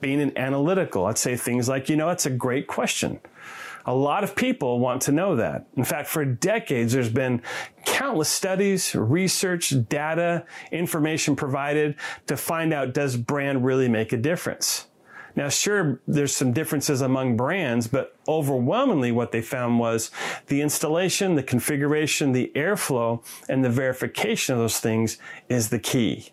being 0.00 0.20
an 0.20 0.36
analytical. 0.36 1.06
I'd 1.06 1.16
say 1.16 1.36
things 1.36 1.68
like, 1.68 1.88
you 1.88 1.96
know, 1.96 2.08
that's 2.08 2.26
a 2.26 2.30
great 2.30 2.66
question. 2.66 3.20
A 3.84 3.94
lot 3.94 4.22
of 4.22 4.36
people 4.36 4.78
want 4.78 5.02
to 5.02 5.12
know 5.12 5.36
that. 5.36 5.66
In 5.76 5.84
fact, 5.84 6.08
for 6.08 6.24
decades, 6.24 6.92
there's 6.92 7.08
been 7.08 7.42
countless 7.84 8.28
studies, 8.28 8.94
research, 8.94 9.74
data, 9.88 10.44
information 10.70 11.34
provided 11.34 11.96
to 12.26 12.36
find 12.36 12.72
out 12.72 12.94
does 12.94 13.16
brand 13.16 13.64
really 13.64 13.88
make 13.88 14.12
a 14.12 14.16
difference? 14.16 14.86
Now, 15.34 15.48
sure, 15.48 16.00
there's 16.06 16.34
some 16.34 16.52
differences 16.52 17.00
among 17.00 17.36
brands, 17.36 17.86
but 17.86 18.16
overwhelmingly 18.28 19.12
what 19.12 19.32
they 19.32 19.42
found 19.42 19.78
was 19.78 20.10
the 20.46 20.60
installation, 20.60 21.34
the 21.34 21.42
configuration, 21.42 22.32
the 22.32 22.52
airflow, 22.54 23.22
and 23.48 23.64
the 23.64 23.70
verification 23.70 24.54
of 24.54 24.60
those 24.60 24.78
things 24.78 25.18
is 25.48 25.70
the 25.70 25.78
key. 25.78 26.32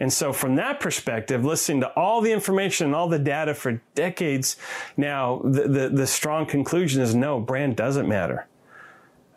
And 0.00 0.12
so 0.12 0.32
from 0.32 0.56
that 0.56 0.80
perspective, 0.80 1.44
listening 1.44 1.80
to 1.82 1.88
all 1.90 2.20
the 2.20 2.32
information 2.32 2.86
and 2.86 2.94
all 2.94 3.08
the 3.08 3.20
data 3.20 3.54
for 3.54 3.80
decades 3.94 4.56
now, 4.96 5.40
the, 5.44 5.68
the, 5.68 5.88
the 5.90 6.06
strong 6.08 6.44
conclusion 6.44 7.00
is 7.00 7.14
no, 7.14 7.38
brand 7.38 7.76
doesn't 7.76 8.08
matter. 8.08 8.48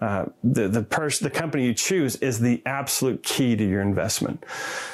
Uh, 0.01 0.25
the 0.43 0.67
the 0.67 0.83
person, 0.83 1.23
the 1.23 1.29
company 1.31 1.65
you 1.65 1.73
choose 1.73 2.17
is 2.17 2.39
the 2.39 2.61
absolute 2.65 3.23
key 3.23 3.55
to 3.55 3.63
your 3.63 3.81
investment. 3.81 4.45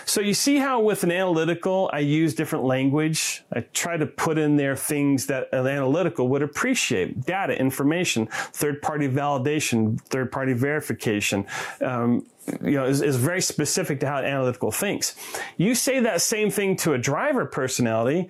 So 0.06 0.22
you 0.22 0.36
see 0.36 0.58
how 0.58 0.80
with 0.80 1.04
an 1.04 1.12
analytical, 1.12 1.90
I 1.92 2.00
use 2.00 2.36
different 2.36 2.66
language. 2.66 3.44
I 3.52 3.62
try 3.74 3.98
to 3.98 4.06
put 4.06 4.38
in 4.38 4.58
there 4.58 4.76
things 4.76 5.26
that 5.26 5.50
an 5.54 5.66
analytical 5.66 6.28
would 6.28 6.44
appreciate: 6.44 7.26
data, 7.26 7.60
information, 7.60 8.28
third-party 8.32 9.08
validation, 9.08 10.00
third-party 10.02 10.54
verification. 10.54 11.48
Um, 11.82 12.28
you 12.62 12.72
know, 12.72 12.86
is, 12.86 13.02
is 13.02 13.16
very 13.16 13.42
specific 13.42 14.00
to 14.02 14.08
how 14.08 14.18
an 14.18 14.26
analytical 14.26 14.72
thinks. 14.72 15.16
You 15.58 15.74
say 15.74 16.00
that 16.00 16.22
same 16.22 16.52
thing 16.52 16.76
to 16.78 16.94
a 16.94 16.98
driver 16.98 17.46
personality, 17.46 18.30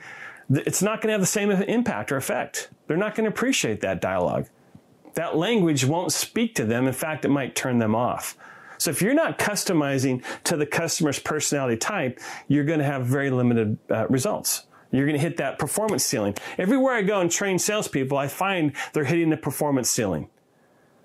it's 0.49 0.81
not 0.81 1.01
going 1.01 1.07
to 1.07 1.13
have 1.13 1.21
the 1.21 1.27
same 1.27 1.51
impact 1.51 2.11
or 2.11 2.17
effect. 2.17 2.69
They're 2.87 2.97
not 2.97 3.15
going 3.15 3.25
to 3.25 3.29
appreciate 3.29 3.81
that 3.81 3.99
dialogue 3.99 4.47
that 5.15 5.35
language 5.35 5.85
won't 5.85 6.11
speak 6.11 6.55
to 6.55 6.65
them. 6.65 6.87
In 6.87 6.93
fact, 6.93 7.25
it 7.25 7.29
might 7.29 7.55
turn 7.55 7.79
them 7.79 7.95
off. 7.95 8.37
So 8.77 8.89
if 8.89 9.01
you're 9.01 9.13
not 9.13 9.37
customizing 9.37 10.23
to 10.45 10.57
the 10.57 10.65
customer's 10.65 11.19
personality 11.19 11.77
type, 11.77 12.19
you're 12.47 12.63
going 12.63 12.79
to 12.79 12.85
have 12.85 13.05
very 13.05 13.29
limited 13.29 13.77
uh, 13.91 14.07
results. 14.07 14.65
You're 14.91 15.05
going 15.05 15.17
to 15.17 15.21
hit 15.21 15.37
that 15.37 15.59
performance 15.59 16.03
ceiling. 16.03 16.35
Everywhere 16.57 16.95
I 16.95 17.01
go 17.03 17.21
and 17.21 17.31
train 17.31 17.59
salespeople, 17.59 18.17
I 18.17 18.27
find 18.27 18.73
they're 18.93 19.05
hitting 19.05 19.29
the 19.29 19.37
performance 19.37 19.89
ceiling. 19.89 20.29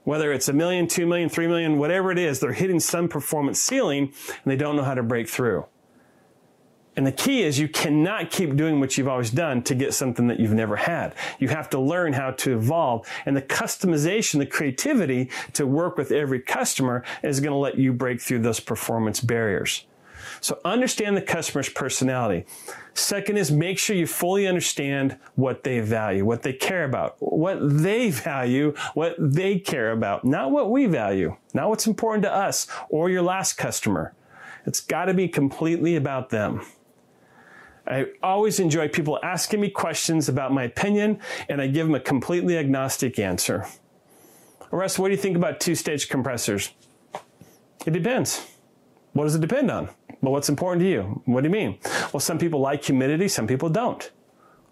Whether 0.04 0.32
it's 0.32 0.48
a 0.48 0.52
million, 0.52 0.88
two 0.88 1.06
million, 1.06 1.28
three 1.28 1.46
million, 1.46 1.78
whatever 1.78 2.10
it 2.10 2.18
is, 2.18 2.40
they're 2.40 2.52
hitting 2.52 2.80
some 2.80 3.08
performance 3.08 3.60
ceiling 3.60 4.12
and 4.28 4.44
they 4.50 4.56
don't 4.56 4.76
know 4.76 4.84
how 4.84 4.94
to 4.94 5.02
break 5.02 5.28
through. 5.28 5.66
And 6.96 7.06
the 7.06 7.12
key 7.12 7.42
is 7.42 7.58
you 7.58 7.68
cannot 7.68 8.30
keep 8.30 8.56
doing 8.56 8.80
what 8.80 8.96
you've 8.96 9.08
always 9.08 9.30
done 9.30 9.62
to 9.64 9.74
get 9.74 9.92
something 9.92 10.26
that 10.28 10.40
you've 10.40 10.54
never 10.54 10.76
had. 10.76 11.14
You 11.38 11.48
have 11.48 11.68
to 11.70 11.78
learn 11.78 12.14
how 12.14 12.30
to 12.32 12.54
evolve. 12.54 13.06
And 13.26 13.36
the 13.36 13.42
customization, 13.42 14.38
the 14.38 14.46
creativity 14.46 15.30
to 15.52 15.66
work 15.66 15.98
with 15.98 16.10
every 16.10 16.40
customer 16.40 17.04
is 17.22 17.40
going 17.40 17.52
to 17.52 17.58
let 17.58 17.76
you 17.76 17.92
break 17.92 18.22
through 18.22 18.38
those 18.40 18.60
performance 18.60 19.20
barriers. 19.20 19.84
So 20.40 20.58
understand 20.64 21.16
the 21.16 21.22
customer's 21.22 21.68
personality. 21.68 22.46
Second 22.94 23.36
is 23.36 23.50
make 23.52 23.78
sure 23.78 23.94
you 23.94 24.06
fully 24.06 24.46
understand 24.46 25.18
what 25.34 25.64
they 25.64 25.80
value, 25.80 26.24
what 26.24 26.42
they 26.42 26.52
care 26.52 26.84
about, 26.84 27.16
what 27.20 27.58
they 27.60 28.10
value, 28.10 28.74
what 28.94 29.14
they 29.18 29.58
care 29.58 29.92
about, 29.92 30.24
not 30.24 30.50
what 30.50 30.70
we 30.70 30.86
value, 30.86 31.36
not 31.52 31.68
what's 31.68 31.86
important 31.86 32.22
to 32.24 32.32
us 32.32 32.66
or 32.88 33.10
your 33.10 33.22
last 33.22 33.54
customer. 33.54 34.14
It's 34.66 34.80
got 34.80 35.06
to 35.06 35.14
be 35.14 35.28
completely 35.28 35.96
about 35.96 36.30
them. 36.30 36.62
I 37.86 38.06
always 38.22 38.58
enjoy 38.58 38.88
people 38.88 39.18
asking 39.22 39.60
me 39.60 39.70
questions 39.70 40.28
about 40.28 40.52
my 40.52 40.64
opinion, 40.64 41.20
and 41.48 41.60
I 41.62 41.68
give 41.68 41.86
them 41.86 41.94
a 41.94 42.00
completely 42.00 42.58
agnostic 42.58 43.18
answer. 43.18 43.66
Russ, 44.70 44.98
what 44.98 45.08
do 45.08 45.14
you 45.14 45.20
think 45.20 45.36
about 45.36 45.60
two 45.60 45.74
stage 45.74 46.08
compressors? 46.08 46.72
It 47.86 47.92
depends. 47.92 48.44
What 49.12 49.24
does 49.24 49.36
it 49.36 49.40
depend 49.40 49.70
on? 49.70 49.88
Well, 50.20 50.32
what's 50.32 50.48
important 50.48 50.82
to 50.82 50.88
you? 50.88 51.22
What 51.24 51.42
do 51.42 51.48
you 51.48 51.52
mean? 51.52 51.78
Well, 52.12 52.20
some 52.20 52.38
people 52.38 52.60
like 52.60 52.84
humidity, 52.84 53.28
some 53.28 53.46
people 53.46 53.68
don't. 53.68 54.10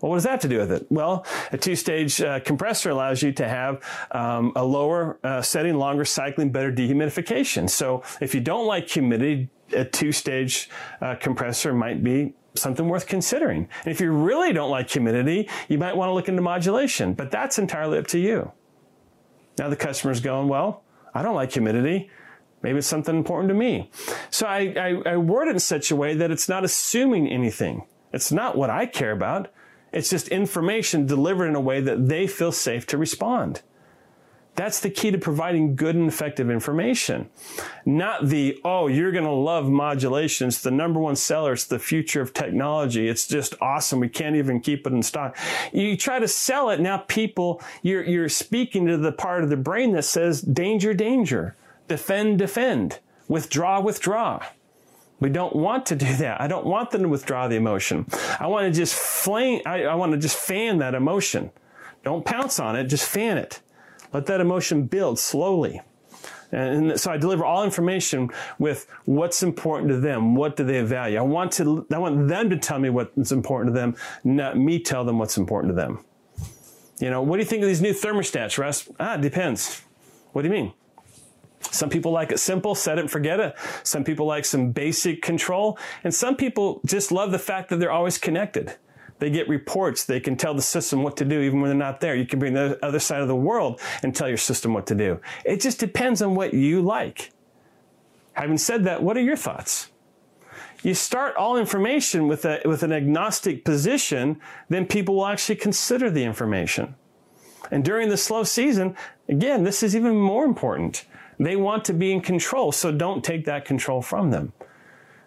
Well, 0.00 0.10
what 0.10 0.16
does 0.16 0.24
that 0.24 0.30
have 0.32 0.40
to 0.40 0.48
do 0.48 0.58
with 0.58 0.72
it? 0.72 0.86
Well, 0.90 1.24
a 1.52 1.56
two-stage 1.56 2.20
uh, 2.20 2.40
compressor 2.40 2.90
allows 2.90 3.22
you 3.22 3.32
to 3.32 3.48
have 3.48 3.82
um, 4.10 4.52
a 4.56 4.64
lower 4.64 5.18
uh, 5.22 5.40
setting, 5.40 5.76
longer 5.76 6.04
cycling, 6.04 6.50
better 6.50 6.72
dehumidification. 6.72 7.70
So 7.70 8.02
if 8.20 8.34
you 8.34 8.40
don't 8.40 8.66
like 8.66 8.90
humidity, 8.90 9.48
a 9.72 9.84
two-stage 9.84 10.68
uh, 11.00 11.14
compressor 11.14 11.72
might 11.72 12.02
be 12.02 12.34
something 12.54 12.88
worth 12.88 13.06
considering. 13.06 13.68
And 13.84 13.92
if 13.92 14.00
you 14.00 14.12
really 14.12 14.52
don't 14.52 14.70
like 14.70 14.90
humidity, 14.90 15.48
you 15.68 15.78
might 15.78 15.96
want 15.96 16.08
to 16.08 16.14
look 16.14 16.28
into 16.28 16.42
modulation, 16.42 17.14
but 17.14 17.30
that's 17.30 17.58
entirely 17.58 17.98
up 17.98 18.06
to 18.08 18.18
you. 18.18 18.52
Now 19.58 19.68
the 19.68 19.76
customer's 19.76 20.20
going, 20.20 20.48
well, 20.48 20.82
I 21.14 21.22
don't 21.22 21.34
like 21.34 21.52
humidity. 21.52 22.10
Maybe 22.62 22.78
it's 22.78 22.86
something 22.86 23.14
important 23.14 23.48
to 23.50 23.54
me. 23.54 23.90
So 24.30 24.46
I, 24.46 24.74
I, 25.06 25.12
I 25.12 25.16
word 25.16 25.48
it 25.48 25.52
in 25.52 25.60
such 25.60 25.90
a 25.90 25.96
way 25.96 26.14
that 26.14 26.30
it's 26.30 26.48
not 26.48 26.64
assuming 26.64 27.28
anything. 27.28 27.86
It's 28.12 28.32
not 28.32 28.56
what 28.56 28.70
I 28.70 28.86
care 28.86 29.12
about. 29.12 29.52
It's 29.92 30.10
just 30.10 30.28
information 30.28 31.06
delivered 31.06 31.46
in 31.46 31.54
a 31.54 31.60
way 31.60 31.80
that 31.80 32.08
they 32.08 32.26
feel 32.26 32.52
safe 32.52 32.86
to 32.86 32.98
respond. 32.98 33.62
That's 34.56 34.78
the 34.80 34.90
key 34.90 35.10
to 35.10 35.18
providing 35.18 35.74
good 35.74 35.96
and 35.96 36.06
effective 36.06 36.48
information. 36.48 37.28
Not 37.84 38.28
the, 38.28 38.60
oh, 38.64 38.86
you're 38.86 39.10
going 39.10 39.24
to 39.24 39.30
love 39.30 39.68
modulation. 39.68 40.48
It's 40.48 40.62
the 40.62 40.70
number 40.70 41.00
one 41.00 41.16
seller. 41.16 41.54
It's 41.54 41.64
the 41.64 41.80
future 41.80 42.20
of 42.20 42.32
technology. 42.32 43.08
It's 43.08 43.26
just 43.26 43.54
awesome. 43.60 43.98
We 43.98 44.08
can't 44.08 44.36
even 44.36 44.60
keep 44.60 44.86
it 44.86 44.92
in 44.92 45.02
stock. 45.02 45.36
You 45.72 45.96
try 45.96 46.20
to 46.20 46.28
sell 46.28 46.70
it. 46.70 46.78
Now 46.78 46.98
people, 46.98 47.60
you're, 47.82 48.04
you're 48.04 48.28
speaking 48.28 48.86
to 48.86 48.96
the 48.96 49.10
part 49.10 49.42
of 49.42 49.50
the 49.50 49.56
brain 49.56 49.92
that 49.92 50.04
says 50.04 50.40
danger, 50.40 50.94
danger, 50.94 51.56
defend, 51.88 52.38
defend, 52.38 53.00
withdraw, 53.26 53.80
withdraw. 53.80 54.40
We 55.18 55.30
don't 55.30 55.56
want 55.56 55.86
to 55.86 55.96
do 55.96 56.14
that. 56.16 56.40
I 56.40 56.46
don't 56.46 56.66
want 56.66 56.90
them 56.90 57.02
to 57.02 57.08
withdraw 57.08 57.48
the 57.48 57.56
emotion. 57.56 58.06
I 58.38 58.46
want 58.46 58.72
to 58.72 58.78
just 58.78 58.94
flame, 58.94 59.62
I, 59.66 59.84
I 59.84 59.94
want 59.94 60.12
to 60.12 60.18
just 60.18 60.36
fan 60.36 60.78
that 60.78 60.94
emotion. 60.94 61.50
Don't 62.04 62.24
pounce 62.24 62.60
on 62.60 62.76
it, 62.76 62.84
just 62.84 63.08
fan 63.08 63.38
it. 63.38 63.60
Let 64.14 64.26
that 64.26 64.40
emotion 64.40 64.86
build 64.86 65.18
slowly. 65.18 65.82
And 66.52 66.98
so 66.98 67.10
I 67.10 67.16
deliver 67.16 67.44
all 67.44 67.64
information 67.64 68.30
with 68.60 68.86
what's 69.06 69.42
important 69.42 69.88
to 69.90 69.98
them. 69.98 70.36
What 70.36 70.56
do 70.56 70.62
they 70.62 70.80
value? 70.82 71.18
I 71.18 71.22
want 71.22 71.50
to, 71.54 71.84
I 71.92 71.98
want 71.98 72.28
them 72.28 72.48
to 72.48 72.56
tell 72.56 72.78
me 72.78 72.90
what's 72.90 73.32
important 73.32 73.74
to 73.74 73.80
them, 73.80 73.96
not 74.22 74.56
me 74.56 74.78
tell 74.78 75.04
them 75.04 75.18
what's 75.18 75.36
important 75.36 75.72
to 75.72 75.74
them. 75.74 76.04
You 77.00 77.10
know, 77.10 77.22
what 77.22 77.38
do 77.38 77.42
you 77.42 77.48
think 77.48 77.62
of 77.62 77.68
these 77.68 77.82
new 77.82 77.92
thermostats, 77.92 78.56
Russ? 78.56 78.88
Ah, 79.00 79.16
depends. 79.16 79.82
What 80.32 80.42
do 80.42 80.48
you 80.48 80.54
mean? 80.54 80.72
Some 81.72 81.90
people 81.90 82.12
like 82.12 82.30
it 82.30 82.38
simple, 82.38 82.76
set 82.76 82.98
it 82.98 83.00
and 83.00 83.10
forget 83.10 83.40
it. 83.40 83.56
Some 83.82 84.04
people 84.04 84.26
like 84.26 84.44
some 84.44 84.70
basic 84.70 85.22
control. 85.22 85.76
And 86.04 86.14
some 86.14 86.36
people 86.36 86.80
just 86.86 87.10
love 87.10 87.32
the 87.32 87.38
fact 87.40 87.68
that 87.70 87.80
they're 87.80 87.90
always 87.90 88.16
connected. 88.16 88.76
They 89.24 89.30
get 89.30 89.48
reports. 89.48 90.04
They 90.04 90.20
can 90.20 90.36
tell 90.36 90.52
the 90.52 90.60
system 90.60 91.02
what 91.02 91.16
to 91.16 91.24
do 91.24 91.40
even 91.40 91.62
when 91.62 91.70
they're 91.70 91.78
not 91.78 91.98
there. 91.98 92.14
You 92.14 92.26
can 92.26 92.38
bring 92.38 92.52
the 92.52 92.78
other 92.84 92.98
side 92.98 93.22
of 93.22 93.28
the 93.28 93.34
world 93.34 93.80
and 94.02 94.14
tell 94.14 94.28
your 94.28 94.36
system 94.36 94.74
what 94.74 94.86
to 94.88 94.94
do. 94.94 95.18
It 95.46 95.62
just 95.62 95.80
depends 95.80 96.20
on 96.20 96.34
what 96.34 96.52
you 96.52 96.82
like. 96.82 97.30
Having 98.34 98.58
said 98.58 98.84
that, 98.84 99.02
what 99.02 99.16
are 99.16 99.22
your 99.22 99.34
thoughts? 99.34 99.88
You 100.82 100.92
start 100.92 101.36
all 101.36 101.56
information 101.56 102.28
with, 102.28 102.44
a, 102.44 102.60
with 102.66 102.82
an 102.82 102.92
agnostic 102.92 103.64
position, 103.64 104.42
then 104.68 104.84
people 104.84 105.14
will 105.14 105.26
actually 105.26 105.56
consider 105.56 106.10
the 106.10 106.22
information. 106.22 106.94
And 107.70 107.82
during 107.82 108.10
the 108.10 108.18
slow 108.18 108.44
season, 108.44 108.94
again, 109.26 109.64
this 109.64 109.82
is 109.82 109.96
even 109.96 110.16
more 110.16 110.44
important. 110.44 111.06
They 111.40 111.56
want 111.56 111.86
to 111.86 111.94
be 111.94 112.12
in 112.12 112.20
control, 112.20 112.72
so 112.72 112.92
don't 112.92 113.24
take 113.24 113.46
that 113.46 113.64
control 113.64 114.02
from 114.02 114.32
them. 114.32 114.52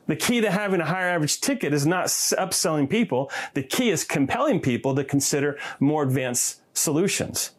The 0.07 0.15
key 0.15 0.41
to 0.41 0.51
having 0.51 0.81
a 0.81 0.85
higher 0.85 1.09
average 1.09 1.41
ticket 1.41 1.73
is 1.73 1.85
not 1.85 2.07
upselling 2.07 2.89
people. 2.89 3.29
The 3.53 3.63
key 3.63 3.89
is 3.89 4.03
compelling 4.03 4.61
people 4.61 4.95
to 4.95 5.03
consider 5.03 5.59
more 5.79 6.03
advanced 6.03 6.61
solutions. 6.73 7.51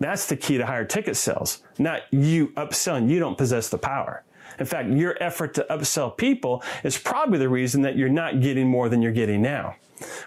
That's 0.00 0.26
the 0.26 0.36
key 0.36 0.58
to 0.58 0.66
higher 0.66 0.84
ticket 0.84 1.16
sales, 1.16 1.62
not 1.78 2.02
you 2.12 2.48
upselling. 2.48 3.10
You 3.10 3.18
don't 3.18 3.36
possess 3.36 3.68
the 3.68 3.78
power. 3.78 4.24
In 4.58 4.66
fact, 4.66 4.90
your 4.90 5.16
effort 5.22 5.54
to 5.54 5.66
upsell 5.70 6.16
people 6.16 6.62
is 6.84 6.98
probably 6.98 7.38
the 7.38 7.48
reason 7.48 7.82
that 7.82 7.96
you're 7.96 8.08
not 8.08 8.40
getting 8.40 8.68
more 8.68 8.88
than 8.88 9.02
you're 9.02 9.12
getting 9.12 9.42
now. 9.42 9.76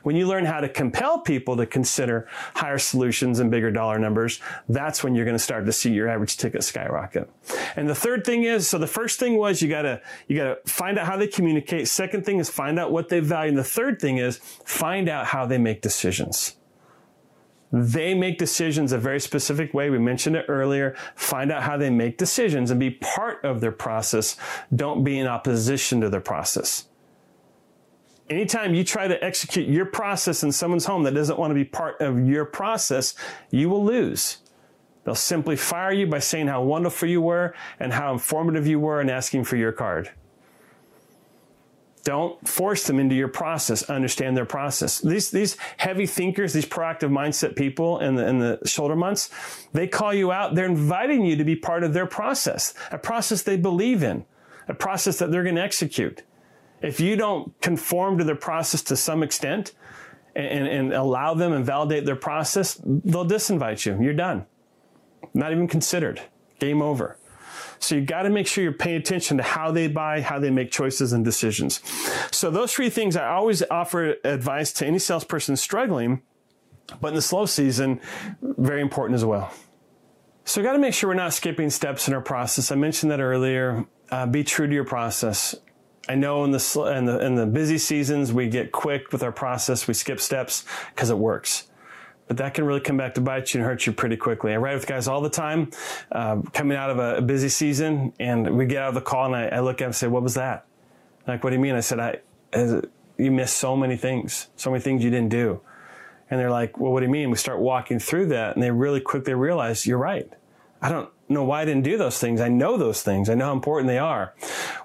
When 0.04 0.16
you 0.16 0.28
learn 0.28 0.46
how 0.46 0.60
to 0.60 0.70
compel 0.70 1.20
people 1.20 1.56
to 1.58 1.66
consider 1.66 2.28
higher 2.56 2.78
solutions 2.78 3.40
and 3.40 3.50
bigger 3.50 3.72
dollar 3.72 4.00
numbers, 4.00 4.40
that's 4.68 5.04
when 5.04 5.16
you're 5.16 5.26
going 5.26 5.38
to 5.38 5.44
start 5.44 5.66
to 5.66 5.72
see 5.72 5.92
your 5.92 6.08
average 6.10 6.38
ticket 6.38 6.64
skyrocket. 6.64 7.30
And 7.76 7.90
the 7.90 7.96
third 7.96 8.26
thing 8.26 8.44
is, 8.44 8.68
so 8.68 8.78
the 8.78 8.88
first 8.88 9.20
thing 9.20 9.38
was 9.38 9.62
you 9.62 9.70
gotta, 9.70 10.02
you 10.28 10.38
gotta 10.38 10.58
find 10.66 10.98
out 10.98 11.08
how 11.08 11.18
they 11.18 11.28
communicate. 11.28 11.88
Second 11.88 12.26
thing 12.26 12.40
is 12.40 12.50
find 12.50 12.80
out 12.80 12.92
what 12.92 13.10
they 13.10 13.20
value. 13.20 13.50
And 13.50 13.58
the 13.58 13.64
third 13.64 14.02
thing 14.02 14.18
is 14.18 14.38
find 14.66 15.08
out 15.08 15.28
how 15.28 15.46
they 15.46 15.58
make 15.58 15.82
decisions. 15.82 16.56
They 17.72 18.14
make 18.14 18.38
decisions 18.38 18.92
a 18.92 18.98
very 18.98 19.20
specific 19.20 19.74
way. 19.74 19.90
We 19.90 19.98
mentioned 19.98 20.36
it 20.36 20.46
earlier. 20.50 20.96
Find 21.16 21.52
out 21.52 21.64
how 21.64 21.78
they 21.78 21.90
make 21.90 22.18
decisions 22.18 22.70
and 22.70 22.80
be 22.80 22.92
part 22.92 23.44
of 23.46 23.62
their 23.62 23.72
process. 23.72 24.36
Don't 24.76 25.04
be 25.04 25.18
in 25.18 25.28
opposition 25.28 26.02
to 26.02 26.10
their 26.10 26.22
process. 26.22 26.88
Anytime 28.30 28.74
you 28.74 28.84
try 28.84 29.08
to 29.08 29.22
execute 29.24 29.68
your 29.68 29.86
process 29.86 30.44
in 30.44 30.52
someone's 30.52 30.86
home 30.86 31.04
that 31.04 31.14
doesn't 31.14 31.40
want 31.40 31.52
to 31.52 31.56
be 31.56 31.66
part 31.66 32.00
of 32.02 32.28
your 32.28 32.46
process, 32.46 33.14
you 33.52 33.70
will 33.70 33.84
lose. 33.84 34.38
They'll 35.04 35.16
simply 35.16 35.56
fire 35.56 35.92
you 35.92 36.08
by 36.08 36.20
saying 36.20 36.48
how 36.48 36.64
wonderful 36.64 37.10
you 37.10 37.22
were 37.22 37.56
and 37.80 37.92
how 37.92 38.14
informative 38.14 38.68
you 38.68 38.80
were 38.80 39.02
and 39.02 39.10
asking 39.10 39.46
for 39.46 39.58
your 39.58 39.72
card. 39.72 40.12
Don't 42.04 42.48
force 42.48 42.88
them 42.88 43.00
into 43.00 43.14
your 43.14 43.28
process. 43.28 43.84
Understand 43.90 44.36
their 44.36 44.46
process. 44.46 45.00
These 45.00 45.30
these 45.30 45.58
heavy 45.78 46.08
thinkers, 46.08 46.52
these 46.54 46.66
proactive 46.66 47.12
mindset 47.12 47.56
people 47.56 48.00
in 48.00 48.16
the 48.16 48.28
in 48.28 48.40
the 48.40 48.60
shoulder 48.66 48.96
months, 48.96 49.30
they 49.74 49.88
call 49.88 50.14
you 50.14 50.32
out. 50.32 50.56
They're 50.56 50.66
inviting 50.66 51.26
you 51.26 51.36
to 51.36 51.44
be 51.44 51.56
part 51.56 51.84
of 51.84 51.94
their 51.94 52.08
process, 52.08 52.74
a 52.92 52.98
process 52.98 53.44
they 53.44 53.58
believe 53.58 54.02
in, 54.02 54.26
a 54.68 54.74
process 54.74 55.20
that 55.20 55.32
they're 55.32 55.44
going 55.44 55.56
to 55.56 55.62
execute. 55.62 56.24
If 56.82 57.00
you 57.00 57.16
don't 57.16 57.60
conform 57.62 58.18
to 58.18 58.24
their 58.24 58.36
process 58.36 58.82
to 58.84 58.96
some 58.96 59.22
extent 59.22 59.74
and, 60.36 60.68
and 60.68 60.94
allow 60.94 61.36
them 61.36 61.54
and 61.54 61.64
validate 61.64 62.06
their 62.06 62.16
process, 62.16 62.82
they'll 62.84 63.28
disinvite 63.28 63.86
you. 63.86 64.02
You're 64.02 64.16
done. 64.16 64.48
Not 65.36 65.52
even 65.52 65.68
considered. 65.68 66.22
Game 66.58 66.82
over. 66.82 67.18
So 67.82 67.96
you 67.96 68.02
got 68.02 68.24
to 68.24 68.30
make 68.30 68.46
sure 68.46 68.64
you're 68.64 68.74
paying 68.74 68.98
attention 68.98 69.38
to 69.38 69.44
how 69.44 69.72
they 69.72 69.88
buy, 69.88 70.22
how 70.22 70.38
they 70.38 70.52
make 70.52 70.72
choices 70.72 71.14
and 71.14 71.26
decisions. 71.26 71.82
So 72.32 72.52
those 72.52 72.72
three 72.72 72.92
things 72.92 73.16
I 73.16 73.30
always 73.30 73.64
offer 73.72 74.18
advice 74.24 74.72
to 74.74 74.86
any 74.86 75.00
salesperson 75.00 75.58
struggling, 75.58 76.22
but 77.02 77.10
in 77.10 77.16
the 77.16 77.24
slow 77.24 77.48
season, 77.48 78.00
very 78.42 78.82
important 78.82 79.16
as 79.16 79.26
well. 79.26 79.52
So 80.46 80.62
we 80.62 80.66
got 80.66 80.74
to 80.74 80.80
make 80.80 80.94
sure 80.94 81.10
we're 81.10 81.16
not 81.16 81.34
skipping 81.34 81.72
steps 81.72 82.08
in 82.08 82.14
our 82.14 82.22
process. 82.22 82.72
I 82.72 82.76
mentioned 82.76 83.12
that 83.12 83.20
earlier. 83.20 83.86
Uh, 84.12 84.28
be 84.28 84.44
true 84.44 84.68
to 84.68 84.74
your 84.74 84.86
process. 84.86 85.56
I 86.08 86.16
know 86.16 86.44
in 86.44 86.52
the, 86.52 86.94
in 86.96 87.06
the 87.06 87.26
in 87.26 87.36
the 87.36 87.46
busy 87.46 87.78
seasons 87.78 88.34
we 88.34 88.48
get 88.48 88.72
quick 88.72 89.12
with 89.12 89.24
our 89.24 89.32
process. 89.32 89.88
We 89.88 89.94
skip 89.94 90.20
steps 90.20 90.66
because 90.94 91.10
it 91.10 91.18
works 91.18 91.68
but 92.32 92.38
that 92.38 92.54
can 92.54 92.64
really 92.64 92.80
come 92.80 92.96
back 92.96 93.16
to 93.16 93.20
bite 93.20 93.54
you 93.54 93.60
and 93.60 93.68
hurt 93.68 93.86
you 93.86 93.92
pretty 93.92 94.16
quickly. 94.16 94.54
I 94.54 94.56
ride 94.56 94.76
with 94.76 94.88
guys 94.88 95.10
all 95.10 95.20
the 95.20 95.30
time, 95.30 95.70
uh, 96.14 96.42
coming 96.54 96.78
out 96.78 96.90
of 96.90 96.98
a, 96.98 97.18
a, 97.18 97.22
busy 97.22 97.50
season, 97.50 98.14
and 98.22 98.56
we 98.56 98.66
get 98.66 98.84
out 98.84 98.88
of 98.88 98.96
the 98.96 99.02
call, 99.02 99.26
and 99.26 99.36
I, 99.36 99.58
I 99.58 99.60
look 99.60 99.74
at 99.74 99.80
them 99.80 99.88
and 99.88 99.96
say, 99.96 100.08
"What 100.08 100.24
was 100.24 100.36
that?" 100.36 100.66
Like, 101.28 101.44
what 101.44 101.50
do 101.50 101.58
you 101.58 101.62
mean? 101.62 101.76
I 101.76 101.82
said, 101.82 102.00
"I, 102.00 102.20
you 103.18 103.32
missed 103.32 103.58
so 103.58 103.76
many 103.76 103.98
things, 103.98 104.48
so 104.56 104.72
many 104.72 104.82
things 104.82 105.04
you 105.04 105.10
didn't 105.10 105.28
do," 105.28 105.60
and 106.30 106.40
they're 106.40 106.50
like, 106.50 106.80
"Well, 106.80 106.94
what 106.94 107.02
do 107.02 107.06
you 107.06 107.12
mean?" 107.12 107.32
We 107.32 107.36
start 107.36 107.60
walking 107.60 108.00
through 108.00 108.28
that, 108.28 108.56
and 108.56 108.64
they 108.64 108.72
really 108.72 109.02
quickly 109.02 109.34
realize, 109.34 109.86
"You're 109.86 109.98
right. 109.98 110.32
I 110.82 110.88
don't." 110.88 111.10
know 111.28 111.44
why 111.44 111.62
I 111.62 111.66
didn't 111.66 111.84
do 111.84 111.98
those 111.98 112.18
things. 112.18 112.40
I 112.40 112.50
know 112.50 112.76
those 112.78 113.04
things. 113.04 113.30
I 113.30 113.36
know 113.36 113.46
how 113.46 113.54
important 113.54 113.88
they 113.88 113.98
are. 113.98 114.34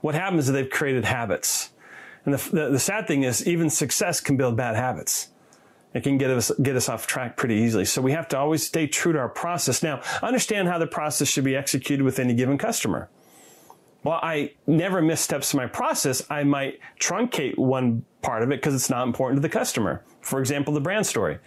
What 0.01 0.15
happens 0.15 0.47
is 0.47 0.53
they've 0.53 0.71
created 0.71 1.05
habits. 1.05 1.71
And 2.25 2.35
the, 2.35 2.51
the, 2.51 2.69
the 2.71 2.79
sad 2.79 3.09
thing 3.09 3.25
is 3.25 3.45
even 3.49 3.69
success 3.69 4.21
can 4.21 4.37
build 4.37 4.57
bad 4.57 4.77
habits 4.77 5.31
it 5.97 6.03
can 6.03 6.19
get 6.19 6.31
us 6.31 6.51
get 6.63 6.77
us 6.77 6.89
off 6.89 7.07
track 7.07 7.37
pretty 7.37 7.55
easily. 7.55 7.85
So 7.85 8.03
we 8.03 8.13
have 8.13 8.29
to 8.29 8.39
always 8.39 8.67
stay 8.67 8.87
true 8.87 9.13
to 9.13 9.19
our 9.19 9.29
process. 9.29 9.83
Now, 9.83 10.03
understand 10.23 10.69
how 10.69 10.79
the 10.79 10.87
process 10.87 11.29
should 11.29 11.45
be 11.45 11.57
executed 11.57 12.03
with 12.03 12.19
any 12.19 12.35
given 12.35 12.59
customer. 12.59 13.09
Well, 14.05 14.21
I 14.23 14.53
never 14.69 15.03
miss 15.03 15.21
steps 15.21 15.53
in 15.53 15.57
my 15.57 15.67
process. 15.67 16.23
I 16.31 16.45
might 16.45 16.79
truncate 17.01 17.59
one 17.59 18.05
part 18.23 18.43
of 18.43 18.51
it 18.51 18.61
because 18.61 18.75
it's 18.75 18.91
not 18.91 19.07
important 19.07 19.39
to 19.39 19.41
the 19.43 19.49
customer. 19.49 20.05
For 20.21 20.39
example, 20.39 20.75
the 20.75 20.81
brand 20.81 21.07
story. 21.07 21.39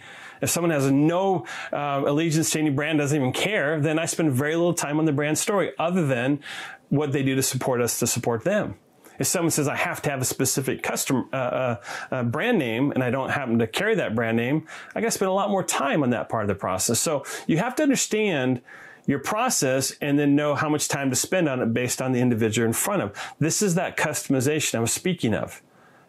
If 0.42 0.50
someone 0.50 0.70
has 0.70 0.90
no 0.90 1.46
uh, 1.72 2.02
allegiance 2.06 2.50
to 2.50 2.58
any 2.58 2.70
brand, 2.70 2.98
doesn't 2.98 3.16
even 3.16 3.32
care, 3.32 3.80
then 3.80 3.98
I 3.98 4.06
spend 4.06 4.32
very 4.32 4.56
little 4.56 4.74
time 4.74 4.98
on 4.98 5.04
the 5.04 5.12
brand 5.12 5.38
story 5.38 5.72
other 5.78 6.06
than 6.06 6.40
what 6.88 7.12
they 7.12 7.22
do 7.22 7.34
to 7.34 7.42
support 7.42 7.80
us 7.80 7.98
to 8.00 8.06
support 8.06 8.44
them. 8.44 8.74
If 9.20 9.26
someone 9.26 9.50
says 9.50 9.68
I 9.68 9.76
have 9.76 10.00
to 10.02 10.10
have 10.10 10.22
a 10.22 10.24
specific 10.24 10.82
custom 10.82 11.28
uh, 11.30 11.36
uh, 11.36 11.80
uh, 12.10 12.22
brand 12.24 12.58
name 12.58 12.90
and 12.90 13.04
I 13.04 13.10
don't 13.10 13.28
happen 13.28 13.58
to 13.58 13.66
carry 13.66 13.94
that 13.96 14.14
brand 14.14 14.38
name, 14.38 14.66
I 14.94 15.00
got 15.02 15.08
to 15.08 15.10
spend 15.12 15.28
a 15.28 15.34
lot 15.34 15.50
more 15.50 15.62
time 15.62 16.02
on 16.02 16.10
that 16.10 16.30
part 16.30 16.44
of 16.44 16.48
the 16.48 16.54
process. 16.54 16.98
So 16.98 17.24
you 17.46 17.58
have 17.58 17.76
to 17.76 17.82
understand 17.82 18.62
your 19.06 19.18
process 19.18 19.92
and 20.00 20.18
then 20.18 20.34
know 20.34 20.54
how 20.54 20.70
much 20.70 20.88
time 20.88 21.10
to 21.10 21.16
spend 21.16 21.50
on 21.50 21.60
it 21.60 21.74
based 21.74 22.00
on 22.00 22.12
the 22.12 22.20
individual 22.20 22.66
in 22.66 22.72
front 22.72 23.02
of. 23.02 23.34
This 23.38 23.60
is 23.60 23.74
that 23.74 23.98
customization 23.98 24.76
I 24.76 24.80
was 24.80 24.92
speaking 24.92 25.34
of. 25.34 25.62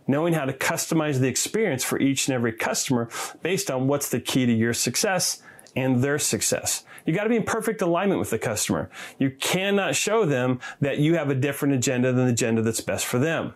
Knowing 0.07 0.33
how 0.33 0.45
to 0.45 0.53
customize 0.53 1.19
the 1.19 1.27
experience 1.27 1.83
for 1.83 1.99
each 1.99 2.27
and 2.27 2.35
every 2.35 2.53
customer 2.53 3.09
based 3.43 3.69
on 3.69 3.87
what's 3.87 4.07
the 4.09 4.21
key 4.21 4.45
to 4.45 4.53
your 4.53 4.73
success 4.73 5.43
and 5.75 6.03
their 6.03 6.19
success. 6.19 6.83
You 7.05 7.13
got 7.13 7.23
to 7.23 7.29
be 7.29 7.35
in 7.35 7.43
perfect 7.43 7.81
alignment 7.81 8.19
with 8.19 8.29
the 8.29 8.39
customer. 8.39 8.89
You 9.17 9.31
cannot 9.31 9.95
show 9.95 10.25
them 10.25 10.59
that 10.81 10.99
you 10.99 11.15
have 11.15 11.29
a 11.29 11.35
different 11.35 11.73
agenda 11.73 12.13
than 12.13 12.25
the 12.25 12.31
agenda 12.31 12.61
that's 12.61 12.81
best 12.81 13.05
for 13.05 13.17
them. 13.19 13.53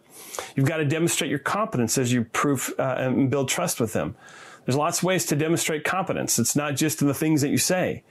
You've 0.56 0.68
got 0.68 0.78
to 0.78 0.86
demonstrate 0.86 1.30
your 1.30 1.40
competence 1.40 1.98
as 1.98 2.12
you 2.12 2.24
prove 2.24 2.74
uh, 2.80 2.96
and 2.98 3.30
build 3.30 3.50
trust 3.50 3.80
with 3.80 3.94
them. 3.94 4.16
There's 4.66 4.76
lots 4.76 5.00
of 5.00 5.04
ways 5.04 5.26
to 5.28 5.36
demonstrate 5.36 5.84
competence. 5.84 6.40
It's 6.40 6.56
not 6.56 6.76
just 6.76 7.02
in 7.02 7.08
the 7.08 7.14
things 7.14 7.42
that 7.42 7.50
you 7.50 7.58
say. 7.58 8.04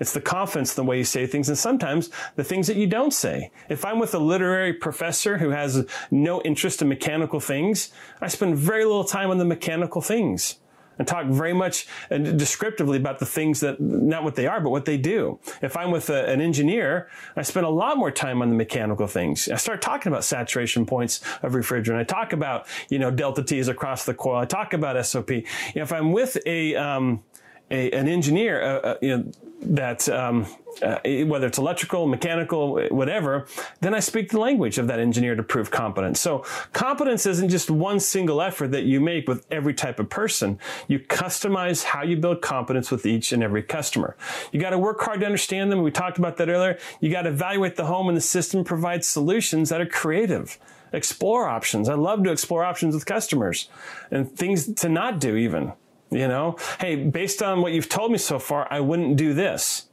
It's 0.00 0.14
the 0.14 0.20
confidence 0.20 0.76
in 0.76 0.84
the 0.84 0.88
way 0.88 0.96
you 0.96 1.04
say 1.04 1.26
things 1.26 1.48
and 1.50 1.58
sometimes 1.58 2.10
the 2.34 2.42
things 2.42 2.66
that 2.66 2.76
you 2.76 2.86
don't 2.86 3.12
say. 3.12 3.52
If 3.68 3.84
I'm 3.84 3.98
with 3.98 4.14
a 4.14 4.18
literary 4.18 4.72
professor 4.72 5.36
who 5.36 5.50
has 5.50 5.86
no 6.10 6.40
interest 6.40 6.80
in 6.80 6.88
mechanical 6.88 7.38
things, 7.38 7.92
I 8.20 8.28
spend 8.28 8.56
very 8.56 8.84
little 8.86 9.04
time 9.04 9.30
on 9.30 9.36
the 9.36 9.44
mechanical 9.44 10.00
things 10.00 10.59
and 11.00 11.08
talk 11.08 11.26
very 11.28 11.54
much 11.54 11.86
uh, 12.10 12.18
descriptively 12.18 12.98
about 12.98 13.18
the 13.18 13.26
things 13.26 13.60
that, 13.60 13.80
not 13.80 14.22
what 14.22 14.34
they 14.34 14.46
are, 14.46 14.60
but 14.60 14.68
what 14.68 14.84
they 14.84 14.98
do. 14.98 15.40
If 15.62 15.74
I'm 15.74 15.90
with 15.90 16.10
a, 16.10 16.28
an 16.28 16.42
engineer, 16.42 17.08
I 17.36 17.42
spend 17.42 17.64
a 17.64 17.70
lot 17.70 17.96
more 17.96 18.10
time 18.10 18.42
on 18.42 18.50
the 18.50 18.54
mechanical 18.54 19.06
things. 19.06 19.48
I 19.48 19.56
start 19.56 19.80
talking 19.80 20.12
about 20.12 20.24
saturation 20.24 20.84
points 20.84 21.22
of 21.42 21.52
refrigerant. 21.52 21.96
I 21.96 22.04
talk 22.04 22.34
about, 22.34 22.66
you 22.90 22.98
know, 22.98 23.10
delta 23.10 23.42
T's 23.42 23.68
across 23.68 24.04
the 24.04 24.12
coil. 24.12 24.36
I 24.36 24.44
talk 24.44 24.74
about 24.74 25.04
SOP. 25.06 25.30
You 25.30 25.42
know, 25.76 25.82
if 25.82 25.92
I'm 25.92 26.12
with 26.12 26.36
a, 26.44 26.76
um, 26.76 27.22
a, 27.70 27.90
an 27.92 28.08
engineer, 28.08 28.62
uh, 28.62 28.78
uh, 28.80 28.94
you 29.00 29.16
know, 29.16 29.32
that 29.62 30.08
um, 30.08 30.46
uh, 30.82 30.98
whether 31.26 31.46
it's 31.46 31.58
electrical, 31.58 32.06
mechanical, 32.06 32.80
whatever, 32.88 33.46
then 33.80 33.94
I 33.94 34.00
speak 34.00 34.30
the 34.30 34.40
language 34.40 34.78
of 34.78 34.86
that 34.86 34.98
engineer 34.98 35.34
to 35.34 35.42
prove 35.42 35.70
competence. 35.70 36.18
So 36.20 36.44
competence 36.72 37.26
isn't 37.26 37.50
just 37.50 37.70
one 37.70 38.00
single 38.00 38.40
effort 38.40 38.68
that 38.68 38.84
you 38.84 39.00
make 39.00 39.28
with 39.28 39.46
every 39.50 39.74
type 39.74 40.00
of 40.00 40.08
person. 40.08 40.58
You 40.88 40.98
customize 40.98 41.84
how 41.84 42.02
you 42.02 42.16
build 42.16 42.40
competence 42.40 42.90
with 42.90 43.04
each 43.04 43.32
and 43.32 43.42
every 43.42 43.62
customer. 43.62 44.16
You 44.50 44.60
got 44.60 44.70
to 44.70 44.78
work 44.78 45.00
hard 45.00 45.20
to 45.20 45.26
understand 45.26 45.70
them. 45.70 45.82
We 45.82 45.90
talked 45.90 46.18
about 46.18 46.38
that 46.38 46.48
earlier. 46.48 46.78
You 47.00 47.10
got 47.10 47.22
to 47.22 47.30
evaluate 47.30 47.76
the 47.76 47.86
home 47.86 48.08
and 48.08 48.16
the 48.16 48.22
system 48.22 48.64
provide 48.64 49.04
solutions 49.04 49.68
that 49.68 49.80
are 49.80 49.86
creative 49.86 50.58
explore 50.92 51.46
options. 51.46 51.88
I 51.88 51.94
love 51.94 52.24
to 52.24 52.32
explore 52.32 52.64
options 52.64 52.94
with 52.94 53.06
customers 53.06 53.68
and 54.10 54.30
things 54.30 54.72
to 54.74 54.88
not 54.88 55.20
do 55.20 55.36
even. 55.36 55.72
You 56.10 56.26
know, 56.26 56.56
hey, 56.80 56.96
based 56.96 57.40
on 57.40 57.62
what 57.62 57.72
you've 57.72 57.88
told 57.88 58.10
me 58.10 58.18
so 58.18 58.38
far, 58.38 58.66
I 58.70 58.80
wouldn't 58.80 59.16
do 59.16 59.32
this. 59.32 59.86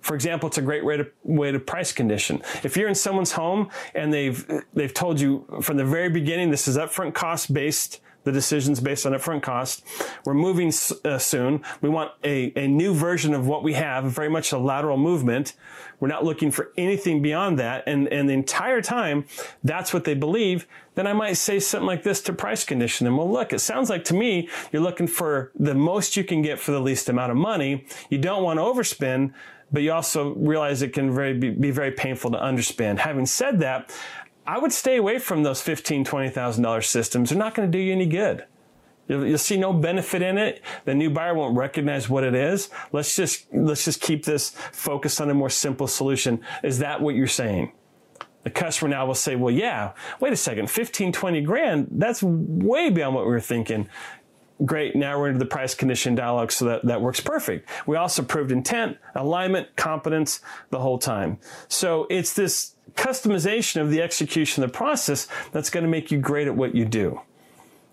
For 0.00 0.14
example, 0.14 0.48
it's 0.48 0.58
a 0.58 0.62
great 0.62 0.84
way 0.84 0.96
to 0.98 1.06
way 1.22 1.50
to 1.50 1.58
price 1.58 1.92
condition. 1.92 2.42
If 2.62 2.76
you're 2.76 2.88
in 2.88 2.94
someone's 2.94 3.32
home 3.32 3.70
and 3.94 4.12
they've 4.12 4.62
they've 4.74 4.92
told 4.92 5.20
you 5.20 5.46
from 5.62 5.76
the 5.76 5.84
very 5.84 6.10
beginning 6.10 6.50
this 6.50 6.68
is 6.68 6.76
upfront 6.76 7.14
cost 7.14 7.54
based 7.54 8.00
the 8.24 8.32
decisions 8.32 8.80
based 8.80 9.06
on 9.06 9.12
upfront 9.12 9.42
cost. 9.42 9.84
We're 10.24 10.34
moving 10.34 10.72
uh, 11.04 11.18
soon. 11.18 11.62
We 11.80 11.88
want 11.88 12.12
a, 12.24 12.52
a 12.56 12.66
new 12.66 12.94
version 12.94 13.34
of 13.34 13.46
what 13.46 13.62
we 13.62 13.74
have, 13.74 14.04
very 14.04 14.28
much 14.28 14.52
a 14.52 14.58
lateral 14.58 14.96
movement. 14.96 15.54
We're 16.00 16.08
not 16.08 16.24
looking 16.24 16.50
for 16.50 16.72
anything 16.76 17.22
beyond 17.22 17.58
that. 17.58 17.84
And, 17.86 18.08
and 18.08 18.28
the 18.28 18.34
entire 18.34 18.82
time, 18.82 19.26
that's 19.62 19.94
what 19.94 20.04
they 20.04 20.14
believe. 20.14 20.66
Then 20.94 21.06
I 21.06 21.12
might 21.12 21.34
say 21.34 21.60
something 21.60 21.86
like 21.86 22.02
this 22.02 22.20
to 22.22 22.32
price 22.32 22.64
condition 22.64 23.04
them. 23.04 23.16
Well, 23.16 23.30
look, 23.30 23.52
it 23.52 23.60
sounds 23.60 23.90
like 23.90 24.04
to 24.04 24.14
me, 24.14 24.48
you're 24.72 24.82
looking 24.82 25.06
for 25.06 25.50
the 25.58 25.74
most 25.74 26.16
you 26.16 26.24
can 26.24 26.42
get 26.42 26.58
for 26.58 26.72
the 26.72 26.80
least 26.80 27.08
amount 27.08 27.30
of 27.30 27.36
money. 27.36 27.86
You 28.10 28.18
don't 28.18 28.42
want 28.42 28.58
to 28.58 28.62
overspend, 28.62 29.32
but 29.72 29.82
you 29.82 29.92
also 29.92 30.34
realize 30.34 30.82
it 30.82 30.92
can 30.92 31.12
very, 31.12 31.34
be, 31.34 31.50
be 31.50 31.70
very 31.70 31.90
painful 31.90 32.30
to 32.32 32.38
underspend. 32.38 32.98
Having 32.98 33.26
said 33.26 33.60
that, 33.60 33.90
I 34.46 34.58
would 34.58 34.72
stay 34.72 34.96
away 34.96 35.18
from 35.18 35.42
those 35.42 35.60
fifteen, 35.60 36.04
twenty 36.04 36.28
thousand 36.28 36.62
dollar 36.62 36.82
systems. 36.82 37.30
They're 37.30 37.38
not 37.38 37.54
going 37.54 37.70
to 37.70 37.78
do 37.78 37.82
you 37.82 37.92
any 37.92 38.06
good. 38.06 38.44
You'll, 39.08 39.26
you'll, 39.26 39.38
see 39.38 39.58
no 39.58 39.72
benefit 39.72 40.22
in 40.22 40.38
it. 40.38 40.62
The 40.86 40.94
new 40.94 41.10
buyer 41.10 41.34
won't 41.34 41.56
recognize 41.56 42.08
what 42.08 42.24
it 42.24 42.34
is. 42.34 42.70
Let's 42.92 43.16
just 43.16 43.46
let's 43.52 43.84
just 43.84 44.00
keep 44.00 44.24
this 44.24 44.50
focused 44.72 45.20
on 45.20 45.30
a 45.30 45.34
more 45.34 45.50
simple 45.50 45.86
solution. 45.86 46.40
Is 46.62 46.78
that 46.78 47.00
what 47.00 47.14
you're 47.14 47.26
saying? 47.26 47.72
The 48.44 48.50
customer 48.50 48.90
now 48.90 49.06
will 49.06 49.14
say, 49.14 49.36
well, 49.36 49.52
yeah, 49.52 49.92
wait 50.20 50.32
a 50.32 50.36
second, 50.36 50.70
15, 50.70 51.12
20 51.12 51.40
grand, 51.40 51.88
that's 51.92 52.22
way 52.22 52.90
beyond 52.90 53.14
what 53.14 53.24
we 53.24 53.30
were 53.30 53.40
thinking. 53.40 53.88
Great, 54.64 54.94
now 54.94 55.18
we're 55.18 55.28
into 55.28 55.38
the 55.38 55.46
price 55.46 55.74
condition 55.74 56.14
dialogue, 56.14 56.52
so 56.52 56.66
that, 56.66 56.84
that 56.84 57.00
works 57.00 57.20
perfect. 57.20 57.68
We 57.86 57.96
also 57.96 58.22
proved 58.22 58.52
intent, 58.52 58.98
alignment, 59.14 59.74
competence 59.76 60.42
the 60.68 60.78
whole 60.78 60.98
time. 60.98 61.38
So 61.68 62.06
it's 62.10 62.34
this 62.34 62.73
customization 62.96 63.80
of 63.80 63.90
the 63.90 64.02
execution 64.02 64.62
of 64.62 64.70
the 64.70 64.76
process 64.76 65.28
that's 65.52 65.70
going 65.70 65.84
to 65.84 65.90
make 65.90 66.10
you 66.10 66.18
great 66.18 66.46
at 66.46 66.56
what 66.56 66.74
you 66.74 66.84
do. 66.84 67.20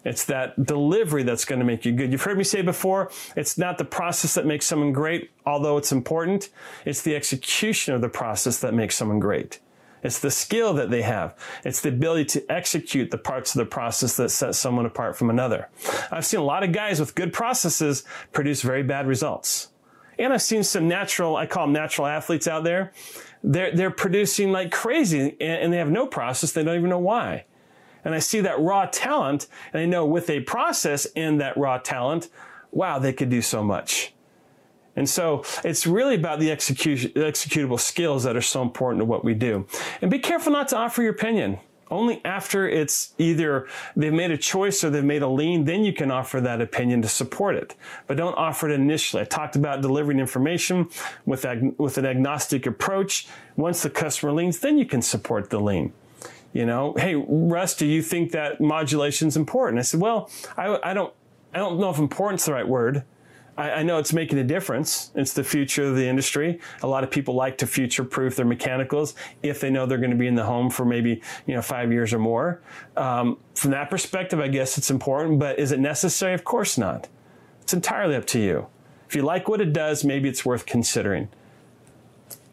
It's 0.03 0.25
that 0.25 0.65
delivery 0.65 1.23
that's 1.23 1.45
going 1.45 1.59
to 1.59 1.65
make 1.65 1.85
you 1.85 1.91
good. 1.91 2.11
You've 2.11 2.23
heard 2.23 2.37
me 2.37 2.43
say 2.43 2.61
before, 2.61 3.11
it's 3.35 3.57
not 3.57 3.77
the 3.77 3.85
process 3.85 4.33
that 4.33 4.45
makes 4.45 4.65
someone 4.65 4.93
great, 4.93 5.29
although 5.45 5.77
it's 5.77 5.91
important. 5.91 6.49
It's 6.85 7.03
the 7.03 7.15
execution 7.15 7.93
of 7.93 8.01
the 8.01 8.09
process 8.09 8.59
that 8.59 8.73
makes 8.73 8.95
someone 8.95 9.19
great. 9.19 9.59
It's 10.03 10.17
the 10.17 10.31
skill 10.31 10.73
that 10.73 10.89
they 10.89 11.03
have. 11.03 11.37
It's 11.63 11.81
the 11.81 11.89
ability 11.89 12.25
to 12.25 12.51
execute 12.51 13.11
the 13.11 13.19
parts 13.19 13.53
of 13.53 13.59
the 13.59 13.65
process 13.65 14.17
that 14.17 14.29
set 14.29 14.55
someone 14.55 14.87
apart 14.87 15.15
from 15.15 15.29
another. 15.29 15.69
I've 16.11 16.25
seen 16.25 16.39
a 16.39 16.43
lot 16.43 16.63
of 16.63 16.71
guys 16.71 16.99
with 16.99 17.13
good 17.13 17.31
processes 17.31 18.03
produce 18.31 18.63
very 18.63 18.81
bad 18.81 19.05
results. 19.05 19.69
And 20.17 20.33
I've 20.33 20.41
seen 20.41 20.63
some 20.63 20.87
natural, 20.87 21.35
I 21.35 21.45
call 21.45 21.65
them 21.65 21.73
natural 21.73 22.07
athletes 22.07 22.47
out 22.47 22.63
there 22.63 22.93
they're, 23.43 23.75
they're 23.75 23.91
producing 23.91 24.51
like 24.51 24.71
crazy 24.71 25.35
and, 25.41 25.73
they 25.73 25.77
have 25.77 25.89
no 25.89 26.07
process. 26.07 26.51
They 26.51 26.63
don't 26.63 26.77
even 26.77 26.89
know 26.89 26.99
why. 26.99 27.45
and 28.03 28.13
I 28.15 28.19
see 28.19 28.41
that 28.41 28.59
raw 28.59 28.85
talent, 28.85 29.47
and 29.73 29.81
I 29.81 29.85
know 29.85 30.05
with 30.05 30.29
a 30.29 30.41
process 30.41 31.05
in 31.15 31.37
that 31.37 31.57
raw 31.57 31.77
talent, 31.77 32.29
wow, 32.71 32.99
they 32.99 33.13
could 33.13 33.29
do 33.29 33.41
so 33.41 33.63
much. 33.63 34.13
And 34.95 35.09
so 35.09 35.43
it's 35.63 35.87
really 35.87 36.15
about 36.15 36.39
the 36.39 36.51
execution, 36.51 37.11
executable 37.11 37.79
skills 37.79 38.23
that 38.23 38.35
are 38.35 38.41
so 38.41 38.61
important 38.61 39.01
to 39.01 39.05
what 39.05 39.23
we 39.23 39.33
do. 39.33 39.65
And 40.01 40.11
be 40.11 40.19
careful 40.19 40.51
not 40.51 40.67
to 40.69 40.77
offer 40.77 41.01
your 41.01 41.11
opinion. 41.11 41.59
Only 41.91 42.21
after 42.25 42.67
it's 42.67 43.13
either 43.17 43.67
they've 43.95 44.13
made 44.13 44.31
a 44.31 44.37
choice 44.37 44.83
or 44.83 44.89
they've 44.89 45.03
made 45.03 45.21
a 45.21 45.27
lean, 45.27 45.65
then 45.65 45.83
you 45.83 45.93
can 45.93 46.09
offer 46.09 46.41
that 46.41 46.61
opinion 46.61 47.01
to 47.01 47.09
support 47.09 47.55
it. 47.55 47.75
But 48.07 48.17
don't 48.17 48.37
offer 48.37 48.69
it 48.69 48.73
initially. 48.73 49.21
I 49.21 49.25
talked 49.25 49.55
about 49.55 49.81
delivering 49.81 50.19
information 50.19 50.89
with, 51.25 51.45
ag- 51.45 51.75
with 51.77 51.97
an 51.97 52.05
agnostic 52.05 52.65
approach. 52.65 53.27
Once 53.57 53.83
the 53.83 53.89
customer 53.89 54.31
leans, 54.31 54.59
then 54.59 54.77
you 54.77 54.85
can 54.85 55.01
support 55.01 55.49
the 55.49 55.59
lean 55.59 55.93
you 56.53 56.65
know, 56.65 56.93
hey, 56.97 57.15
Russ, 57.15 57.75
do 57.75 57.85
you 57.85 58.01
think 58.01 58.31
that 58.31 58.59
modulation 58.59 59.27
is 59.27 59.37
important? 59.37 59.79
I 59.79 59.83
said, 59.83 60.01
well, 60.01 60.29
I, 60.57 60.79
I, 60.83 60.93
don't, 60.93 61.13
I 61.53 61.59
don't 61.59 61.79
know 61.79 61.89
if 61.89 61.97
important's 61.97 62.45
the 62.45 62.53
right 62.53 62.67
word. 62.67 63.03
I, 63.61 63.71
I, 63.79 63.83
know 63.83 63.99
it's 63.99 64.11
making 64.11 64.39
a 64.39 64.43
difference. 64.43 65.11
It's 65.13 65.33
the 65.33 65.43
future 65.43 65.83
of 65.83 65.95
the 65.95 66.07
industry. 66.07 66.59
A 66.81 66.87
lot 66.87 67.03
of 67.03 67.11
people 67.11 67.35
like 67.35 67.59
to 67.59 67.67
future 67.67 68.03
proof 68.03 68.35
their 68.35 68.45
mechanicals 68.45 69.13
if 69.43 69.59
they 69.59 69.69
know 69.69 69.85
they're 69.85 69.99
going 69.99 70.09
to 70.09 70.17
be 70.17 70.25
in 70.25 70.33
the 70.33 70.45
home 70.45 70.71
for 70.71 70.83
maybe, 70.83 71.21
you 71.45 71.53
know, 71.53 71.61
five 71.61 71.91
years 71.91 72.11
or 72.11 72.17
more. 72.17 72.59
Um, 72.97 73.37
from 73.53 73.69
that 73.71 73.91
perspective, 73.91 74.39
I 74.39 74.47
guess 74.47 74.79
it's 74.79 74.89
important, 74.89 75.37
but 75.37 75.59
is 75.59 75.71
it 75.71 75.79
necessary? 75.79 76.33
Of 76.33 76.43
course 76.43 76.75
not. 76.75 77.07
It's 77.61 77.73
entirely 77.73 78.15
up 78.15 78.25
to 78.27 78.39
you. 78.39 78.65
If 79.07 79.15
you 79.15 79.21
like 79.21 79.47
what 79.47 79.61
it 79.61 79.73
does, 79.73 80.03
maybe 80.03 80.27
it's 80.27 80.43
worth 80.43 80.65
considering. 80.65 81.29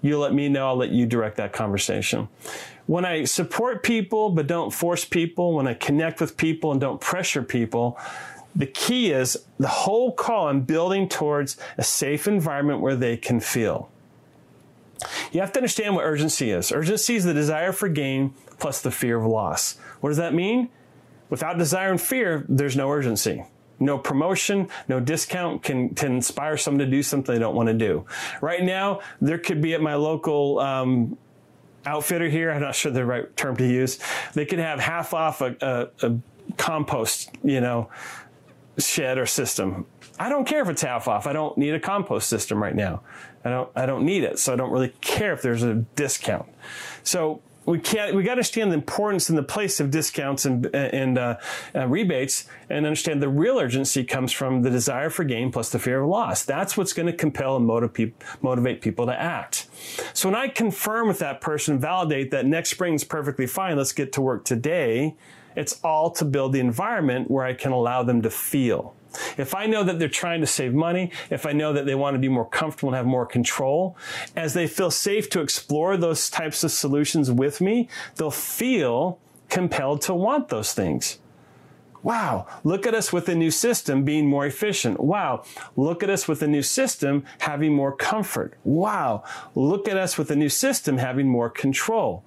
You 0.03 0.19
let 0.19 0.35
me 0.35 0.51
know, 0.51 0.67
I'll 0.67 0.77
let 0.77 0.91
you 0.91 1.07
direct 1.07 1.39
that 1.39 1.55
conversation. 1.55 2.29
When 2.87 3.07
I 3.07 3.25
support 3.25 3.83
people 3.83 4.31
but 4.31 4.47
don't 4.47 4.71
force 4.71 5.07
people, 5.07 5.55
when 5.55 5.67
I 5.67 5.75
connect 5.75 6.21
with 6.21 6.37
people 6.37 6.71
and 6.71 6.81
don't 6.81 7.01
pressure 7.01 7.43
people, 7.43 7.99
the 8.55 8.67
key 8.67 9.13
is 9.13 9.37
the 9.59 9.69
whole 9.69 10.13
call 10.13 10.49
I'm 10.49 10.63
building 10.63 11.09
towards 11.09 11.57
a 11.77 11.83
safe 11.83 12.27
environment 12.27 12.81
where 12.81 12.97
they 12.97 13.17
can 13.17 13.41
feel. 13.41 13.91
You 15.33 15.41
have 15.41 15.53
to 15.53 15.61
understand 15.61 15.95
what 15.95 16.05
urgency 16.05 16.51
is. 16.51 16.73
Urgency 16.73 17.17
is 17.17 17.25
the 17.25 17.35
desire 17.35 17.73
for 17.73 17.89
gain 17.89 18.35
plus 18.59 18.81
the 18.81 18.91
fear 18.91 19.19
of 19.19 19.27
loss. 19.27 19.79
What 20.01 20.11
does 20.11 20.19
that 20.19 20.35
mean? 20.35 20.71
Without 21.31 21.59
desire 21.59 21.91
and 21.91 22.01
fear, 22.01 22.45
there's 22.49 22.77
no 22.77 22.91
urgency. 22.91 23.45
No 23.81 23.97
promotion, 23.97 24.69
no 24.89 24.99
discount 24.99 25.63
can, 25.63 25.91
can 25.91 26.17
inspire 26.17 26.57
someone 26.57 26.81
to 26.81 26.91
do 26.91 27.03
something 27.03 27.33
they 27.33 27.39
don't 27.39 27.55
want 27.55 27.69
to 27.69 27.75
do. 27.75 28.07
Right 28.41 28.63
now, 28.63 29.01
there 29.21 29.39
could 29.39 29.61
be 29.61 29.75
at 29.75 29.81
my 29.81 29.95
local 29.95 30.59
um, 30.59 31.17
outfitter 31.87 32.29
here, 32.29 32.51
I'm 32.51 32.61
not 32.61 32.75
sure 32.75 32.91
the 32.91 33.05
right 33.05 33.37
term 33.37 33.57
to 33.59 33.67
use, 33.67 34.01
they 34.35 34.47
could 34.47 34.59
have 34.59 34.81
half 34.81 35.15
off 35.15 35.41
a, 35.41 35.57
a, 35.61 36.07
a 36.07 36.19
compost, 36.57 37.31
you 37.45 37.61
know, 37.61 37.89
shed 38.79 39.19
or 39.19 39.27
system. 39.27 39.87
I 40.19 40.29
don't 40.29 40.47
care 40.47 40.63
if 40.63 40.69
it's 40.69 40.83
half 40.83 41.09
off. 41.09 41.27
I 41.27 41.33
don't 41.33 41.57
need 41.59 41.75
a 41.75 41.81
compost 41.81 42.29
system 42.29 42.63
right 42.63 42.75
now. 42.75 43.03
I 43.45 43.51
don't, 43.51 43.71
I 43.77 43.87
don't 43.87 44.05
need 44.05 44.25
it. 44.25 44.39
So 44.39 44.53
I 44.53 44.57
don't 44.57 44.71
really 44.71 44.93
care 45.01 45.33
if 45.33 45.43
there's 45.43 45.63
a 45.63 45.75
discount. 45.75 46.47
So 47.05 47.41
we 47.67 47.79
can't, 47.79 48.15
we 48.15 48.23
got 48.23 48.31
to 48.31 48.33
understand 48.33 48.73
the 48.73 48.77
importance 48.77 49.29
and 49.29 49.37
the 49.37 49.43
place 49.43 49.79
of 49.79 49.91
discounts 49.91 50.47
and, 50.47 50.75
and 50.75 51.19
uh, 51.19 51.37
uh, 51.75 51.87
rebates 51.87 52.47
and 52.71 52.87
understand 52.87 53.23
the 53.23 53.29
real 53.29 53.59
urgency 53.59 54.05
comes 54.05 54.33
from 54.33 54.63
the 54.63 54.71
desire 54.71 55.11
for 55.11 55.23
gain 55.23 55.53
plus 55.53 55.69
the 55.71 55.79
fear 55.79 56.01
of 56.01 56.09
loss. 56.09 56.45
That's 56.45 56.77
what's 56.77 56.95
going 56.95 57.07
to 57.07 57.13
compel 57.13 57.57
and 57.57 57.67
motivate, 57.67 58.15
motivate 58.41 58.81
people 58.81 59.07
to 59.07 59.21
act. 59.21 59.67
So 60.15 60.31
when 60.31 60.37
I 60.37 60.49
confirm 60.49 61.09
with 61.09 61.19
that 61.19 61.41
person, 61.41 61.79
validate 61.79 62.31
that 62.31 62.47
next 62.47 62.71
spring 62.71 62.95
is 62.95 63.05
perfectly 63.05 63.47
fine, 63.47 63.77
let's 63.77 63.93
get 63.93 64.13
to 64.15 64.23
work 64.23 64.45
today 64.45 65.15
it's 65.59 65.81
all 65.83 66.11
to 66.13 66.25
build 66.25 66.53
the 66.53 66.61
environment 66.61 67.29
where 67.29 67.45
I 67.45 67.53
can 67.53 67.73
allow 67.73 68.05
them 68.05 68.23
to 68.23 68.31
feel. 68.31 68.95
If 69.37 69.55
I 69.57 69.67
know 69.67 69.83
that 69.83 69.99
they're 69.99 70.09
trying 70.09 70.41
to 70.41 70.47
save 70.47 70.73
money, 70.73 71.11
if 71.31 71.47
I 71.47 71.53
know 71.53 71.73
that 71.73 71.85
they 71.85 71.97
want 71.97 72.15
to 72.15 72.21
be 72.21 72.29
more 72.29 72.49
comfortable 72.49 72.91
and 72.91 72.97
have 72.97 73.07
more 73.07 73.27
control, 73.27 73.97
as 74.37 74.55
they 74.55 74.69
feel 74.69 74.93
safe 74.93 75.29
to 75.31 75.41
explore 75.41 75.97
those 75.97 76.31
types 76.31 76.63
of 76.63 76.71
solutions 76.71 77.31
with 77.31 77.61
me, 77.61 77.89
they'll 78.15 78.31
feel 78.31 79.19
compelled 79.49 80.03
to 80.03 80.15
want 80.15 80.49
those 80.49 80.73
things. 80.73 81.19
Wow, 82.03 82.47
look 82.63 82.87
at 82.87 82.95
us 82.95 83.13
with 83.13 83.29
a 83.29 83.35
new 83.35 83.51
system 83.51 84.05
being 84.05 84.27
more 84.27 84.47
efficient. 84.47 85.01
Wow, 85.01 85.45
look 85.77 86.03
at 86.03 86.11
us 86.11 86.29
with 86.29 86.43
a 86.43 86.47
new 86.47 86.63
system 86.63 87.25
having 87.41 87.75
more 87.75 87.93
comfort. 87.93 88.55
Wow, 88.65 89.25
look 89.55 89.89
at 89.89 89.97
us 89.97 90.17
with 90.17 90.31
a 90.31 90.37
new 90.37 90.49
system 90.49 90.99
having 90.99 91.29
more 91.29 91.51
control. 91.51 92.25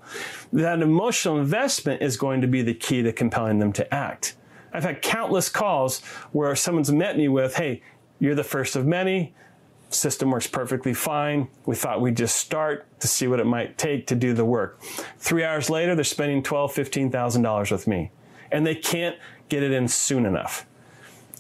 That 0.52 0.82
emotional 0.82 1.40
investment 1.40 2.02
is 2.02 2.18
going 2.18 2.42
to 2.42 2.48
be 2.48 2.62
the 2.62 2.74
key 2.74 3.02
to 3.02 3.14
compelling 3.14 3.60
them 3.60 3.72
to 3.74 3.94
act. 3.94 4.36
I've 4.74 4.84
had 4.84 5.02
countless 5.02 5.50
calls 5.50 6.00
where 6.32 6.56
someone's 6.56 6.92
met 6.92 7.18
me 7.18 7.28
with, 7.28 7.56
hey, 7.56 7.82
you're 8.20 8.36
the 8.36 8.44
first 8.44 8.76
of 8.76 8.86
many. 8.86 9.34
System 9.90 10.32
works 10.32 10.48
perfectly 10.48 10.94
fine. 10.94 11.50
We 11.66 11.76
thought 11.76 12.00
we'd 12.00 12.16
just 12.16 12.38
start 12.38 12.88
to 13.02 13.08
see 13.08 13.28
what 13.28 13.42
it 13.42 13.46
might 13.46 13.78
take 13.78 14.08
to 14.08 14.16
do 14.16 14.34
the 14.34 14.46
work. 14.46 14.82
Three 15.18 15.44
hours 15.44 15.70
later, 15.70 15.96
they're 15.96 16.06
spending 16.06 16.44
twelve, 16.44 16.72
fifteen 16.72 17.12
thousand 17.12 17.42
dollars 17.42 17.72
with 17.72 17.88
me, 17.88 18.12
and 18.54 18.66
they 18.66 18.76
can't 18.76 19.18
get 19.52 19.62
it 19.62 19.74
in 19.74 19.88
soon 19.88 20.26
enough. 20.26 20.66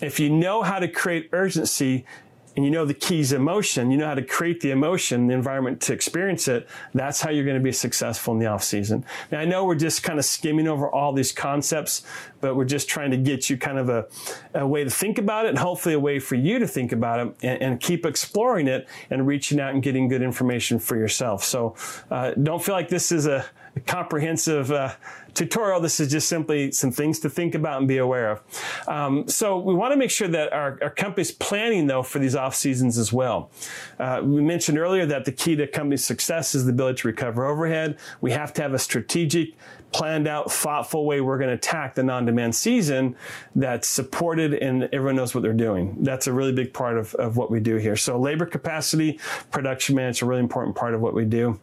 If 0.01 0.19
you 0.19 0.29
know 0.29 0.63
how 0.63 0.79
to 0.79 0.87
create 0.87 1.29
urgency 1.31 2.05
and 2.53 2.65
you 2.65 2.71
know 2.71 2.83
the 2.83 2.93
keys 2.93 3.31
emotion, 3.31 3.89
you 3.89 3.97
know 3.97 4.07
how 4.07 4.15
to 4.15 4.21
create 4.21 4.59
the 4.59 4.71
emotion, 4.71 5.27
the 5.27 5.33
environment 5.33 5.79
to 5.83 5.93
experience 5.93 6.49
it, 6.49 6.67
that's 6.93 7.21
how 7.21 7.29
you're 7.29 7.45
going 7.45 7.57
to 7.57 7.63
be 7.63 7.71
successful 7.71 8.33
in 8.33 8.39
the 8.41 8.47
off 8.47 8.61
season. 8.61 9.05
Now 9.31 9.39
I 9.39 9.45
know 9.45 9.63
we're 9.63 9.75
just 9.75 10.03
kind 10.03 10.19
of 10.19 10.25
skimming 10.25 10.67
over 10.67 10.89
all 10.89 11.13
these 11.13 11.31
concepts, 11.31 12.03
but 12.41 12.57
we're 12.57 12.65
just 12.65 12.89
trying 12.89 13.11
to 13.11 13.17
get 13.17 13.49
you 13.49 13.55
kind 13.55 13.77
of 13.77 13.87
a, 13.87 14.05
a 14.53 14.67
way 14.67 14.83
to 14.83 14.89
think 14.89 15.17
about 15.17 15.45
it 15.45 15.49
and 15.49 15.59
hopefully 15.59 15.95
a 15.95 15.99
way 15.99 16.19
for 16.19 16.35
you 16.35 16.59
to 16.59 16.67
think 16.67 16.91
about 16.91 17.25
it 17.25 17.35
and, 17.41 17.61
and 17.61 17.79
keep 17.79 18.05
exploring 18.05 18.67
it 18.67 18.89
and 19.09 19.25
reaching 19.25 19.57
out 19.61 19.73
and 19.73 19.81
getting 19.81 20.09
good 20.09 20.21
information 20.21 20.77
for 20.77 20.97
yourself. 20.97 21.45
So 21.45 21.75
uh, 22.09 22.31
don't 22.31 22.61
feel 22.61 22.75
like 22.75 22.89
this 22.89 23.13
is 23.13 23.27
a, 23.27 23.45
comprehensive 23.85 24.71
uh, 24.71 24.93
tutorial. 25.33 25.79
This 25.79 25.99
is 25.99 26.11
just 26.11 26.27
simply 26.27 26.71
some 26.71 26.91
things 26.91 27.19
to 27.21 27.29
think 27.29 27.55
about 27.55 27.79
and 27.79 27.87
be 27.87 27.97
aware 27.97 28.31
of. 28.31 28.87
Um, 28.87 29.27
so 29.27 29.57
we 29.57 29.73
want 29.73 29.91
to 29.93 29.97
make 29.97 30.11
sure 30.11 30.27
that 30.27 30.51
our, 30.53 30.77
our 30.81 30.89
company's 30.89 31.31
planning 31.31 31.87
though 31.87 32.03
for 32.03 32.19
these 32.19 32.35
off 32.35 32.55
seasons 32.55 32.97
as 32.97 33.11
well. 33.13 33.51
Uh, 33.99 34.21
we 34.23 34.41
mentioned 34.41 34.77
earlier 34.77 35.05
that 35.05 35.25
the 35.25 35.31
key 35.31 35.55
to 35.55 35.67
company 35.67 35.97
success 35.97 36.55
is 36.55 36.65
the 36.65 36.71
ability 36.71 37.01
to 37.01 37.07
recover 37.07 37.45
overhead. 37.45 37.97
We 38.19 38.31
have 38.31 38.53
to 38.53 38.61
have 38.61 38.73
a 38.73 38.79
strategic 38.79 39.55
planned 39.91 40.27
out, 40.27 40.51
thoughtful 40.51 41.05
way 41.05 41.21
we're 41.21 41.37
going 41.37 41.49
to 41.49 41.55
attack 41.55 41.95
the 41.95 42.03
non-demand 42.03 42.55
season 42.55 43.15
that's 43.55 43.87
supported 43.87 44.53
and 44.53 44.83
everyone 44.93 45.15
knows 45.15 45.35
what 45.35 45.41
they're 45.41 45.53
doing. 45.53 45.97
That's 45.99 46.27
a 46.27 46.33
really 46.33 46.53
big 46.53 46.73
part 46.73 46.97
of, 46.97 47.13
of 47.15 47.37
what 47.37 47.51
we 47.51 47.59
do 47.59 47.75
here. 47.75 47.95
So 47.95 48.17
labor 48.17 48.45
capacity, 48.45 49.19
production 49.51 49.95
management, 49.95 50.21
a 50.21 50.25
really 50.25 50.41
important 50.41 50.75
part 50.75 50.93
of 50.93 51.01
what 51.01 51.13
we 51.13 51.25
do. 51.25 51.59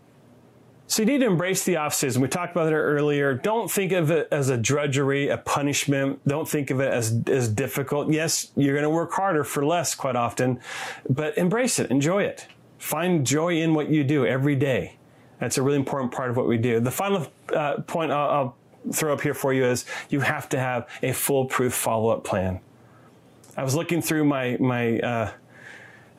So 0.88 1.02
you 1.02 1.06
need 1.06 1.18
to 1.18 1.26
embrace 1.26 1.64
the 1.64 1.76
off 1.76 1.92
season. 1.92 2.22
We 2.22 2.28
talked 2.28 2.52
about 2.52 2.72
it 2.72 2.76
earlier. 2.76 3.34
Don't 3.34 3.70
think 3.70 3.92
of 3.92 4.10
it 4.10 4.26
as 4.32 4.48
a 4.48 4.56
drudgery, 4.56 5.28
a 5.28 5.36
punishment. 5.36 6.26
Don't 6.26 6.48
think 6.48 6.70
of 6.70 6.80
it 6.80 6.90
as, 6.90 7.22
as 7.26 7.46
difficult. 7.46 8.10
Yes, 8.10 8.52
you're 8.56 8.72
going 8.72 8.84
to 8.84 8.90
work 8.90 9.12
harder 9.12 9.44
for 9.44 9.66
less 9.66 9.94
quite 9.94 10.16
often, 10.16 10.58
but 11.06 11.36
embrace 11.36 11.78
it. 11.78 11.90
Enjoy 11.90 12.22
it. 12.22 12.46
Find 12.78 13.26
joy 13.26 13.60
in 13.60 13.74
what 13.74 13.90
you 13.90 14.02
do 14.02 14.24
every 14.24 14.56
day. 14.56 14.96
That's 15.40 15.58
a 15.58 15.62
really 15.62 15.76
important 15.76 16.10
part 16.10 16.30
of 16.30 16.38
what 16.38 16.48
we 16.48 16.56
do. 16.56 16.80
The 16.80 16.90
final 16.90 17.26
uh, 17.54 17.82
point 17.82 18.10
I'll, 18.10 18.30
I'll 18.30 18.56
throw 18.90 19.12
up 19.12 19.20
here 19.20 19.34
for 19.34 19.52
you 19.52 19.66
is 19.66 19.84
you 20.08 20.20
have 20.20 20.48
to 20.48 20.58
have 20.58 20.88
a 21.02 21.12
foolproof 21.12 21.74
follow-up 21.74 22.24
plan. 22.24 22.60
I 23.58 23.62
was 23.62 23.74
looking 23.74 24.00
through 24.00 24.24
my, 24.24 24.56
my, 24.58 25.00
uh, 25.00 25.32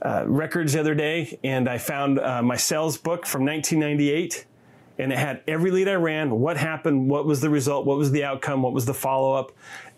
uh, 0.04 0.24
records 0.28 0.74
the 0.74 0.80
other 0.80 0.96
day 0.96 1.40
and 1.44 1.68
I 1.68 1.78
found 1.78 2.20
uh, 2.20 2.42
my 2.42 2.56
sales 2.56 2.98
book 2.98 3.26
from 3.26 3.44
1998 3.46 4.46
and 5.00 5.14
it 5.14 5.18
had 5.18 5.42
every 5.48 5.72
lead 5.72 5.88
I 5.88 5.94
ran, 5.94 6.30
what 6.40 6.58
happened, 6.58 7.10
what 7.10 7.26
was 7.26 7.40
the 7.40 7.50
result, 7.50 7.86
what 7.86 7.98
was 7.98 8.12
the 8.12 8.26
outcome, 8.26 8.62
what 8.62 8.74
was 8.74 8.86
the 8.86 8.94
follow 8.94 9.34
up. 9.34 9.54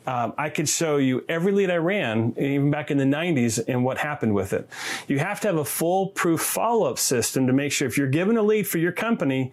Um, 0.07 0.33
I 0.37 0.49
could 0.49 0.67
show 0.67 0.97
you 0.97 1.23
every 1.29 1.51
lead 1.51 1.69
I 1.69 1.75
ran, 1.75 2.33
even 2.37 2.71
back 2.71 2.89
in 2.89 2.97
the 2.97 3.03
90s, 3.03 3.63
and 3.67 3.85
what 3.85 3.99
happened 3.99 4.33
with 4.33 4.51
it. 4.51 4.67
You 5.07 5.19
have 5.19 5.39
to 5.41 5.47
have 5.47 5.57
a 5.57 5.65
foolproof 5.65 6.41
follow 6.41 6.89
up 6.89 6.97
system 6.97 7.45
to 7.47 7.53
make 7.53 7.71
sure 7.71 7.87
if 7.87 7.97
you're 7.97 8.07
given 8.07 8.35
a 8.35 8.41
lead 8.41 8.67
for 8.67 8.79
your 8.79 8.91
company, 8.91 9.51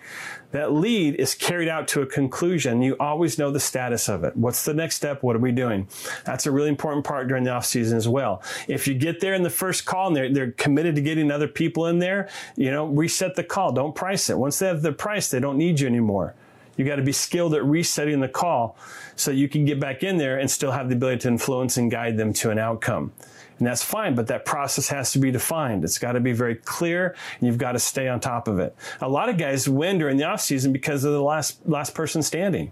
that 0.53 0.73
lead 0.73 1.17
is 1.17 1.35
carried 1.35 1.69
out 1.69 1.87
to 1.89 2.01
a 2.01 2.07
conclusion. 2.07 2.81
You 2.81 2.97
always 2.99 3.39
know 3.39 3.51
the 3.51 3.61
status 3.61 4.09
of 4.09 4.25
it. 4.25 4.35
What's 4.37 4.65
the 4.65 4.73
next 4.73 4.97
step? 4.97 5.23
What 5.23 5.37
are 5.37 5.41
we 5.41 5.53
doing? 5.53 5.87
That's 6.25 6.47
a 6.47 6.51
really 6.51 6.71
important 6.71 7.05
part 7.05 7.29
during 7.29 7.45
the 7.45 7.51
off 7.51 7.67
season 7.67 7.99
as 7.99 8.09
well. 8.09 8.43
If 8.67 8.89
you 8.89 8.95
get 8.95 9.21
there 9.21 9.35
in 9.35 9.43
the 9.43 9.51
first 9.51 9.85
call 9.85 10.07
and 10.07 10.17
they're, 10.17 10.33
they're 10.33 10.53
committed 10.53 10.95
to 10.95 11.03
getting 11.03 11.31
other 11.31 11.49
people 11.49 11.87
in 11.87 11.99
there, 11.99 12.31
you 12.57 12.71
know, 12.71 12.87
reset 12.87 13.35
the 13.35 13.45
call. 13.45 13.73
Don't 13.73 13.95
price 13.95 14.31
it. 14.31 14.39
Once 14.39 14.59
they 14.59 14.67
have 14.67 14.81
the 14.81 14.93
price, 14.93 15.29
they 15.29 15.41
don't 15.41 15.59
need 15.59 15.81
you 15.81 15.87
anymore. 15.87 16.35
You 16.79 16.87
got 16.87 16.97
to 16.97 17.03
be 17.03 17.13
skilled 17.13 17.55
at 17.55 17.65
resetting 17.65 18.21
the 18.21 18.29
call 18.29 18.79
so 19.17 19.31
you 19.31 19.49
can 19.49 19.67
get 19.67 19.79
back 19.79 20.03
in 20.03 20.17
there 20.17 20.39
and 20.39 20.51
still 20.51 20.71
have 20.71 20.89
the 20.89 20.95
ability 20.95 21.19
to 21.19 21.29
influence 21.29 21.77
and 21.77 21.91
guide 21.91 22.17
them 22.17 22.33
to 22.35 22.51
an 22.51 22.59
outcome. 22.59 23.13
And 23.59 23.67
that's 23.67 23.83
fine, 23.83 24.15
but 24.15 24.29
that 24.29 24.45
process 24.45 24.89
has 24.89 25.13
to 25.13 25.19
be 25.19 25.33
defined. 25.33 25.83
It's 25.83 25.99
got 25.99 26.13
to 26.13 26.21
be 26.21 26.33
very 26.33 26.55
clear 26.55 27.17
and 27.39 27.47
you've 27.49 27.59
got 27.59 27.73
to 27.73 27.81
stay 27.81 28.07
on 28.07 28.21
top 28.21 28.47
of 28.47 28.61
it. 28.61 28.77
A 29.01 29.09
lot 29.09 29.29
of 29.29 29.37
guys 29.37 29.69
win 29.69 29.99
during 29.99 30.17
the 30.17 30.25
off 30.25 30.41
season 30.41 30.73
because 30.73 31.03
of 31.03 31.13
the 31.13 31.21
last, 31.21 31.69
last 31.69 31.95
person 31.95 32.23
standing. 32.23 32.71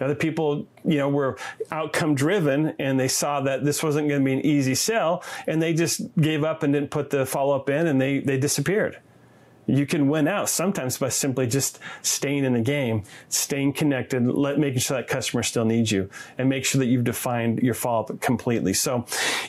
Other 0.00 0.16
people, 0.16 0.66
you 0.84 0.98
know, 0.98 1.08
were 1.08 1.38
outcome 1.70 2.16
driven 2.16 2.74
and 2.80 2.98
they 2.98 3.06
saw 3.06 3.40
that 3.42 3.64
this 3.64 3.80
wasn't 3.80 4.08
going 4.08 4.20
to 4.20 4.24
be 4.24 4.32
an 4.32 4.44
easy 4.44 4.74
sell 4.74 5.22
and 5.46 5.62
they 5.62 5.72
just 5.72 6.02
gave 6.20 6.42
up 6.42 6.64
and 6.64 6.72
didn't 6.72 6.90
put 6.90 7.10
the 7.10 7.24
follow 7.24 7.54
up 7.54 7.70
in 7.70 7.86
and 7.86 8.00
they, 8.00 8.18
they 8.18 8.36
disappeared. 8.36 8.98
You 9.66 9.86
can 9.86 10.08
win 10.08 10.28
out 10.28 10.48
sometimes 10.48 10.98
by 10.98 11.08
simply 11.08 11.46
just 11.46 11.78
staying 12.02 12.44
in 12.44 12.52
the 12.52 12.60
game, 12.60 13.04
staying 13.28 13.72
connected, 13.72 14.26
let, 14.26 14.58
making 14.58 14.80
sure 14.80 14.96
that 14.98 15.08
customer 15.08 15.42
still 15.42 15.64
needs 15.64 15.90
you, 15.90 16.10
and 16.38 16.48
make 16.48 16.64
sure 16.64 16.78
that 16.78 16.86
you've 16.86 17.04
defined 17.04 17.60
your 17.60 17.74
follow 17.74 18.04
up 18.04 18.20
completely. 18.20 18.74
So, 18.74 19.06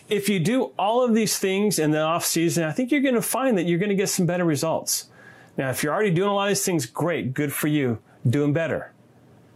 if 0.08 0.30
you 0.30 0.40
do 0.40 0.72
all 0.80 1.04
of 1.04 1.14
these 1.14 1.38
things 1.38 1.80
in 1.80 1.92
the 1.92 2.02
off 2.02 2.26
season, 2.26 2.64
I 2.64 2.72
think 2.72 2.92
you're 2.92 3.02
going 3.02 3.16
to 3.16 3.22
find 3.22 3.58
that 3.58 3.64
you're 3.64 3.80
going 3.80 3.90
to 3.90 3.96
get 3.96 4.10
some 4.10 4.26
better 4.26 4.46
results. 4.46 5.10
Now, 5.58 5.70
if 5.70 5.84
you're 5.84 5.94
already 5.94 6.12
doing 6.12 6.30
a 6.30 6.34
lot 6.34 6.44
of 6.44 6.50
these 6.50 6.66
things, 6.66 6.86
great, 6.86 7.34
good 7.34 7.54
for 7.54 7.68
you. 7.68 8.00
doing 8.28 8.54
better 8.54 8.95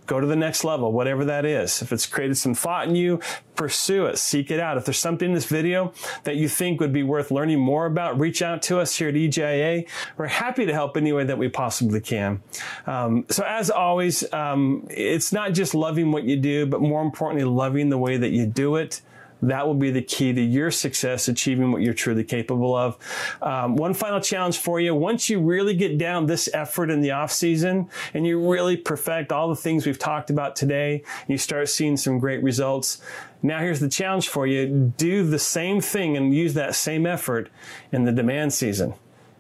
go 0.10 0.20
to 0.20 0.26
the 0.26 0.36
next 0.36 0.64
level, 0.64 0.92
whatever 0.92 1.24
that 1.26 1.46
is. 1.46 1.82
If 1.84 1.94
it's 1.94 2.08
created 2.08 2.36
some 2.36 2.56
thought 2.56 2.88
in 2.88 2.96
you, 2.96 3.20
pursue 3.56 4.08
it, 4.08 4.18
seek 4.18 4.50
it 4.50 4.60
out. 4.60 4.76
If 4.76 4.86
there's 4.86 4.98
something 4.98 5.30
in 5.30 5.36
this 5.36 5.46
video 5.46 5.94
that 6.24 6.36
you 6.36 6.50
think 6.50 6.80
would 6.80 6.92
be 6.92 7.04
worth 7.04 7.30
learning 7.30 7.60
more 7.60 7.86
about, 7.86 8.20
reach 8.20 8.42
out 8.42 8.64
to 8.64 8.80
us 8.80 8.98
here 8.98 9.10
at 9.10 9.16
EGIA. 9.16 9.88
We're 10.18 10.28
happy 10.28 10.66
to 10.66 10.74
help 10.74 10.98
any 10.98 11.14
way 11.14 11.26
that 11.26 11.38
we 11.38 11.48
possibly 11.48 12.02
can. 12.02 12.42
Um, 12.88 13.26
so 13.30 13.44
as 13.46 13.70
always, 13.70 14.32
um, 14.34 14.88
it's 14.90 15.32
not 15.32 15.54
just 15.54 15.76
loving 15.76 16.12
what 16.12 16.24
you 16.24 16.38
do, 16.38 16.66
but 16.66 16.82
more 16.82 17.04
importantly, 17.04 17.46
loving 17.46 17.90
the 17.90 17.98
way 17.98 18.18
that 18.18 18.32
you 18.32 18.48
do 18.48 18.78
it. 18.78 19.02
That 19.42 19.66
will 19.66 19.76
be 19.76 19.92
the 19.92 20.02
key 20.02 20.34
to 20.34 20.42
your 20.42 20.72
success 20.72 21.28
achieving 21.28 21.72
what 21.72 21.82
you're 21.82 21.94
truly 21.94 22.24
capable 22.24 22.76
of. 22.76 22.98
Um, 23.42 23.76
one 23.76 23.94
final 23.94 24.20
challenge 24.20 24.58
for 24.58 24.80
you. 24.80 24.94
Once 24.94 25.30
you 25.30 25.40
really 25.40 25.76
get 25.76 25.98
down 25.98 26.26
this 26.26 26.50
effort 26.54 26.90
in 26.90 27.02
the 27.02 27.12
off 27.12 27.32
season 27.32 27.90
and 28.14 28.28
you 28.28 28.52
really 28.52 28.76
perfect 28.76 29.32
all 29.32 29.48
the 29.48 29.56
things 29.56 29.86
we've 29.86 30.00
talked 30.00 30.30
about 30.30 30.56
today, 30.56 31.04
you 31.28 31.38
start 31.38 31.70
seeing 31.70 31.96
some 31.96 32.20
great 32.20 32.44
results. 32.44 33.02
Now 33.42 33.60
here's 33.60 33.80
the 33.80 33.90
challenge 33.90 34.28
for 34.28 34.46
you. 34.46 34.94
Do 34.98 35.26
the 35.26 35.40
same 35.40 35.80
thing 35.80 36.18
and 36.18 36.34
use 36.34 36.54
that 36.56 36.76
same 36.76 37.06
effort 37.06 37.50
in 37.92 38.04
the 38.04 38.12
demand 38.12 38.54
season. 38.54 38.94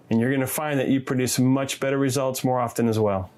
And 0.09 0.19
you're 0.19 0.29
going 0.29 0.41
to 0.41 0.47
find 0.47 0.79
that 0.79 0.87
you 0.87 1.01
produce 1.01 1.37
much 1.37 1.79
better 1.79 1.97
results 1.97 2.43
more 2.43 2.59
often 2.59 2.87
as 2.87 2.97
well. 2.97 3.29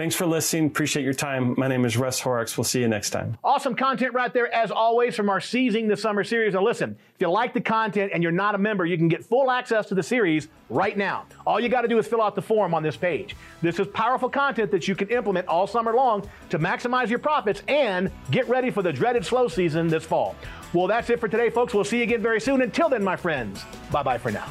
Thanks 0.00 0.14
for 0.14 0.24
listening. 0.24 0.64
Appreciate 0.64 1.02
your 1.02 1.12
time. 1.12 1.54
My 1.58 1.68
name 1.68 1.84
is 1.84 1.98
Russ 1.98 2.20
Horrocks. 2.20 2.56
We'll 2.56 2.64
see 2.64 2.80
you 2.80 2.88
next 2.88 3.10
time. 3.10 3.36
Awesome 3.44 3.74
content 3.74 4.14
right 4.14 4.32
there, 4.32 4.50
as 4.50 4.70
always, 4.70 5.14
from 5.14 5.28
our 5.28 5.42
Seizing 5.42 5.88
the 5.88 5.96
Summer 5.98 6.24
series. 6.24 6.54
Now, 6.54 6.62
listen, 6.62 6.96
if 7.14 7.20
you 7.20 7.28
like 7.28 7.52
the 7.52 7.60
content 7.60 8.10
and 8.14 8.22
you're 8.22 8.32
not 8.32 8.54
a 8.54 8.58
member, 8.58 8.86
you 8.86 8.96
can 8.96 9.08
get 9.08 9.22
full 9.22 9.50
access 9.50 9.84
to 9.88 9.94
the 9.94 10.02
series 10.02 10.48
right 10.70 10.96
now. 10.96 11.26
All 11.46 11.60
you 11.60 11.68
got 11.68 11.82
to 11.82 11.88
do 11.88 11.98
is 11.98 12.06
fill 12.06 12.22
out 12.22 12.34
the 12.34 12.40
form 12.40 12.72
on 12.72 12.82
this 12.82 12.96
page. 12.96 13.36
This 13.60 13.78
is 13.78 13.88
powerful 13.88 14.30
content 14.30 14.70
that 14.70 14.88
you 14.88 14.94
can 14.94 15.08
implement 15.08 15.46
all 15.48 15.66
summer 15.66 15.92
long 15.92 16.26
to 16.48 16.58
maximize 16.58 17.10
your 17.10 17.18
profits 17.18 17.62
and 17.68 18.10
get 18.30 18.48
ready 18.48 18.70
for 18.70 18.80
the 18.80 18.94
dreaded 18.94 19.26
slow 19.26 19.48
season 19.48 19.88
this 19.88 20.06
fall. 20.06 20.34
Well, 20.72 20.86
that's 20.86 21.10
it 21.10 21.20
for 21.20 21.28
today, 21.28 21.50
folks. 21.50 21.74
We'll 21.74 21.84
see 21.84 21.98
you 21.98 22.04
again 22.04 22.22
very 22.22 22.40
soon. 22.40 22.62
Until 22.62 22.88
then, 22.88 23.04
my 23.04 23.16
friends, 23.16 23.62
bye 23.90 24.02
bye 24.02 24.16
for 24.16 24.30
now. 24.30 24.50